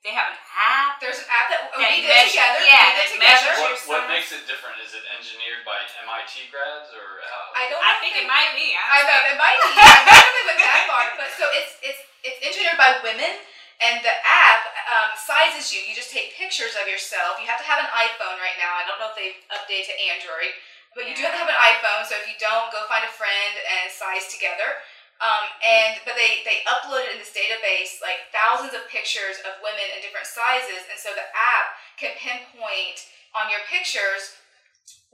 they 0.00 0.16
have 0.16 0.32
an 0.32 0.40
app. 0.56 0.96
There's 1.02 1.20
an 1.20 1.28
app 1.28 1.52
that 1.52 1.68
That 1.76 1.92
we 1.92 2.00
did 2.00 2.08
measure- 2.08 2.32
together. 2.32 2.60
yeah, 2.64 2.88
we 2.88 2.88
did 2.88 2.96
that 2.96 3.08
together. 3.12 3.52
measures 3.52 3.80
What, 3.84 4.00
what 4.00 4.02
makes 4.08 4.32
it 4.32 4.48
different? 4.48 4.80
Is 4.80 4.96
it 4.96 5.04
engineered 5.12 5.60
by 5.68 5.76
MIT 6.00 6.48
grads 6.48 6.88
or 6.96 7.20
how? 7.28 7.52
I 7.52 7.68
don't. 7.68 7.82
I 7.84 8.00
think 8.00 8.16
it 8.16 8.24
might 8.24 8.56
be. 8.56 8.72
I 8.72 9.04
know 9.04 9.18
it 9.28 9.36
might 9.36 9.60
be. 9.60 9.70
I 9.76 10.00
definitely 10.08 10.44
went 10.48 10.60
that 10.64 10.82
far, 10.88 11.04
but 11.20 11.28
so 11.36 11.44
it's 11.52 11.76
it's 11.84 12.00
it's 12.24 12.38
engineered 12.40 12.80
by 12.80 12.96
women, 13.04 13.44
and 13.84 14.00
the 14.00 14.12
app 14.24 14.72
um, 14.88 15.12
sizes 15.20 15.68
you. 15.68 15.84
You 15.84 15.92
just 15.92 16.08
take 16.08 16.32
pictures 16.32 16.72
of 16.80 16.88
yourself. 16.88 17.36
You 17.36 17.44
have 17.52 17.60
to 17.60 17.68
have 17.68 17.84
an 17.84 17.90
iPhone 17.92 18.40
right 18.40 18.56
now. 18.56 18.72
I 18.80 18.88
don't 18.88 18.96
know 19.04 19.12
if 19.12 19.16
they've 19.20 19.36
updated 19.52 19.92
to 19.92 19.96
Android, 20.16 20.52
but 20.94 21.06
you 21.06 21.14
do 21.14 21.22
have 21.22 21.34
to 21.34 21.40
have 21.40 21.52
an 21.52 21.60
iPhone. 21.60 22.02
So 22.06 22.18
if 22.18 22.26
you 22.26 22.34
don't, 22.40 22.70
go 22.74 22.82
find 22.90 23.06
a 23.06 23.12
friend 23.12 23.54
and 23.62 23.90
size 23.90 24.26
together. 24.30 24.82
Um, 25.20 25.44
and 25.60 26.00
but 26.08 26.16
they 26.16 26.40
they 26.48 26.64
uploaded 26.64 27.12
in 27.12 27.20
this 27.20 27.36
database 27.36 28.00
like 28.00 28.32
thousands 28.32 28.72
of 28.72 28.88
pictures 28.88 29.36
of 29.44 29.60
women 29.60 29.84
in 29.92 30.00
different 30.00 30.24
sizes, 30.24 30.88
and 30.88 30.96
so 30.96 31.12
the 31.12 31.28
app 31.36 31.76
can 32.00 32.16
pinpoint 32.16 33.04
on 33.36 33.52
your 33.52 33.60
pictures 33.68 34.40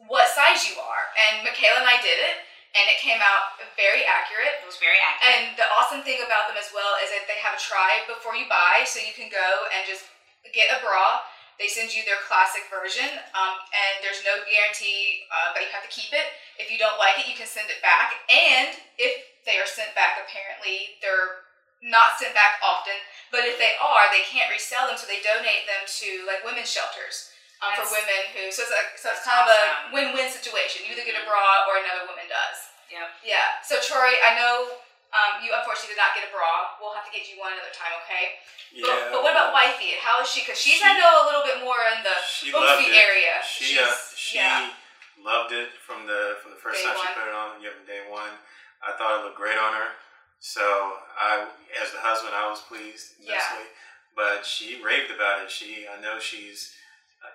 what 0.07 0.31
size 0.31 0.63
you 0.63 0.79
are. 0.79 1.11
And 1.19 1.43
Michaela 1.43 1.83
and 1.83 1.91
I 1.91 1.99
did 1.99 2.23
it, 2.23 2.39
and 2.79 2.87
it 2.87 3.03
came 3.03 3.19
out 3.19 3.59
very 3.75 4.07
accurate. 4.07 4.63
It 4.63 4.69
was 4.71 4.79
very 4.79 5.01
accurate. 5.03 5.27
And 5.27 5.45
the 5.59 5.67
awesome 5.75 6.07
thing 6.07 6.23
about 6.23 6.47
them 6.47 6.59
as 6.61 6.71
well 6.71 6.95
is 7.03 7.11
that 7.11 7.27
they 7.27 7.43
have 7.43 7.59
a 7.59 7.61
try 7.61 8.07
before 8.07 8.39
you 8.39 8.47
buy, 8.47 8.87
so 8.87 9.03
you 9.03 9.11
can 9.11 9.27
go 9.27 9.49
and 9.75 9.83
just 9.91 10.07
get 10.55 10.71
a 10.71 10.79
bra. 10.79 11.27
They 11.57 11.73
send 11.73 11.97
you 11.97 12.05
their 12.05 12.21
classic 12.29 12.69
version, 12.69 13.09
um, 13.33 13.57
and 13.73 14.05
there's 14.05 14.21
no 14.29 14.45
guarantee 14.45 15.25
uh, 15.33 15.57
that 15.57 15.65
you 15.65 15.73
have 15.73 15.85
to 15.85 15.93
keep 15.93 16.13
it. 16.13 16.29
If 16.61 16.69
you 16.69 16.77
don't 16.77 17.01
like 17.01 17.17
it, 17.17 17.25
you 17.25 17.37
can 17.37 17.49
send 17.49 17.73
it 17.73 17.81
back. 17.81 18.13
And 18.29 18.77
if 19.01 19.25
they 19.49 19.57
are 19.57 19.69
sent 19.69 19.97
back, 19.97 20.21
apparently 20.21 21.01
they're 21.01 21.47
not 21.81 22.21
sent 22.21 22.37
back 22.37 22.61
often. 22.61 22.97
But 23.33 23.49
if 23.49 23.57
they 23.57 23.73
are, 23.81 24.05
they 24.13 24.25
can't 24.29 24.53
resell 24.53 24.89
them, 24.89 25.01
so 25.01 25.09
they 25.09 25.25
donate 25.25 25.65
them 25.65 25.85
to 25.85 26.09
like 26.29 26.45
women's 26.45 26.69
shelters 26.69 27.33
um, 27.65 27.73
for 27.77 27.89
women 27.89 28.21
who. 28.37 28.53
So 28.53 28.65
it's 28.69 28.73
like 28.73 28.97
so 29.01 29.13
it's 29.13 29.25
kind 29.25 29.41
of 29.41 29.49
a 29.49 29.63
win-win 29.97 30.29
situation. 30.29 30.85
You 30.85 30.93
either 30.93 31.09
get 31.09 31.17
a 31.17 31.25
bra 31.25 31.69
or 31.69 31.81
another 31.81 32.05
woman 32.05 32.29
does. 32.29 32.59
Yeah. 32.93 33.09
Yeah. 33.25 33.65
So 33.65 33.81
Troy, 33.83 34.13
I 34.23 34.37
know 34.39 34.85
um, 35.15 35.41
you 35.45 35.55
unfortunately 35.55 35.95
did 35.95 36.03
not 36.03 36.13
get 36.17 36.27
a 36.27 36.33
bra. 36.35 36.77
We'll 36.83 36.95
have 36.97 37.07
to 37.07 37.15
get 37.15 37.27
you 37.31 37.39
one 37.39 37.55
another 37.55 37.73
time, 37.75 37.95
okay? 38.05 38.39
Yeah. 38.75 38.85
But, 38.87 38.99
but 39.15 39.21
what 39.23 39.33
about 39.33 39.55
wifey? 39.55 39.95
How 40.03 40.19
is 40.21 40.29
she? 40.29 40.43
Because 40.43 40.59
she's 40.59 40.83
I 40.83 40.99
know 40.99 41.23
a 41.23 41.27
little 41.31 41.47
bit 41.47 41.63
more 41.63 41.79
in 41.95 42.03
the 42.03 42.17
She 42.27 42.51
loved 42.51 42.83
oofy 42.83 42.91
it. 42.93 42.99
area. 42.99 43.35
She 43.47 43.79
uh, 43.79 43.89
she 44.13 44.37
yeah. 44.43 44.75
loved 45.23 45.55
it 45.55 45.71
from 45.81 46.05
the 46.05 46.37
from 46.43 46.53
the 46.53 46.61
first 46.61 46.83
Day 46.83 46.91
time 46.91 46.99
one. 46.99 47.07
she 47.07 47.17
put 47.17 47.27
it 47.31 47.37
on. 47.37 47.49
Yeah, 47.63 47.73
from 47.77 47.87
day 47.87 48.03
one. 48.11 48.35
I 48.85 48.93
thought 48.99 49.21
it 49.21 49.25
looked 49.25 49.41
great 49.41 49.57
on 49.57 49.73
her. 49.73 49.97
So 50.39 50.61
I, 51.17 51.49
as 51.81 51.91
the 51.97 52.03
husband, 52.05 52.37
I 52.37 52.45
was 52.51 52.61
pleased 52.61 53.17
Yeah. 53.23 53.41
But 54.15 54.45
she 54.45 54.81
raved 54.85 55.11
about 55.13 55.45
it. 55.45 55.51
She, 55.51 55.85
I 55.89 56.01
know 56.01 56.19
she's 56.21 56.73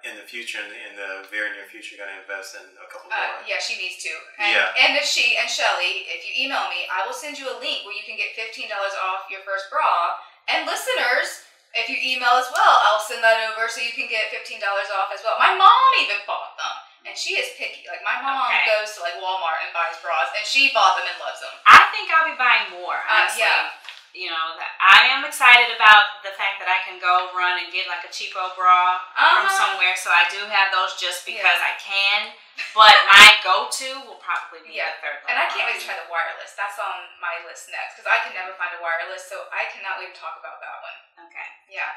in 0.04 0.18
the 0.18 0.26
future, 0.26 0.60
in 0.64 0.70
the, 0.72 0.80
in 0.90 0.94
the 0.98 1.12
very 1.30 1.52
near 1.56 1.68
future, 1.70 1.96
going 2.00 2.10
to 2.10 2.20
invest 2.24 2.56
in 2.58 2.66
a 2.80 2.88
couple 2.90 3.12
Uh, 3.12 3.18
more. 3.18 3.44
yeah, 3.46 3.60
she 3.62 3.78
needs 3.78 4.02
to. 4.04 4.14
And, 4.40 4.52
Yeah. 4.52 4.74
and 4.88 4.92
if 4.98 5.06
she 5.06 5.38
and 5.38 5.46
Shelly, 5.50 6.08
if 6.10 6.26
you 6.26 6.34
email 6.48 6.68
me, 6.74 6.88
I 6.90 7.06
will 7.06 7.14
send 7.16 7.38
you 7.38 7.48
a 7.52 7.58
link 7.62 7.86
where 7.86 7.94
you 7.96 8.04
can 8.04 8.18
get 8.18 8.34
fifteen 8.36 8.68
dollars 8.70 8.94
off 8.98 9.30
your 9.30 9.42
first 9.48 9.70
bra. 9.70 10.18
And 10.50 10.66
listeners, 10.66 11.46
if 11.78 11.88
you 11.88 11.96
email 12.02 12.36
as 12.36 12.50
well, 12.52 12.76
I'll 12.92 13.00
send 13.04 13.24
that 13.24 13.40
over 13.54 13.70
so 13.70 13.80
you 13.80 13.94
can 13.96 14.10
get 14.10 14.28
fifteen 14.34 14.60
dollars 14.60 14.90
off 14.92 15.14
as 15.14 15.22
well. 15.24 15.38
My 15.40 15.54
mom 15.56 15.90
even 16.04 16.20
bought 16.28 16.58
them, 16.60 16.76
and 17.08 17.16
she 17.16 17.38
is 17.40 17.54
picky. 17.56 17.86
Like 17.88 18.04
my 18.04 18.20
mom 18.20 18.50
Okay. 18.52 18.66
goes 18.68 18.92
to 18.98 19.06
like 19.06 19.16
Walmart 19.22 19.64
and 19.64 19.72
buys 19.72 19.96
bras, 20.04 20.28
and 20.36 20.44
she 20.44 20.74
bought 20.76 20.98
them 21.00 21.08
and 21.08 21.18
loves 21.22 21.40
them. 21.40 21.54
I 21.70 21.88
think 21.94 22.10
I'll 22.12 22.28
be 22.28 22.36
buying 22.36 22.72
more. 22.76 23.00
Uh, 23.08 23.24
Honestly. 23.24 23.44
yeah. 23.48 23.72
You 24.12 24.28
know, 24.28 24.60
I 24.84 25.08
am 25.16 25.24
excited 25.24 25.72
about 25.72 26.20
the 26.20 26.36
fact 26.36 26.60
that 26.60 26.68
I 26.68 26.84
can 26.84 27.00
go 27.00 27.32
run 27.32 27.64
and 27.64 27.72
get 27.72 27.88
like 27.88 28.04
a 28.04 28.12
cheapo 28.12 28.52
bra 28.60 29.00
Uh-huh. 29.16 29.48
from 29.48 29.48
somewhere. 29.56 29.96
So 29.96 30.12
I 30.12 30.28
do 30.28 30.44
have 30.52 30.68
those 30.76 31.00
just 31.00 31.24
because 31.24 31.60
I 31.64 31.80
can. 31.80 32.36
But 32.76 32.92
my 33.16 33.40
go-to 33.40 34.04
will 34.04 34.20
probably 34.20 34.68
be 34.68 34.76
Yeah. 34.76 34.92
the 35.00 35.08
third 35.08 35.18
And 35.32 35.40
I 35.40 35.48
can't 35.48 35.64
wait 35.64 35.80
to 35.80 35.86
try 35.88 35.96
the 35.96 36.12
wireless. 36.12 36.52
That's 36.60 36.76
on 36.76 37.08
my 37.24 37.40
list 37.48 37.72
next 37.72 37.96
because 37.96 38.12
I 38.12 38.20
can 38.28 38.36
never 38.36 38.52
find 38.60 38.76
a 38.76 38.84
wireless, 38.84 39.24
so 39.32 39.48
I 39.56 39.72
cannot 39.72 39.98
wait 40.04 40.12
to 40.12 40.18
talk 40.20 40.36
about 40.36 40.60
that 40.60 40.78
one. 40.84 40.98
Okay. 41.32 41.48
Yeah. 41.72 41.90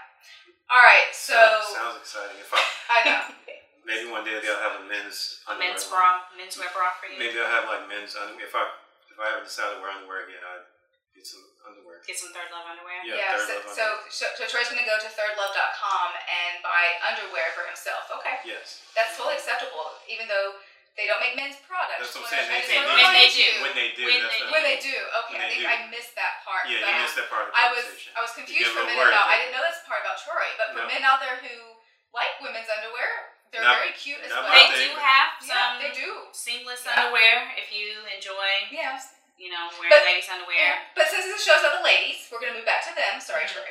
All 0.70 0.80
right. 0.86 1.10
So 1.10 1.34
sounds 1.74 1.98
exciting. 1.98 2.38
If 2.38 2.48
I 2.54 2.62
I 2.94 2.98
know. 3.10 3.22
maybe 3.90 4.06
one 4.08 4.22
day 4.22 4.38
they'll 4.38 4.62
have 4.62 4.78
a 4.80 4.84
men's 4.86 5.42
underwear. 5.50 5.66
Men's 5.74 5.84
line. 5.90 5.98
bra, 5.98 6.38
menswear 6.38 6.70
bra 6.72 6.94
for 6.96 7.10
you. 7.10 7.18
Maybe 7.18 7.34
they'll 7.36 7.50
have 7.50 7.66
like 7.66 7.90
men's 7.90 8.14
underwear. 8.14 8.46
If 8.46 8.54
I 8.54 8.64
if 9.10 9.18
I 9.18 9.34
ever 9.34 9.42
decide 9.44 9.74
to 9.74 9.82
wear 9.82 9.90
underwear 9.92 10.24
again, 10.30 10.40
I'd 10.40 10.64
get 11.12 11.26
some 11.28 11.44
underwear. 11.68 11.93
Get 12.04 12.20
some 12.20 12.36
third 12.36 12.52
love 12.52 12.68
underwear. 12.68 13.00
Yeah, 13.04 13.16
Yeah, 13.16 13.32
Third 13.40 13.48
so, 13.48 13.54
Love 13.64 13.72
so, 13.72 13.86
so, 14.12 14.24
so 14.36 14.42
Troy's 14.44 14.68
gonna 14.68 14.84
go 14.84 15.00
to 15.00 15.08
thirdlove.com 15.08 16.08
and 16.28 16.60
buy 16.60 17.00
underwear 17.00 17.48
for 17.56 17.64
himself. 17.64 18.12
Okay, 18.20 18.36
Yes. 18.44 18.84
that's 18.92 19.16
totally 19.16 19.40
acceptable. 19.40 19.88
Even 20.08 20.28
though 20.28 20.60
they 21.00 21.08
don't 21.10 21.18
make 21.18 21.34
men's 21.34 21.56
products. 21.64 22.12
That's 22.12 22.14
what 22.14 22.28
I'm 22.30 22.44
saying. 22.46 22.52
wanna- 22.52 22.60
They, 22.60 22.68
they, 22.70 22.84
When 22.86 23.16
they 23.16 23.28
do. 23.32 23.48
When 23.64 23.74
they 23.74 23.90
do. 23.96 24.04
When 24.06 24.20
that's 24.20 24.30
they 24.36 24.42
what 24.46 24.52
When 24.52 24.62
I 24.62 24.68
they 24.68 24.78
do, 24.84 24.94
okay. 24.94 25.32
When 25.34 25.42
I 25.42 25.48
think 25.50 25.62
do. 25.64 25.66
I 25.66 25.76
missed 25.90 26.14
that 26.14 26.34
part. 26.46 26.68
Yeah, 26.70 26.84
but 26.84 26.92
you 26.94 27.00
missed 27.02 27.16
that 27.18 27.28
part 27.32 27.48
of 27.48 27.50
the 27.50 27.58
I 27.58 27.66
was. 27.72 27.84
I 28.14 28.20
was 28.22 28.32
confused 28.36 28.70
for 28.70 28.78
a 28.78 28.82
a 28.84 28.86
minute 28.86 29.00
word 29.00 29.10
about. 29.10 29.26
I 29.26 29.40
didn't 29.42 29.56
know 29.58 29.64
that's 29.64 29.82
part 29.88 30.04
about 30.06 30.20
Troy, 30.22 30.46
but 30.60 30.70
for 30.76 30.84
No. 30.84 30.92
men 30.92 31.02
out 31.02 31.18
there 31.24 31.40
who 31.42 31.80
like 32.14 32.38
women's 32.38 32.70
underwear, 32.70 33.32
they're 33.50 33.64
Not- 33.66 33.80
very 33.82 33.90
cute 33.98 34.22
as 34.22 34.30
well. 34.30 34.46
They 34.46 34.70
do 34.86 34.94
have 35.00 35.34
yeah, 35.42 35.50
some 35.50 35.72
they 35.82 35.90
do. 35.90 36.28
seamless 36.30 36.84
Yeah. 36.86 36.94
underwear 37.10 37.50
if 37.58 37.72
you 37.74 38.06
enjoy, 38.14 38.68
Yeah. 38.70 39.00
You 39.36 39.50
know, 39.50 39.70
wearing 39.78 39.90
But- 39.90 40.04
ladies' 40.04 40.28
underwear. 40.30 40.56
Yeah. 40.56 40.78
But 40.94 41.08
since 41.10 41.24
this 41.26 41.42
show's 41.44 41.60
about 41.60 41.78
the 41.78 41.84
ladies, 41.84 42.26
we're 42.30 42.40
gonna 42.40 42.54
move 42.54 42.64
back 42.66 42.82
to 42.88 42.94
them. 42.94 43.20
Sorry, 43.20 43.44
Mhm. 43.44 43.52
Troy. 43.52 43.70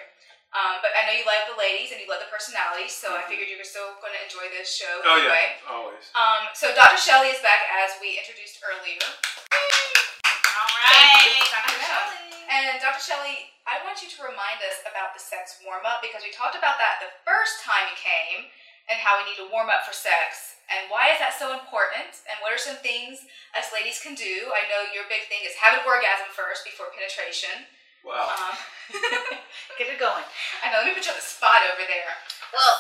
Um, 0.54 0.78
but 0.86 0.94
I 0.96 1.02
know 1.08 1.14
you 1.18 1.26
like 1.26 1.48
the 1.48 1.56
ladies 1.58 1.90
and 1.92 2.00
you 2.00 2.06
love 2.06 2.20
the 2.22 2.30
personalities, 2.30 2.94
so 2.96 3.16
I 3.18 3.24
figured 3.24 3.50
you 3.50 3.58
were 3.58 3.64
still 3.66 3.96
going 3.98 4.14
to 4.14 4.22
enjoy 4.22 4.50
this 4.50 4.70
show 4.78 5.02
Oh 5.04 5.18
anyway. 5.18 5.58
yeah, 5.66 5.72
always. 5.74 6.12
Um, 6.14 6.50
so 6.54 6.70
Dr. 6.76 6.96
Shelley 7.02 7.30
is 7.34 7.40
back 7.42 7.66
as 7.72 8.00
we 8.00 8.20
introduced 8.20 8.60
earlier. 8.62 9.02
All 9.02 10.70
right, 10.86 11.42
Dr. 11.50 11.74
Shelley. 11.82 12.46
And 12.50 12.80
Dr. 12.80 13.02
Shelley, 13.02 13.50
I 13.66 13.82
want 13.82 14.04
you 14.04 14.10
to 14.14 14.20
remind 14.22 14.62
us 14.62 14.78
about 14.86 15.16
the 15.16 15.20
sex 15.20 15.58
warm 15.66 15.88
up 15.88 16.04
because 16.06 16.22
we 16.22 16.30
talked 16.30 16.54
about 16.56 16.78
that 16.78 17.00
the 17.02 17.10
first 17.26 17.64
time 17.66 17.90
you 17.90 17.96
came 17.98 18.52
and 18.90 19.00
how 19.02 19.18
we 19.18 19.26
need 19.26 19.38
to 19.42 19.50
warm 19.50 19.70
up 19.74 19.88
for 19.88 19.94
sex. 19.94 20.53
And 20.74 20.90
why 20.90 21.14
is 21.14 21.22
that 21.22 21.38
so 21.38 21.54
important? 21.54 22.26
And 22.26 22.42
what 22.42 22.50
are 22.50 22.62
some 22.62 22.82
things 22.82 23.24
us 23.54 23.70
ladies 23.70 24.02
can 24.02 24.18
do? 24.18 24.50
I 24.52 24.66
know 24.68 24.90
your 24.90 25.06
big 25.06 25.30
thing 25.30 25.46
is 25.46 25.54
have 25.62 25.78
an 25.78 25.86
orgasm 25.86 26.34
first 26.34 26.66
before 26.66 26.90
penetration. 26.90 27.70
Wow. 28.02 28.34
Um, 28.34 28.58
Get 29.80 29.94
it 29.94 30.02
going. 30.02 30.26
I 30.60 30.74
know, 30.74 30.84
let 30.84 30.92
me 30.92 30.98
put 30.98 31.08
you 31.08 31.14
on 31.16 31.20
the 31.20 31.24
spot 31.24 31.64
over 31.72 31.86
there. 31.88 32.14
Well, 32.52 32.76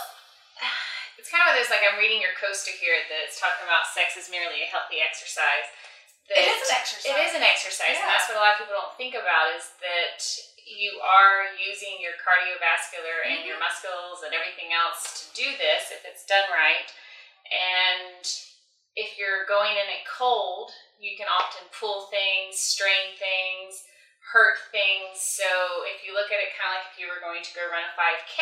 it's 1.21 1.31
kind 1.31 1.45
of 1.45 1.53
one 1.53 1.55
of 1.55 1.63
those 1.63 1.71
like 1.71 1.85
I'm 1.85 1.95
reading 1.95 2.19
your 2.19 2.35
coaster 2.35 2.75
here 2.75 2.97
that's 3.07 3.39
talking 3.39 3.63
about 3.63 3.87
sex 3.87 4.19
is 4.19 4.27
merely 4.27 4.65
a 4.65 4.69
healthy 4.69 4.99
exercise. 4.99 5.69
It 6.31 6.47
is 6.47 6.59
an 6.65 6.73
exercise. 6.79 7.07
It 7.11 7.19
is 7.19 7.33
an 7.35 7.43
exercise, 7.43 7.99
and 7.99 8.07
that's 8.07 8.31
what 8.31 8.39
a 8.39 8.43
lot 8.43 8.55
of 8.55 8.63
people 8.63 8.79
don't 8.79 8.95
think 8.95 9.11
about 9.11 9.51
is 9.51 9.75
that 9.83 10.23
you 10.63 10.95
are 11.03 11.51
using 11.59 11.99
your 11.99 12.15
cardiovascular 12.15 13.27
and 13.27 13.43
your 13.43 13.59
muscles 13.59 14.23
and 14.23 14.31
everything 14.31 14.71
else 14.71 15.03
to 15.19 15.23
do 15.35 15.47
this 15.59 15.91
if 15.91 16.07
it's 16.07 16.23
done 16.23 16.47
right. 16.47 16.87
And 17.53 18.25
if 18.97 19.17
you're 19.21 19.45
going 19.45 19.77
in 19.77 19.87
it 19.93 20.03
cold, 20.09 20.73
you 20.97 21.13
can 21.17 21.29
often 21.29 21.65
pull 21.73 22.09
things, 22.09 22.57
strain 22.57 23.13
things, 23.21 23.85
hurt 24.33 24.57
things. 24.73 25.21
So 25.21 25.45
if 25.93 26.01
you 26.01 26.13
look 26.17 26.33
at 26.33 26.41
it 26.41 26.53
kind 26.57 26.73
of 26.73 26.81
like 26.81 26.89
if 26.93 26.97
you 26.97 27.05
were 27.11 27.21
going 27.21 27.45
to 27.45 27.51
go 27.53 27.61
run 27.69 27.85
a 27.85 27.93
5K 27.93 28.39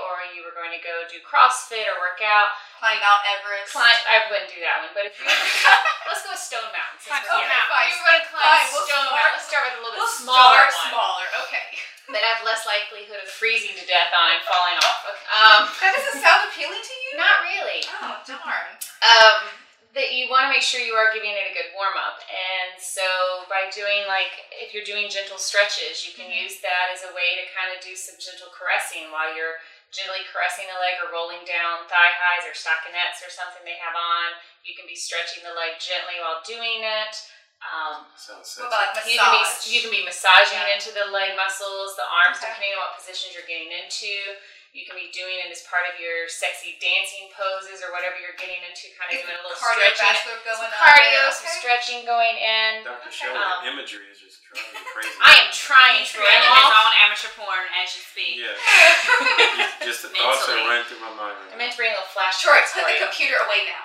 or 0.00 0.24
you 0.32 0.40
were 0.46 0.54
going 0.56 0.72
to 0.72 0.80
go 0.80 1.04
do 1.10 1.20
CrossFit 1.20 1.84
or 1.90 1.96
work 2.00 2.20
out, 2.24 2.54
Climb 2.80 2.96
Mount 3.02 3.22
Everest. 3.36 3.74
climb. 3.74 3.98
I 4.08 4.24
wouldn't 4.32 4.48
do 4.48 4.62
that 4.64 4.80
one, 4.86 4.92
but 4.96 5.04
if 5.04 5.18
you 5.18 5.26
let's 6.08 6.22
go 6.24 6.30
with 6.32 6.40
Stone 6.40 6.70
Mountain. 6.72 7.00
since 7.02 7.12
Climb 7.12 7.26
we're 7.26 7.44
Stone. 7.44 7.52
Mountain. 7.52 7.84
If 7.84 7.92
you 7.92 7.98
were 8.00 8.08
going 8.08 8.22
to 8.22 8.30
climb 8.32 8.46
Fine, 8.46 8.68
we'll 8.72 8.86
Stone 8.88 9.04
start- 9.04 9.18
Mountain, 9.18 9.34
let's 9.36 9.48
start 9.50 9.62
with 9.68 9.76
a 9.76 9.82
little 9.82 9.96
bit 9.98 10.02
We'll 10.06 10.20
smaller 10.24 10.64
start 10.64 10.70
one 10.72 10.88
smaller. 10.94 11.26
Okay. 11.44 11.66
that 12.14 12.22
have 12.24 12.40
less 12.46 12.62
likelihood 12.64 13.20
of 13.20 13.28
freezing 13.28 13.74
to 13.76 13.84
death 13.84 14.14
on 14.16 14.28
and 14.38 14.42
falling 14.48 14.78
off. 14.86 15.00
Okay. 15.12 15.26
Um, 15.38 15.62
That 15.82 15.92
doesn't 15.92 16.22
sound 16.24 16.40
appealing 16.48 16.80
to 16.80 16.94
you? 16.94 16.97
Not 17.16 17.42
really. 17.46 17.80
Oh, 18.02 18.20
darn. 18.26 18.76
um, 19.04 19.48
that 19.96 20.12
you 20.12 20.28
want 20.28 20.44
to 20.46 20.52
make 20.52 20.62
sure 20.62 20.78
you 20.84 20.92
are 20.94 21.10
giving 21.16 21.32
it 21.32 21.48
a 21.48 21.54
good 21.56 21.72
warm 21.74 21.96
up. 21.96 22.20
And 22.28 22.76
so 22.78 23.02
by 23.48 23.72
doing 23.72 24.04
like 24.06 24.30
if 24.52 24.74
you're 24.76 24.84
doing 24.86 25.08
gentle 25.08 25.38
stretches, 25.40 26.04
you 26.06 26.12
can 26.12 26.28
Mhm. 26.30 26.44
use 26.44 26.60
that 26.60 26.90
as 26.92 27.02
a 27.08 27.12
way 27.16 27.34
to 27.40 27.44
kind 27.56 27.72
of 27.74 27.80
do 27.82 27.96
some 27.96 28.18
gentle 28.20 28.50
caressing 28.50 29.10
while 29.10 29.32
you're 29.34 29.58
gently 29.90 30.22
caressing 30.30 30.66
the 30.68 30.78
leg 30.78 31.00
or 31.02 31.08
rolling 31.10 31.42
down 31.48 31.88
thigh 31.88 32.12
highs 32.12 32.44
or 32.44 32.52
stockinettes 32.52 33.24
or 33.26 33.30
something 33.30 33.64
they 33.64 33.80
have 33.80 33.96
on. 33.96 34.36
You 34.62 34.76
can 34.76 34.86
be 34.86 34.94
stretching 34.94 35.42
the 35.42 35.54
leg 35.54 35.80
gently 35.80 36.20
while 36.20 36.42
doing 36.44 36.84
it. 36.84 37.16
Um, 37.64 38.06
Sounds 38.14 38.54
What 38.60 38.70
sexy. 38.70 38.70
about 38.70 39.08
you 39.08 39.18
can 39.18 39.32
be 39.32 39.70
you 39.74 39.80
can 39.82 39.90
be 39.90 40.04
massaging 40.04 40.58
Yeah. 40.60 40.74
into 40.74 40.92
the 40.92 41.06
leg 41.06 41.34
muscles, 41.34 41.96
the 41.96 42.04
arms, 42.06 42.36
Okay. 42.38 42.46
depending 42.46 42.72
on 42.74 42.78
what 42.78 42.94
positions 42.96 43.34
you're 43.34 43.48
getting 43.48 43.72
into. 43.72 44.38
You 44.76 44.84
can 44.84 44.94
be 45.00 45.08
doing 45.10 45.40
it 45.40 45.48
as 45.48 45.64
part 45.66 45.88
of 45.88 45.96
your 45.96 46.28
sexy 46.28 46.76
dancing 46.78 47.32
poses 47.34 47.80
or 47.82 47.88
whatever 47.90 48.20
you're 48.20 48.36
getting 48.36 48.60
into, 48.62 48.92
kind 48.94 49.08
of 49.10 49.16
Get 49.18 49.24
doing 49.26 49.34
a 49.34 49.42
the 49.42 49.50
little 49.50 49.58
stretching, 49.58 49.96
cardiovascular 49.96 50.38
going 50.44 50.60
some 50.60 50.70
on 50.70 50.76
cardio, 50.76 51.20
there, 51.24 51.32
some 51.34 51.50
stretching 51.58 52.00
going 52.04 52.36
in. 52.36 52.72
Dr. 52.84 53.08
Okay. 53.08 53.10
Shelley, 53.10 53.40
Um, 53.40 53.58
imagery 53.64 54.06
is 54.12 54.20
just 54.20 54.44
driving 54.44 54.68
me 54.76 54.84
crazy. 54.94 55.18
I 55.24 55.32
am 55.42 55.48
trying 55.50 56.04
to. 56.04 56.12
creating 56.20 56.46
I'm 56.46 56.62
his 56.68 56.76
own 56.78 56.92
amateur 57.00 57.32
porn 57.34 57.64
as 57.80 57.88
you 57.96 58.02
speak. 58.04 58.34
Yeah. 58.44 58.54
just 59.88 60.04
the 60.04 60.12
thoughts 60.12 60.44
that 60.46 60.54
Mentally. 60.60 60.68
run 60.68 60.80
through 60.86 61.02
my 61.02 61.12
mind. 61.16 61.36
I 61.48 61.56
meant 61.56 61.72
to 61.74 61.78
bring 61.80 61.90
a 61.90 61.96
little 61.98 62.12
flash. 62.12 62.38
Troy, 62.44 62.60
cards 62.60 62.70
put 62.76 62.84
the 62.86 63.00
you. 63.00 63.04
computer 63.08 63.40
away 63.40 63.64
now. 63.66 63.84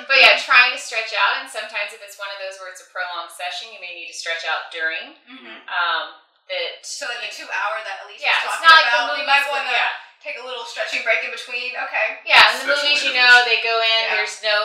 But 0.09 0.17
yeah, 0.17 0.37
trying 0.41 0.73
to 0.73 0.81
stretch 0.81 1.13
out, 1.13 1.41
and 1.41 1.47
sometimes 1.49 1.93
if 1.93 2.01
it's 2.01 2.17
one 2.17 2.29
of 2.33 2.41
those 2.41 2.57
where 2.57 2.69
it's 2.73 2.81
a 2.81 2.89
prolonged 2.89 3.29
session, 3.29 3.69
you 3.69 3.77
may 3.77 3.93
need 3.93 4.09
to 4.09 4.17
stretch 4.17 4.41
out 4.45 4.73
during. 4.73 5.13
Mm-hmm. 5.29 5.57
Um, 5.69 6.05
that 6.49 6.81
So 6.85 7.05
like 7.07 7.21
the 7.25 7.31
two 7.31 7.47
hour 7.49 7.77
that 7.85 8.03
Elise 8.05 8.19
yeah, 8.21 8.33
was 8.43 8.57
it's 8.57 8.61
talking 8.61 8.67
not 8.67 8.75
like 8.81 8.89
the 8.89 8.97
about, 8.99 9.13
we 9.13 9.21
movies. 9.23 9.29
might 9.29 9.45
but 9.49 9.63
yeah. 9.69 9.89
take 10.19 10.37
a 10.41 10.45
little 10.45 10.65
stretching 10.65 11.05
break 11.05 11.21
in 11.23 11.31
between. 11.31 11.77
Okay. 11.77 12.07
Yeah, 12.27 12.41
in 12.57 12.65
the 12.67 12.75
Sexual 12.75 12.89
movies, 12.89 12.99
you 13.07 13.13
know, 13.15 13.33
they 13.47 13.61
go 13.63 13.75
in. 13.79 14.01
Yeah. 14.09 14.13
There's 14.19 14.37
no 14.43 14.59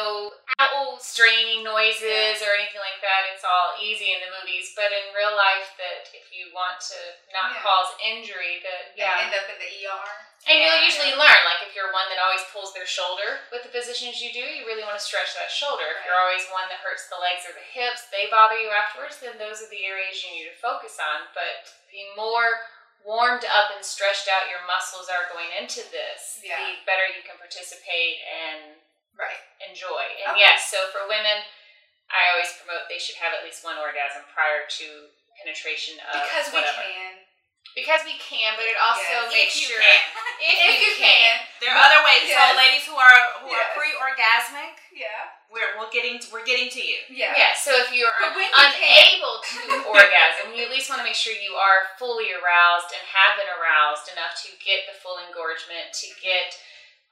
owl 0.58 0.96
straining 0.98 1.62
noises 1.62 2.40
or 2.42 2.50
anything 2.56 2.80
like 2.82 2.98
that. 3.04 3.28
It's 3.36 3.44
all 3.46 3.76
easy 3.78 4.10
in 4.16 4.20
the 4.24 4.32
movies. 4.40 4.72
But 4.74 4.90
in 4.90 5.04
real 5.14 5.36
life, 5.36 5.76
that 5.78 6.08
if 6.16 6.32
you 6.34 6.50
want 6.56 6.80
to 6.90 6.98
not 7.36 7.54
Yeah. 7.54 7.62
cause 7.62 7.90
injury, 8.02 8.64
that 8.64 8.96
Yeah. 8.96 9.14
yeah, 9.20 9.24
End 9.28 9.34
up 9.36 9.46
in 9.52 9.58
the 9.60 9.70
ER. 9.84 10.23
And 10.44 10.60
you'll 10.60 10.84
usually 10.84 11.16
learn. 11.16 11.40
Like 11.48 11.64
if 11.64 11.72
you're 11.72 11.90
one 11.94 12.06
that 12.12 12.20
always 12.20 12.44
pulls 12.52 12.72
their 12.76 12.86
shoulder 12.88 13.40
with 13.48 13.64
the 13.64 13.72
positions 13.72 14.20
you 14.20 14.28
do, 14.32 14.44
you 14.44 14.68
really 14.68 14.84
want 14.84 14.96
to 14.96 15.02
stretch 15.02 15.32
that 15.38 15.48
shoulder. 15.48 15.84
If 15.96 16.04
you're 16.04 16.20
always 16.20 16.44
one 16.52 16.68
that 16.68 16.84
hurts 16.84 17.08
the 17.08 17.16
legs 17.20 17.44
or 17.48 17.56
the 17.56 17.64
hips, 17.64 18.08
they 18.12 18.28
bother 18.28 18.56
you 18.60 18.68
afterwards. 18.72 19.18
Then 19.20 19.36
those 19.40 19.64
are 19.64 19.70
the 19.72 19.84
areas 19.88 20.20
you 20.20 20.30
need 20.36 20.48
to 20.52 20.56
focus 20.60 21.00
on. 21.00 21.32
But 21.32 21.68
the 21.88 22.04
more 22.18 22.60
warmed 23.04 23.44
up 23.48 23.68
and 23.76 23.84
stretched 23.84 24.28
out 24.32 24.48
your 24.48 24.64
muscles 24.64 25.12
are 25.12 25.28
going 25.32 25.52
into 25.56 25.84
this, 25.92 26.40
Yeah. 26.40 26.56
the 26.56 26.80
better 26.88 27.04
you 27.12 27.20
can 27.24 27.36
participate 27.36 28.20
and 28.24 28.80
Right. 29.16 29.40
enjoy. 29.68 30.04
And 30.24 30.32
Okay. 30.36 30.40
yes, 30.40 30.70
so 30.72 30.88
for 30.90 31.06
women, 31.06 31.44
I 32.10 32.30
always 32.32 32.52
promote 32.60 32.88
they 32.88 32.98
should 32.98 33.16
have 33.16 33.32
at 33.32 33.44
least 33.44 33.62
one 33.64 33.76
orgasm 33.78 34.24
prior 34.34 34.66
to 34.80 34.86
penetration 35.40 36.00
of 36.00 36.12
Because 36.24 36.48
we 36.52 36.60
whatever. 36.60 36.82
can. 36.82 37.13
Because 37.72 38.06
we 38.06 38.14
can, 38.22 38.54
but 38.54 38.68
it 38.68 38.78
also 38.78 39.02
Yes. 39.02 39.32
makes 39.32 39.56
If 39.56 39.66
you 39.66 39.66
sure 39.74 39.82
can. 39.82 40.02
if, 40.46 40.56
If 40.62 40.76
you 40.78 40.92
can. 40.94 41.32
There 41.58 41.72
are 41.74 41.82
other 41.82 42.04
ways. 42.06 42.22
Yes. 42.28 42.38
So, 42.38 42.54
ladies 42.54 42.84
who 42.86 42.94
are 42.94 43.18
who 43.42 43.50
Yes. 43.50 43.58
are 43.66 43.68
pre-orgasmic, 43.74 44.78
Yeah. 44.94 45.34
we're 45.50 45.74
we're 45.74 45.90
getting 45.90 46.22
we're 46.30 46.46
getting 46.46 46.70
to 46.70 46.78
you. 46.78 47.02
Yeah. 47.10 47.34
Yeah, 47.34 47.50
so 47.58 47.74
if 47.82 47.90
you're 47.90 48.14
But 48.14 48.36
you 48.38 48.46
unable 48.46 49.42
to 49.42 49.58
orgasm, 49.90 50.54
you 50.54 50.62
at 50.62 50.70
least 50.70 50.86
want 50.86 51.02
to 51.02 51.06
make 51.08 51.18
sure 51.18 51.34
you 51.34 51.58
are 51.58 51.90
fully 51.98 52.30
aroused 52.30 52.94
and 52.94 53.02
have 53.10 53.34
been 53.42 53.50
aroused 53.50 54.06
enough 54.12 54.38
to 54.46 54.54
get 54.62 54.86
the 54.86 54.94
full 54.94 55.18
engorgement, 55.18 55.90
to 55.98 56.14
get 56.22 56.54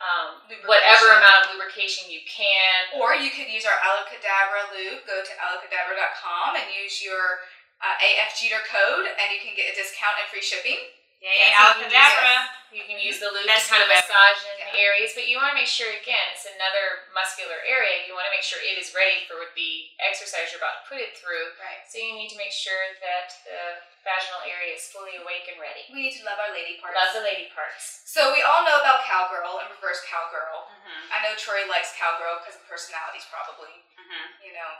um, 0.02 0.42
whatever 0.66 1.14
amount 1.14 1.46
of 1.46 1.54
lubrication 1.54 2.10
you 2.10 2.22
can. 2.26 2.90
Or 2.98 3.14
you 3.14 3.30
could 3.30 3.46
use 3.46 3.62
our 3.66 3.78
Aloe 3.86 4.02
Cadabra 4.10 4.66
lube. 4.74 5.06
Go 5.06 5.22
to 5.22 5.32
aloecadabra.com 5.42 6.54
and 6.58 6.66
use 6.74 6.98
your 7.02 7.38
uh, 7.82 8.22
AFGETER 8.24 8.62
code, 8.70 9.06
and 9.10 9.26
you 9.34 9.42
can 9.42 9.52
get 9.58 9.70
a 9.70 9.74
discount 9.74 10.16
and 10.22 10.26
free 10.30 10.42
shipping. 10.42 10.78
Yay, 11.22 11.54
Yeah, 11.54 11.54
so 11.54 11.78
you 11.78 11.86
can 11.86 11.90
use 11.90 11.94
Aloe 11.94 12.18
Cadabra. 12.18 12.36
You 12.74 12.82
can 12.88 12.98
use 12.98 13.20
the 13.22 13.30
lube 13.30 13.46
That's 13.46 13.68
to 13.70 13.78
kind 13.78 13.84
of 13.84 13.92
the 13.92 14.00
massage 14.00 14.42
in 14.48 14.58
Yeah. 14.58 14.90
areas, 14.90 15.14
but 15.14 15.28
you 15.30 15.38
want 15.38 15.54
to 15.54 15.58
make 15.60 15.68
sure 15.70 15.86
again 15.94 16.32
it's 16.34 16.48
another 16.50 17.06
muscular 17.14 17.62
area. 17.62 18.02
You 18.08 18.16
want 18.16 18.26
to 18.26 18.34
make 18.34 18.42
sure 18.42 18.58
it 18.58 18.74
is 18.80 18.90
ready 18.96 19.22
for 19.28 19.38
the 19.54 19.92
exercise 20.02 20.50
you're 20.50 20.58
about 20.58 20.82
to 20.82 20.84
put 20.90 20.98
it 20.98 21.14
through. 21.14 21.52
Right. 21.62 21.84
So 21.86 22.02
you 22.02 22.16
need 22.16 22.32
to 22.34 22.38
make 22.40 22.50
sure 22.50 22.96
that 23.04 23.38
the 23.46 23.86
vaginal 24.02 24.42
area 24.48 24.74
is 24.74 24.88
fully 24.90 25.14
awake 25.20 25.46
and 25.52 25.60
ready. 25.62 25.86
We 25.94 26.10
need 26.10 26.16
to 26.18 26.24
love 26.26 26.40
our 26.42 26.50
lady 26.50 26.80
parts. 26.82 26.96
Love 26.98 27.12
the 27.14 27.22
lady 27.22 27.52
parts. 27.54 28.02
So 28.08 28.32
we 28.34 28.42
all 28.42 28.64
know 28.66 28.80
about 28.82 29.04
cowgirl 29.06 29.62
and 29.62 29.70
reverse 29.70 30.02
cowgirl. 30.08 30.66
Mm-hmm. 30.74 31.02
I 31.12 31.22
know 31.22 31.36
Troy 31.38 31.68
likes 31.70 31.94
cowgirl 31.94 32.40
because 32.42 32.56
of 32.58 32.64
personalities, 32.66 33.28
probably. 33.30 33.84
Mm-hmm. 33.94 34.24
You 34.42 34.58
know. 34.58 34.70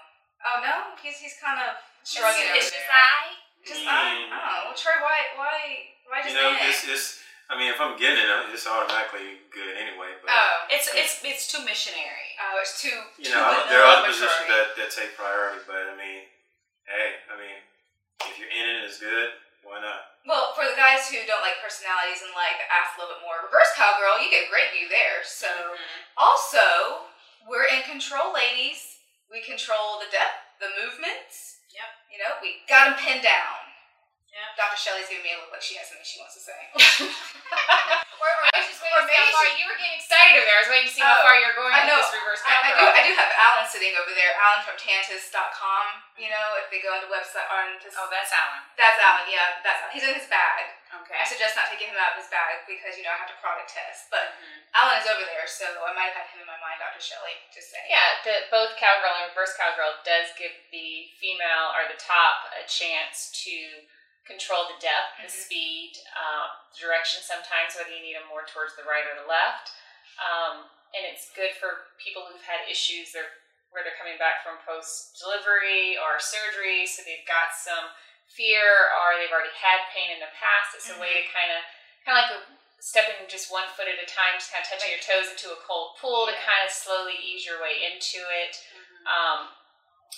Oh 0.42 0.58
no, 0.62 0.96
he's 1.02 1.18
he's 1.22 1.36
kind 1.38 1.58
of 1.62 1.78
shrugging 2.02 2.42
It's 2.58 2.70
over 2.70 2.74
just 2.74 2.74
there. 2.74 2.90
I. 2.90 3.20
Just 3.62 3.82
Mm. 3.86 3.94
I. 3.94 4.10
Oh, 4.26 4.58
well, 4.70 4.74
Troy, 4.74 4.98
why 4.98 5.18
why 5.38 5.54
why 6.10 6.18
just 6.22 6.34
You 6.34 6.42
know, 6.42 6.50
that? 6.50 6.66
it's, 6.66 6.82
it's, 6.82 7.06
I 7.46 7.54
mean, 7.54 7.70
if 7.70 7.78
I'm 7.78 7.94
getting 7.94 8.26
it, 8.26 8.50
it's 8.50 8.66
automatically 8.66 9.38
good 9.54 9.78
anyway. 9.78 10.18
But, 10.18 10.34
oh, 10.34 10.66
It's 10.66 10.90
it's 10.90 11.22
it's 11.22 11.46
too 11.46 11.62
missionary. 11.62 12.34
oh, 12.42 12.58
it's 12.58 12.82
too. 12.82 12.90
you 13.22 13.30
too 13.30 13.38
know, 13.38 13.62
there 13.70 13.86
are 13.86 14.02
other 14.02 14.10
positions 14.10 14.50
that, 14.50 14.74
that 14.74 14.90
take 14.90 15.14
priority, 15.14 15.62
but 15.68 15.78
I 15.78 15.94
mean, 15.94 16.26
hey, 16.90 17.22
I 17.30 17.34
mean, 17.38 17.58
if 18.26 18.34
you're 18.40 18.50
in 18.50 18.66
it, 18.66 18.82
it's 18.82 18.98
good. 18.98 19.38
Why 19.62 19.78
not? 19.78 20.18
Well, 20.26 20.50
for 20.58 20.66
the 20.66 20.74
guys 20.74 21.06
who 21.06 21.22
don't 21.30 21.42
like 21.46 21.62
personalities 21.62 22.18
and 22.26 22.34
like 22.34 22.58
ask 22.66 22.98
a 22.98 23.02
little 23.02 23.14
bit 23.14 23.22
more, 23.22 23.46
reverse 23.46 23.70
cowgirl, 23.78 24.18
you 24.18 24.26
get 24.26 24.50
great 24.50 24.74
view 24.74 24.90
there. 24.90 25.22
So 25.22 25.46
also, 26.18 27.06
we're 27.46 27.70
in 27.70 27.86
control, 27.86 28.34
ladies. 28.34 28.91
We 29.32 29.40
control 29.40 29.96
the 29.98 30.12
depth, 30.12 30.60
the 30.60 30.68
movements. 30.76 31.64
Yep. 31.72 31.88
You 32.12 32.18
know, 32.20 32.36
we 32.44 32.60
got 32.68 32.92
them 32.92 32.96
pinned 33.00 33.24
down. 33.24 33.64
Yeah. 34.28 34.52
Dr. 34.60 34.76
Shelley's 34.76 35.08
giving 35.08 35.24
me 35.24 35.32
a 35.36 35.40
look 35.40 35.52
like 35.52 35.64
she 35.64 35.76
has 35.80 35.88
something 35.88 36.04
she 36.04 36.20
wants 36.20 36.36
to 36.36 36.42
say. 36.44 36.60
Or, 38.22 38.30
or 38.30 38.46
I 38.54 38.62
was 38.62 38.70
just 38.70 38.78
waiting 38.78 38.94
or 38.94 39.02
to 39.02 39.10
see 39.10 39.18
how 39.18 39.26
maybe 39.26 39.34
far 39.34 39.46
she- 39.50 39.58
you 39.58 39.66
were 39.66 39.74
getting 39.82 39.98
excited 39.98 40.38
over 40.38 40.46
there. 40.46 40.54
I 40.54 40.62
was 40.62 40.70
waiting 40.70 40.86
to 40.86 40.94
see 40.94 41.02
how 41.02 41.18
Oh, 41.18 41.26
far 41.26 41.34
you're 41.42 41.58
going 41.58 41.74
I 41.74 41.82
with 41.82 41.90
know. 41.90 41.98
this 41.98 42.14
reverse 42.14 42.38
I, 42.46 42.54
I 42.54 42.70
do. 42.70 42.86
I 42.86 43.02
do 43.02 43.12
have 43.18 43.30
Alan 43.34 43.66
sitting 43.66 43.98
over 43.98 44.14
there. 44.14 44.30
Alan 44.38 44.62
from 44.62 44.78
Tantus.com. 44.78 45.84
You 46.22 46.30
know, 46.30 46.46
if 46.62 46.70
they 46.70 46.78
go 46.78 46.94
on 46.94 47.02
the 47.02 47.10
website 47.10 47.50
on 47.50 47.82
this, 47.82 47.98
Oh, 47.98 48.06
that's 48.14 48.30
Alan. 48.30 48.62
that's 48.78 48.94
Alan. 49.02 49.26
Yeah, 49.26 49.58
that's 49.66 49.82
Alan. 49.82 49.90
He's 49.90 50.06
in 50.06 50.14
his 50.14 50.30
bag. 50.30 50.70
Okay. 50.92 51.16
I 51.16 51.24
suggest 51.24 51.56
not 51.56 51.72
taking 51.72 51.88
him 51.88 51.96
out 51.96 52.12
of 52.12 52.20
his 52.20 52.28
bag 52.28 52.68
because 52.68 53.00
you 53.00 53.02
know 53.02 53.16
I 53.16 53.18
have 53.24 53.32
to 53.32 53.38
product 53.40 53.72
test. 53.72 54.12
But 54.12 54.36
Mhm. 54.36 54.68
Alan 54.76 55.00
is 55.00 55.08
over 55.08 55.24
there, 55.24 55.46
so 55.48 55.64
I 55.88 55.92
might 55.96 56.12
have 56.12 56.28
had 56.28 56.36
him 56.36 56.40
in 56.44 56.46
my 56.46 56.60
mind, 56.60 56.80
Dr. 56.84 57.00
Shelley. 57.00 57.32
Just 57.52 57.72
saying. 57.72 57.88
Yeah, 57.88 58.20
the, 58.24 58.46
both 58.52 58.76
cowgirl 58.76 59.14
and 59.24 59.28
reverse 59.32 59.56
cowgirl 59.56 60.04
does 60.04 60.32
give 60.36 60.52
the 60.70 61.08
female 61.16 61.72
or 61.72 61.88
the 61.88 61.96
top 61.96 62.52
a 62.52 62.68
chance 62.68 63.32
to 63.44 63.88
control 64.24 64.68
the 64.68 64.78
depth, 64.78 65.16
the 65.16 65.26
Mhm. 65.26 65.30
speed, 65.30 65.92
um, 66.14 66.50
direction 66.78 67.22
sometimes, 67.22 67.74
whether 67.74 67.90
you 67.90 68.00
need 68.00 68.14
them 68.14 68.24
more 68.28 68.44
towards 68.46 68.76
the 68.76 68.84
right 68.84 69.06
or 69.06 69.14
the 69.16 69.26
left. 69.26 69.72
Um, 70.18 70.70
and 70.94 71.06
it's 71.06 71.30
good 71.30 71.56
for 71.56 71.88
people 71.98 72.26
who've 72.26 72.44
had 72.44 72.68
issues 72.68 73.12
they're, 73.12 73.32
where 73.70 73.82
they're 73.82 73.96
coming 73.96 74.18
back 74.18 74.44
from 74.44 74.58
post 74.58 75.18
delivery 75.18 75.96
or 75.96 76.20
surgery, 76.20 76.86
so 76.86 77.02
they've 77.02 77.26
got 77.26 77.54
some 77.54 77.94
fear 78.36 78.90
or 78.98 79.16
they've 79.20 79.32
already 79.32 79.52
had 79.56 79.84
pain 79.92 80.10
in 80.12 80.20
the 80.20 80.32
past. 80.36 80.74
It's 80.76 80.88
a 80.90 80.98
way 80.98 81.12
to 81.14 81.22
kind 81.32 81.52
of, 81.52 81.60
kind 82.04 82.16
of 82.16 82.20
like 82.24 82.32
a, 82.36 82.40
stepping 82.82 83.14
just 83.30 83.46
one 83.52 83.68
foot 83.78 83.86
at 83.86 83.94
a 84.02 84.08
time, 84.10 84.34
just 84.42 84.50
kind 84.50 84.58
of 84.64 84.66
touching 84.66 84.90
your 84.90 84.98
toes 85.04 85.30
into 85.30 85.54
a 85.54 85.58
cold 85.62 85.94
pool 86.02 86.26
to 86.26 86.34
kind 86.42 86.66
of 86.66 86.70
slowly 86.74 87.14
ease 87.14 87.46
your 87.46 87.62
way 87.62 87.86
into 87.86 88.18
it. 88.26 88.58
Mhm. 88.74 89.06
Um, 89.06 89.40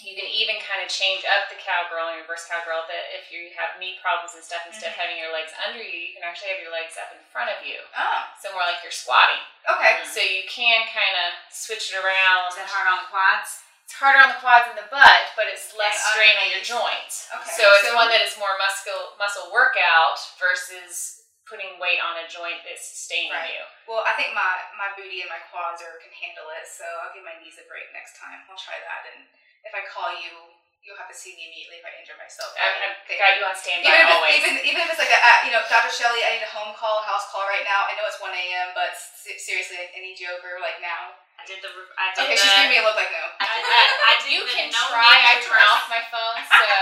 you 0.02 0.16
can 0.18 0.26
even 0.26 0.58
kind 0.58 0.82
of 0.82 0.88
change 0.90 1.22
up 1.28 1.46
the 1.52 1.54
cowgirl 1.60 2.08
and 2.10 2.18
reverse 2.18 2.48
cowgirl 2.50 2.82
that 2.88 3.14
if 3.14 3.30
you 3.30 3.52
have 3.54 3.78
knee 3.78 4.00
problems 4.02 4.34
and 4.34 4.42
stuff, 4.42 4.64
instead 4.66 4.90
of 4.90 4.96
Mhm. 4.98 5.00
having 5.06 5.18
your 5.18 5.30
legs 5.30 5.52
under 5.62 5.78
you, 5.78 5.98
you 6.08 6.14
can 6.14 6.24
actually 6.24 6.50
have 6.50 6.58
your 6.58 6.72
legs 6.72 6.96
up 6.98 7.12
in 7.12 7.22
front 7.30 7.50
of 7.50 7.62
you. 7.64 7.78
Oh, 7.96 8.26
So 8.40 8.50
more 8.52 8.64
like 8.64 8.82
you're 8.82 8.90
squatting. 8.90 9.44
okay. 9.70 10.02
So 10.04 10.20
you 10.20 10.48
can 10.48 10.88
kind 10.88 11.16
of 11.28 11.34
switch 11.52 11.92
it 11.92 11.96
around. 12.02 12.48
Is 12.48 12.56
that 12.56 12.66
hard 12.68 12.88
on 12.88 13.04
the 13.04 13.10
quads? 13.10 13.62
It's 13.84 13.94
harder 14.00 14.16
on 14.24 14.32
the 14.32 14.40
quads 14.40 14.66
and 14.72 14.80
the 14.80 14.88
butt, 14.88 15.22
but 15.36 15.44
it's 15.46 15.76
less 15.76 15.92
strain 16.16 16.32
on 16.40 16.48
your 16.48 16.64
joints. 16.64 17.28
Okay. 17.30 17.52
So 17.52 17.64
it's 17.76 17.88
So- 17.92 17.96
one 17.96 18.08
that 18.08 18.24
is 18.24 18.36
more 18.40 18.56
muscle 18.56 19.12
muscle 19.20 19.52
workout 19.52 20.16
versus 20.40 21.20
putting 21.44 21.76
weight 21.76 22.00
on 22.00 22.16
a 22.16 22.26
joint 22.26 22.64
that's 22.64 22.80
sustaining 22.88 23.28
Right. 23.30 23.52
you. 23.52 23.62
Well, 23.86 24.00
I 24.08 24.16
think 24.16 24.32
my 24.32 24.64
my 24.80 24.88
booty 24.96 25.20
and 25.20 25.28
my 25.28 25.38
quads 25.52 25.84
are 25.84 26.00
can 26.00 26.10
handle 26.16 26.48
it, 26.56 26.64
so 26.66 26.84
I'll 27.04 27.12
give 27.12 27.22
my 27.22 27.36
knees 27.36 27.60
a 27.60 27.68
break 27.68 27.92
next 27.92 28.16
time. 28.16 28.40
I'll 28.48 28.56
try 28.56 28.80
that, 28.80 29.04
and 29.12 29.28
if 29.62 29.74
I 29.76 29.84
call 29.84 30.16
you, 30.16 30.32
you'll 30.80 30.96
have 30.96 31.08
to 31.08 31.14
see 31.16 31.36
me 31.36 31.44
immediately 31.48 31.78
if 31.80 31.84
I 31.84 31.92
injure 32.00 32.16
myself. 32.16 32.52
I, 32.56 32.88
I've 32.88 33.18
got 33.18 33.36
you 33.36 33.44
on 33.44 33.56
standby 33.56 33.88
Even 33.88 34.00
if, 34.08 34.14
always. 34.16 34.36
even, 34.36 34.52
even 34.68 34.80
if 34.84 34.88
it's 34.92 34.98
like 35.00 35.12
a, 35.12 35.20
you 35.44 35.52
know, 35.52 35.64
Dr. 35.68 35.88
Shelley, 35.92 36.20
I 36.24 36.36
need 36.36 36.44
a 36.44 36.52
home 36.52 36.74
call, 36.76 37.00
house 37.04 37.28
call 37.32 37.48
right 37.48 37.64
now. 37.64 37.88
I 37.88 37.96
know 37.96 38.04
it's 38.04 38.20
1 38.20 38.28
a.m., 38.32 38.72
but 38.76 38.92
seriously, 38.96 39.80
I 39.80 39.96
need 40.00 40.20
you 40.20 40.28
over 40.32 40.60
like 40.60 40.80
now. 40.84 41.16
I 41.44 41.52
did 41.52 41.60
the. 41.60 41.68
I 42.00 42.06
did 42.16 42.24
Okay, 42.24 42.34
the, 42.34 42.40
she's 42.40 42.56
giving 42.56 42.72
me 42.72 42.80
a 42.80 42.84
look 42.88 42.96
like 42.96 43.12
no. 43.12 43.20
I 43.36 43.44
did, 43.52 43.68
the, 43.68 43.76
I 43.76 44.12
did 44.24 44.28
you 44.32 44.42
can 44.48 44.72
no 44.72 44.80
try. 44.88 45.04
I 45.04 45.36
need 45.36 45.44
turn 45.44 45.60
off 45.60 45.84
my 45.92 46.00
phone, 46.08 46.40
so 46.56 46.72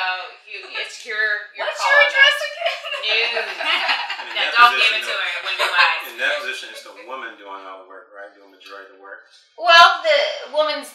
you, 0.47 0.63
it's 0.79 1.03
your 1.03 1.51
your 1.59 1.67
What's 1.67 1.83
call. 1.83 1.91
your 1.91 2.01
address 2.07 2.37
again? 2.47 2.79
No. 3.03 3.43
And 3.43 4.31
in 4.31 4.39
No, 4.39 4.43
that 4.47 4.55
don't 4.55 4.79
give 4.79 4.95
it 4.95 5.03
to 5.03 5.11
though- 5.11 5.19
her 5.19 5.43
when 5.43 5.55
you 5.59 5.67
eyes. 5.67 6.03
In 6.15 6.17
that 6.23 6.35
position, 6.39 6.71
it's 6.71 6.87
the 6.87 6.95
woman 7.11 7.35
doing 7.35 7.67
all 7.67 7.83
the 7.83 7.91
work, 7.91 8.15
right? 8.15 8.31
Doing 8.39 8.55
the 8.55 8.63
majority 8.63 8.95
of 8.95 8.97
the 8.97 9.03
work. 9.03 9.27
Well, 9.59 9.99
the 10.07 10.55
woman's 10.55 10.95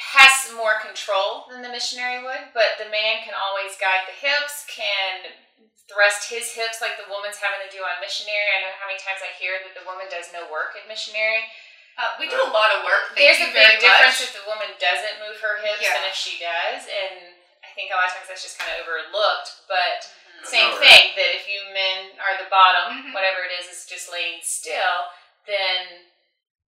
has 0.00 0.48
more 0.56 0.80
control 0.80 1.50
than 1.52 1.60
the 1.60 1.68
missionary 1.68 2.24
would, 2.24 2.56
but 2.56 2.80
the 2.80 2.88
man 2.88 3.20
can 3.26 3.36
always 3.36 3.76
guide 3.76 4.08
the 4.08 4.16
hips, 4.16 4.64
can 4.70 5.28
thrust 5.90 6.30
his 6.30 6.54
hips 6.54 6.78
like 6.80 6.94
the 6.96 7.08
woman's 7.10 7.36
having 7.42 7.60
to 7.60 7.70
do 7.74 7.82
on 7.84 7.98
missionary. 8.00 8.46
I 8.56 8.62
know 8.64 8.72
how 8.78 8.86
many 8.88 8.96
times 9.02 9.20
I 9.20 9.34
hear 9.36 9.58
that 9.66 9.74
the 9.76 9.84
woman 9.84 10.06
does 10.08 10.30
no 10.32 10.46
work 10.48 10.78
at 10.78 10.86
missionary. 10.88 11.44
Uh, 11.98 12.14
we 12.22 12.30
do 12.30 12.38
a 12.38 12.46
lot 12.54 12.70
of 12.78 12.86
work. 12.86 13.10
Thank 13.10 13.18
There's 13.18 13.42
you 13.42 13.50
a 13.50 13.58
very 13.58 13.74
big 13.74 13.90
difference 13.90 14.22
much. 14.22 14.30
if 14.30 14.32
the 14.38 14.46
woman 14.46 14.70
doesn't 14.78 15.18
move 15.18 15.34
her 15.42 15.58
hips 15.58 15.82
Yeah. 15.82 15.98
than 15.98 16.06
if 16.06 16.14
she 16.14 16.38
does, 16.38 16.86
and 16.86 17.34
I 17.66 17.74
think 17.74 17.90
a 17.90 17.98
lot 17.98 18.06
of 18.06 18.14
times 18.14 18.30
that's 18.30 18.46
just 18.46 18.54
kind 18.58 18.70
of 18.78 18.86
overlooked. 18.86 19.66
But 19.66 20.06
Mhm. 20.38 20.46
same 20.46 20.70
know, 20.70 20.78
thing 20.78 21.16
that 21.18 21.34
if 21.34 21.48
you 21.50 21.58
men 21.74 22.14
are 22.22 22.38
the 22.38 22.46
bottom, 22.46 23.10
Mhm. 23.10 23.12
whatever 23.14 23.42
it 23.42 23.50
is, 23.50 23.66
is 23.66 23.84
just 23.86 24.08
laying 24.08 24.40
still, 24.42 25.10
then 25.46 26.06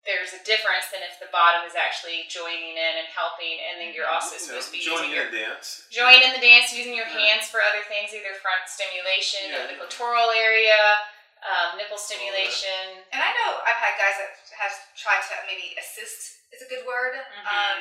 there's 0.04 0.32
a 0.32 0.42
difference 0.42 0.88
than 0.88 1.00
if 1.04 1.20
the 1.20 1.26
bottom 1.30 1.64
is 1.64 1.76
actually 1.76 2.24
joining 2.24 2.76
in 2.76 2.96
and 2.98 3.06
helping, 3.06 3.60
and 3.60 3.80
then 3.80 3.92
you're 3.94 4.08
also 4.08 4.34
You 4.34 4.40
know, 4.40 4.46
supposed 4.58 4.66
to 4.66 4.72
be 4.72 4.80
joining 4.84 5.10
using 5.10 5.26
in 5.26 5.30
the 5.30 5.38
dance. 5.38 5.84
join 5.92 6.20
in 6.20 6.32
the 6.32 6.40
dance, 6.40 6.72
using 6.72 6.94
your 6.94 7.06
Yeah. 7.06 7.20
hands 7.20 7.48
for 7.48 7.62
other 7.62 7.84
things, 7.84 8.12
either 8.12 8.34
front 8.34 8.68
stimulation 8.68 9.52
Yeah. 9.52 9.58
of 9.58 9.68
the 9.68 9.74
clitoral 9.76 10.34
area, 10.34 11.06
um, 11.42 11.76
nipple 11.78 11.98
stimulation. 11.98 13.02
And 13.10 13.18
I 13.22 13.30
know 13.34 13.58
I've 13.66 13.78
had 13.82 13.98
guys 13.98 14.16
that 14.22 14.30
have 14.62 14.74
tried 14.94 15.22
to 15.26 15.34
maybe 15.50 15.74
assist 15.78 16.38
is 16.54 16.62
a 16.62 16.68
good 16.68 16.84
word, 16.86 17.16
Mhm. 17.18 17.44
um, 17.48 17.78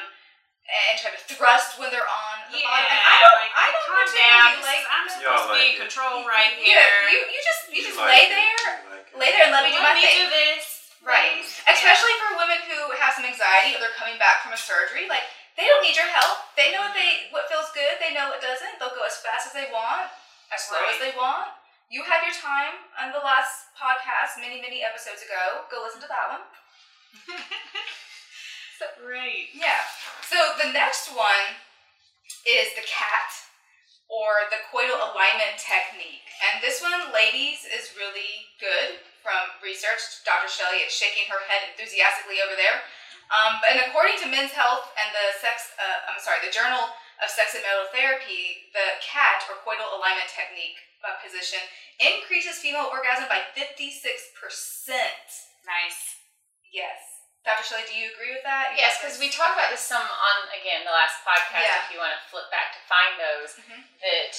and 0.71 0.95
try 0.97 1.11
to 1.11 1.21
thrust 1.35 1.77
when 1.77 1.91
they're 1.91 2.07
on 2.07 2.35
the 2.49 2.57
Yeah, 2.63 2.69
bottom. 2.71 2.85
And 2.87 3.01
I 3.03 3.15
don't, 3.21 3.37
like, 3.43 3.53
I 3.53 3.65
don't 3.71 3.85
calm 3.85 3.97
particularly 4.07 4.55
down. 4.55 4.61
like. 4.63 4.85
I'm 4.89 5.07
supposed 5.09 5.45
to 5.47 5.53
be 5.59 5.65
in 5.73 5.75
control 5.77 6.15
right 6.25 6.53
you, 6.57 6.63
here. 6.71 7.09
you, 7.11 7.19
you 7.27 7.39
just 7.43 7.61
you 7.69 7.81
just 7.83 7.97
like 7.99 8.07
lay 8.15 8.23
it, 8.25 8.29
there, 8.31 8.71
like 8.89 9.07
lay 9.17 9.29
there 9.35 9.43
and 9.49 9.53
let 9.53 9.63
me 9.67 9.71
do 9.75 9.81
Let 9.83 9.93
my 9.93 9.99
me 9.99 10.05
thing. 10.07 10.17
do 10.23 10.25
this. 10.31 10.63
Right. 11.01 11.41
Especially 11.67 12.13
for 12.21 12.37
women 12.37 12.61
who 12.69 12.91
have 13.01 13.13
some 13.17 13.25
anxiety 13.25 13.73
or 13.75 13.79
they're 13.81 13.97
coming 13.97 14.17
back 14.21 14.43
from 14.45 14.53
a 14.53 14.57
surgery. 14.57 15.09
Like 15.09 15.25
they 15.57 15.65
don't 15.65 15.81
need 15.81 15.97
your 15.97 16.07
help. 16.07 16.45
They 16.55 16.71
know 16.71 16.81
what 16.81 16.93
they 16.93 17.27
what 17.33 17.49
feels 17.49 17.69
good. 17.73 17.97
They 17.99 18.13
know 18.13 18.29
what 18.29 18.39
doesn't. 18.39 18.77
They'll 18.79 18.93
go 18.95 19.03
as 19.03 19.17
fast 19.17 19.47
as 19.49 19.53
they 19.53 19.67
want, 19.73 20.07
as 20.53 20.61
slow 20.69 20.79
as 20.87 20.99
they 21.01 21.11
want. 21.17 21.51
You 21.91 22.07
had 22.07 22.23
your 22.23 22.31
time 22.31 22.87
on 22.95 23.11
the 23.11 23.19
last 23.19 23.75
podcast 23.75 24.39
many, 24.39 24.63
many 24.63 24.79
episodes 24.79 25.27
ago. 25.27 25.67
Go 25.67 25.83
listen 25.83 25.99
to 25.99 26.07
that 26.07 26.27
one. 26.31 26.45
So, 28.81 28.89
right. 29.05 29.45
Yeah. 29.53 29.77
So 30.25 30.57
the 30.57 30.73
next 30.73 31.13
one 31.13 31.53
is 32.49 32.73
the 32.73 32.81
cat 32.81 33.29
or 34.09 34.49
the 34.49 34.57
coital 34.73 34.97
alignment 34.97 35.61
technique. 35.61 36.25
And 36.41 36.65
this 36.65 36.81
one, 36.81 37.13
ladies, 37.13 37.61
is 37.69 37.93
really 37.93 38.49
good 38.57 39.05
from 39.21 39.53
research. 39.61 40.01
Dr. 40.25 40.49
Shelley 40.49 40.81
is 40.81 40.89
shaking 40.89 41.29
her 41.29 41.45
head 41.45 41.69
enthusiastically 41.69 42.41
over 42.41 42.57
there. 42.57 42.81
Um, 43.29 43.61
and 43.69 43.85
according 43.85 44.17
to 44.25 44.33
Men's 44.33 44.57
Health 44.57 44.89
and 44.97 45.13
the 45.13 45.29
sex, 45.37 45.77
uh, 45.77 46.09
I'm 46.09 46.17
sorry, 46.17 46.41
the 46.41 46.49
Journal 46.49 46.89
of 47.21 47.29
Sex 47.29 47.53
and 47.53 47.61
Marital 47.61 47.93
Therapy, 47.93 48.73
the 48.73 48.97
cat 48.97 49.45
or 49.45 49.61
coital 49.61 49.93
alignment 49.93 50.33
technique 50.33 50.89
position 51.21 51.59
increases 51.97 52.61
female 52.61 52.89
orgasm 52.93 53.25
by 53.29 53.41
56%. 53.57 54.93
Nice. 55.65 55.99
Yes. 56.73 56.99
Dr. 57.41 57.65
Shelley, 57.65 57.89
do 57.89 57.97
you 57.97 58.13
agree 58.13 58.37
with 58.37 58.45
that? 58.45 58.77
Yes, 58.77 59.01
because 59.01 59.17
we 59.17 59.33
talked 59.33 59.57
about 59.57 59.73
this 59.73 59.81
some 59.81 60.05
on 60.05 60.37
again 60.53 60.85
the 60.85 60.93
last 60.93 61.25
podcast. 61.25 61.65
Yeah. 61.65 61.81
If 61.89 61.89
you 61.89 61.97
want 61.97 62.13
to 62.13 62.21
flip 62.29 62.53
back 62.53 62.77
to 62.77 62.81
find 62.85 63.17
those, 63.17 63.57
Mhm. 63.57 63.81
that 64.05 64.33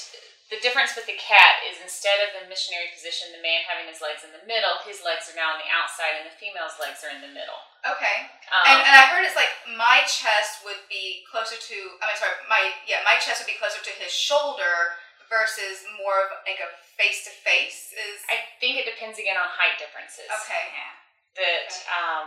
the 0.55 0.61
difference 0.63 0.95
with 0.95 1.07
the 1.11 1.19
cat 1.19 1.67
is 1.67 1.81
instead 1.83 2.21
of 2.23 2.31
the 2.39 2.47
missionary 2.47 2.95
position, 2.95 3.33
the 3.33 3.43
man 3.43 3.65
having 3.67 3.89
his 3.91 3.99
legs 4.01 4.23
in 4.23 4.31
the 4.31 4.45
middle, 4.47 4.79
his 4.87 5.03
legs 5.03 5.27
are 5.29 5.35
now 5.35 5.51
on 5.51 5.59
the 5.59 5.67
outside, 5.69 6.15
and 6.15 6.31
the 6.31 6.37
female's 6.37 6.79
legs 6.79 7.03
are 7.03 7.11
in 7.11 7.21
the 7.23 7.33
middle. 7.35 7.59
Okay. 7.85 8.31
Um, 8.53 8.67
And, 8.71 8.79
and 8.87 8.95
I 8.95 9.07
heard 9.11 9.25
it's 9.25 9.35
like 9.35 9.51
my 9.67 10.03
chest 10.07 10.63
would 10.63 10.87
be 10.89 11.27
closer 11.29 11.57
to. 11.57 11.99
I 12.03 12.07
mean, 12.07 12.17
sorry, 12.17 12.37
my 12.47 12.73
yeah, 12.87 13.03
my 13.03 13.19
chest 13.19 13.41
would 13.41 13.51
be 13.51 13.59
closer 13.59 13.83
to 13.83 13.91
his 13.91 14.13
shoulder 14.15 14.95
versus 15.33 15.81
more 15.97 16.29
of 16.29 16.45
like 16.45 16.61
a 16.61 16.69
face 17.01 17.25
to 17.25 17.33
face. 17.33 17.97
Is 17.97 18.21
I 18.29 18.45
think 18.61 18.77
it 18.77 18.85
depends 18.85 19.17
again 19.17 19.41
on 19.41 19.49
height 19.49 19.81
differences. 19.81 20.29
okay. 20.45 20.69
Yeah. 20.77 20.93
That 21.41 21.73
Okay. 21.73 21.89
um, 21.97 22.27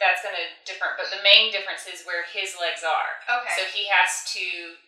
that's 0.00 0.24
going 0.24 0.34
to 0.34 0.48
different, 0.64 0.96
but 0.96 1.12
the 1.12 1.20
main 1.20 1.52
difference 1.52 1.84
is 1.84 2.02
where 2.08 2.24
his 2.24 2.56
legs 2.56 2.80
are. 2.82 3.12
Okay. 3.28 3.52
So 3.54 3.62
he 3.68 3.86
has 3.92 4.24
to 4.34 4.42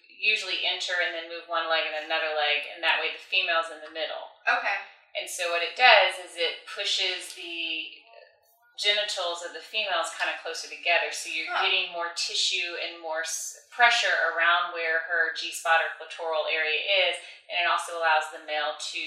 usually 0.09 0.65
enter 0.65 0.97
and 1.05 1.13
then 1.13 1.29
move 1.29 1.45
one 1.47 1.69
leg 1.69 1.85
and 1.85 2.09
another 2.09 2.33
leg, 2.33 2.65
and 2.73 2.81
that 2.81 2.97
way 2.99 3.13
the 3.13 3.21
female's 3.21 3.69
in 3.69 3.85
the 3.85 3.93
middle. 3.93 4.33
okay. 4.49 4.81
And 5.15 5.31
so 5.31 5.55
what 5.55 5.63
it 5.63 5.79
does 5.79 6.19
is 6.27 6.35
it 6.35 6.67
pushes 6.67 7.39
the 7.39 8.03
genitals 8.77 9.43
of 9.47 9.55
the 9.55 9.63
females 9.63 10.11
kind 10.19 10.29
of 10.33 10.41
closer 10.43 10.67
together. 10.67 11.11
So 11.15 11.31
you're 11.31 11.51
Huh. 11.51 11.63
getting 11.63 11.93
more 11.95 12.11
tissue 12.19 12.77
and 12.83 12.99
more 12.99 13.23
s- 13.23 13.67
pressure 13.71 14.13
around 14.35 14.73
where 14.75 15.07
her 15.11 15.33
G 15.35 15.51
spot 15.53 15.81
or 15.83 15.91
clitoral 15.99 16.51
area 16.51 16.81
is, 17.09 17.17
and 17.51 17.61
it 17.63 17.67
also 17.71 17.99
allows 17.99 18.31
the 18.35 18.41
male 18.47 18.75
to 18.95 19.05